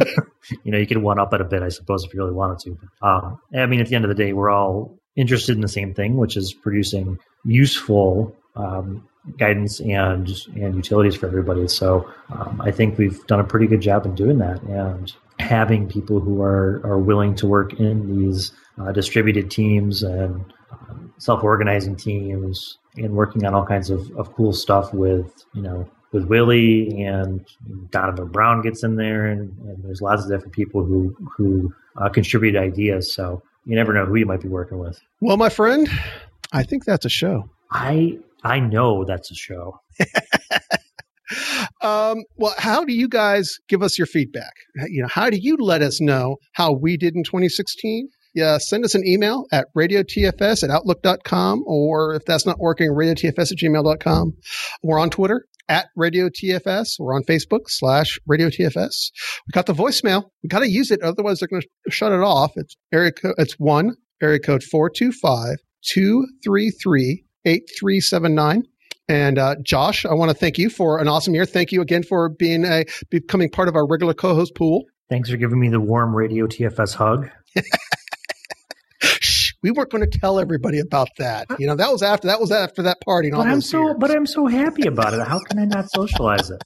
you 0.62 0.72
know, 0.72 0.78
you 0.78 0.86
could 0.86 0.98
one 0.98 1.18
up 1.18 1.32
it 1.32 1.40
a 1.40 1.44
bit, 1.44 1.62
I 1.62 1.68
suppose, 1.70 2.04
if 2.04 2.12
you 2.12 2.20
really 2.20 2.34
wanted 2.34 2.58
to. 2.60 2.78
But, 3.00 3.08
um, 3.08 3.40
I 3.56 3.64
mean, 3.66 3.80
at 3.80 3.88
the 3.88 3.94
end 3.94 4.04
of 4.04 4.10
the 4.10 4.14
day, 4.14 4.32
we're 4.32 4.50
all 4.50 4.98
interested 5.16 5.54
in 5.54 5.60
the 5.60 5.68
same 5.68 5.94
thing, 5.94 6.16
which 6.16 6.36
is 6.36 6.52
producing 6.52 7.18
useful 7.44 8.34
um, 8.56 9.06
guidance 9.38 9.80
and 9.80 10.28
and 10.54 10.74
utilities 10.76 11.16
for 11.16 11.26
everybody. 11.26 11.68
So 11.68 12.08
um, 12.30 12.60
I 12.60 12.70
think 12.70 12.98
we've 12.98 13.24
done 13.26 13.40
a 13.40 13.44
pretty 13.44 13.66
good 13.66 13.80
job 13.80 14.06
in 14.06 14.14
doing 14.14 14.38
that 14.38 14.62
and 14.62 15.12
having 15.38 15.88
people 15.88 16.20
who 16.20 16.42
are 16.42 16.80
are 16.84 16.98
willing 16.98 17.34
to 17.36 17.46
work 17.46 17.74
in 17.74 18.20
these 18.20 18.52
uh, 18.78 18.92
distributed 18.92 19.50
teams 19.50 20.02
and 20.02 20.52
um, 20.70 21.14
self-organizing 21.18 21.96
teams 21.96 22.78
and 22.96 23.14
working 23.14 23.44
on 23.44 23.54
all 23.54 23.66
kinds 23.66 23.90
of, 23.90 24.10
of 24.16 24.32
cool 24.34 24.52
stuff 24.52 24.92
with 24.92 25.44
you 25.54 25.62
know 25.62 25.88
with 26.12 26.24
Willie 26.26 27.02
and 27.02 27.44
Donovan 27.90 28.28
Brown 28.28 28.62
gets 28.62 28.84
in 28.84 28.94
there 28.96 29.26
and, 29.26 29.56
and 29.66 29.82
there's 29.82 30.00
lots 30.00 30.22
of 30.24 30.30
different 30.30 30.52
people 30.52 30.84
who 30.84 31.16
who 31.36 31.74
uh, 31.96 32.08
contribute 32.08 32.56
ideas. 32.56 33.12
So 33.12 33.42
you 33.64 33.76
never 33.76 33.92
know 33.92 34.06
who 34.06 34.16
you 34.16 34.26
might 34.26 34.40
be 34.40 34.48
working 34.48 34.78
with. 34.78 35.00
Well, 35.20 35.36
my 35.36 35.48
friend, 35.48 35.88
I 36.52 36.62
think 36.62 36.84
that's 36.84 37.04
a 37.04 37.10
show. 37.10 37.48
I 37.70 38.18
I 38.42 38.60
know 38.60 39.04
that's 39.04 39.30
a 39.30 39.34
show. 39.34 39.80
um, 41.80 42.24
well, 42.36 42.54
how 42.58 42.84
do 42.84 42.92
you 42.92 43.08
guys 43.08 43.58
give 43.68 43.82
us 43.82 43.98
your 43.98 44.06
feedback? 44.06 44.52
You 44.88 45.02
know, 45.02 45.08
how 45.08 45.30
do 45.30 45.38
you 45.38 45.56
let 45.56 45.82
us 45.82 46.00
know 46.00 46.36
how 46.52 46.72
we 46.72 46.96
did 46.96 47.16
in 47.16 47.24
2016? 47.24 48.08
Yeah, 48.34 48.58
send 48.58 48.84
us 48.84 48.94
an 48.94 49.06
email 49.06 49.46
at 49.52 49.68
radiotfs 49.76 50.64
at 50.64 50.70
outlook.com, 50.70 51.62
or 51.66 52.14
if 52.14 52.24
that's 52.24 52.44
not 52.44 52.58
working, 52.58 52.90
radiotfs 52.90 53.52
at 53.52 53.58
gmail.com. 53.58 54.32
We're 54.82 54.98
on 54.98 55.10
Twitter 55.10 55.46
at 55.68 55.86
Radio 55.96 56.28
TFS. 56.28 56.96
We're 56.98 57.14
on 57.14 57.22
Facebook 57.24 57.68
slash 57.68 58.18
Radio 58.26 58.48
TFS. 58.48 59.10
We 59.46 59.52
got 59.52 59.66
the 59.66 59.72
voicemail. 59.72 60.24
We 60.42 60.48
got 60.48 60.60
to 60.60 60.70
use 60.70 60.90
it. 60.90 61.00
Otherwise, 61.02 61.38
they're 61.38 61.48
going 61.48 61.62
to 61.62 61.90
shut 61.90 62.12
it 62.12 62.20
off. 62.20 62.52
It's 62.56 62.76
area 62.92 63.12
code, 63.12 63.34
it's 63.38 63.54
one 63.54 63.96
area 64.22 64.40
code 64.40 64.62
425 64.62 65.56
233 65.82 67.24
8379. 67.44 68.62
And 69.06 69.38
uh, 69.38 69.56
Josh, 69.62 70.06
I 70.06 70.14
want 70.14 70.30
to 70.30 70.36
thank 70.36 70.58
you 70.58 70.70
for 70.70 70.98
an 70.98 71.08
awesome 71.08 71.34
year. 71.34 71.44
Thank 71.44 71.72
you 71.72 71.82
again 71.82 72.02
for 72.02 72.30
being 72.30 72.64
a 72.64 72.84
becoming 73.10 73.50
part 73.50 73.68
of 73.68 73.76
our 73.76 73.86
regular 73.86 74.14
co-host 74.14 74.54
pool. 74.54 74.84
Thanks 75.10 75.28
for 75.28 75.36
giving 75.36 75.60
me 75.60 75.68
the 75.68 75.80
warm 75.80 76.16
radio 76.16 76.46
TFS 76.46 76.94
hug. 76.94 77.28
We 79.64 79.70
weren't 79.70 79.88
going 79.88 80.08
to 80.08 80.18
tell 80.18 80.38
everybody 80.38 80.78
about 80.78 81.08
that. 81.16 81.46
You 81.58 81.66
know, 81.66 81.74
that 81.74 81.90
was 81.90 82.02
after 82.02 82.28
that 82.28 82.38
was 82.38 82.52
after 82.52 82.82
that 82.82 83.00
party. 83.00 83.30
But 83.30 83.46
I'm 83.46 83.62
so 83.62 83.80
years. 83.80 83.96
but 83.98 84.10
I'm 84.10 84.26
so 84.26 84.46
happy 84.46 84.86
about 84.86 85.14
it. 85.14 85.26
How 85.26 85.38
can 85.38 85.58
I 85.58 85.64
not 85.64 85.90
socialize 85.94 86.50
it? 86.50 86.62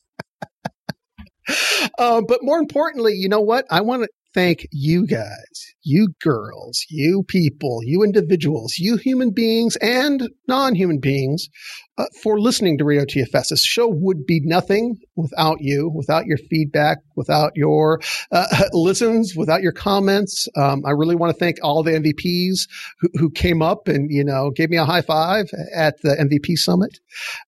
Um, 1.96 2.24
but 2.26 2.40
more 2.42 2.58
importantly, 2.58 3.14
you 3.14 3.28
know 3.28 3.40
what? 3.40 3.66
I 3.70 3.82
want 3.82 4.02
to 4.02 4.08
thank 4.34 4.66
you 4.70 5.06
guys, 5.06 5.74
you 5.82 6.08
girls, 6.22 6.84
you 6.88 7.24
people, 7.26 7.80
you 7.82 8.02
individuals, 8.02 8.74
you 8.78 8.96
human 8.96 9.30
beings 9.30 9.76
and 9.76 10.28
non-human 10.46 11.00
beings 11.00 11.48
uh, 11.96 12.04
for 12.22 12.38
listening 12.38 12.78
to 12.78 12.84
Radio 12.84 13.04
TFS. 13.04 13.48
This 13.48 13.64
show 13.64 13.88
would 13.88 14.26
be 14.26 14.40
nothing 14.44 14.96
without 15.16 15.58
you, 15.60 15.90
without 15.94 16.26
your 16.26 16.38
feedback, 16.50 16.98
without 17.16 17.52
your 17.54 18.00
uh, 18.30 18.46
listens, 18.72 19.34
without 19.34 19.62
your 19.62 19.72
comments. 19.72 20.48
Um, 20.56 20.84
I 20.86 20.90
really 20.90 21.16
want 21.16 21.32
to 21.32 21.38
thank 21.38 21.56
all 21.62 21.82
the 21.82 21.92
MVPs 21.92 22.68
who, 23.00 23.08
who, 23.14 23.30
came 23.30 23.62
up 23.62 23.88
and, 23.88 24.10
you 24.10 24.24
know, 24.24 24.50
gave 24.50 24.70
me 24.70 24.76
a 24.76 24.84
high 24.84 25.02
five 25.02 25.50
at 25.74 26.00
the 26.02 26.10
MVP 26.10 26.56
summit. 26.56 26.98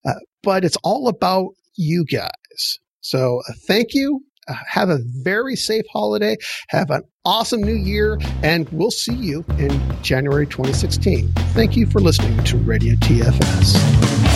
Uh, 0.04 0.14
but 0.42 0.64
it's 0.64 0.76
all 0.84 1.08
about 1.08 1.48
you 1.76 2.04
guys. 2.04 2.78
So 3.00 3.40
uh, 3.48 3.52
thank 3.66 3.94
you 3.94 4.20
have 4.68 4.88
a 4.88 4.98
very 5.22 5.56
safe 5.56 5.84
holiday. 5.92 6.36
Have 6.68 6.90
an 6.90 7.02
awesome 7.24 7.62
new 7.62 7.74
year, 7.74 8.18
and 8.42 8.68
we'll 8.70 8.90
see 8.90 9.14
you 9.14 9.44
in 9.58 9.80
January 10.02 10.46
2016. 10.46 11.32
Thank 11.52 11.76
you 11.76 11.86
for 11.86 12.00
listening 12.00 12.42
to 12.44 12.56
Radio 12.58 12.94
TFS. 12.96 14.29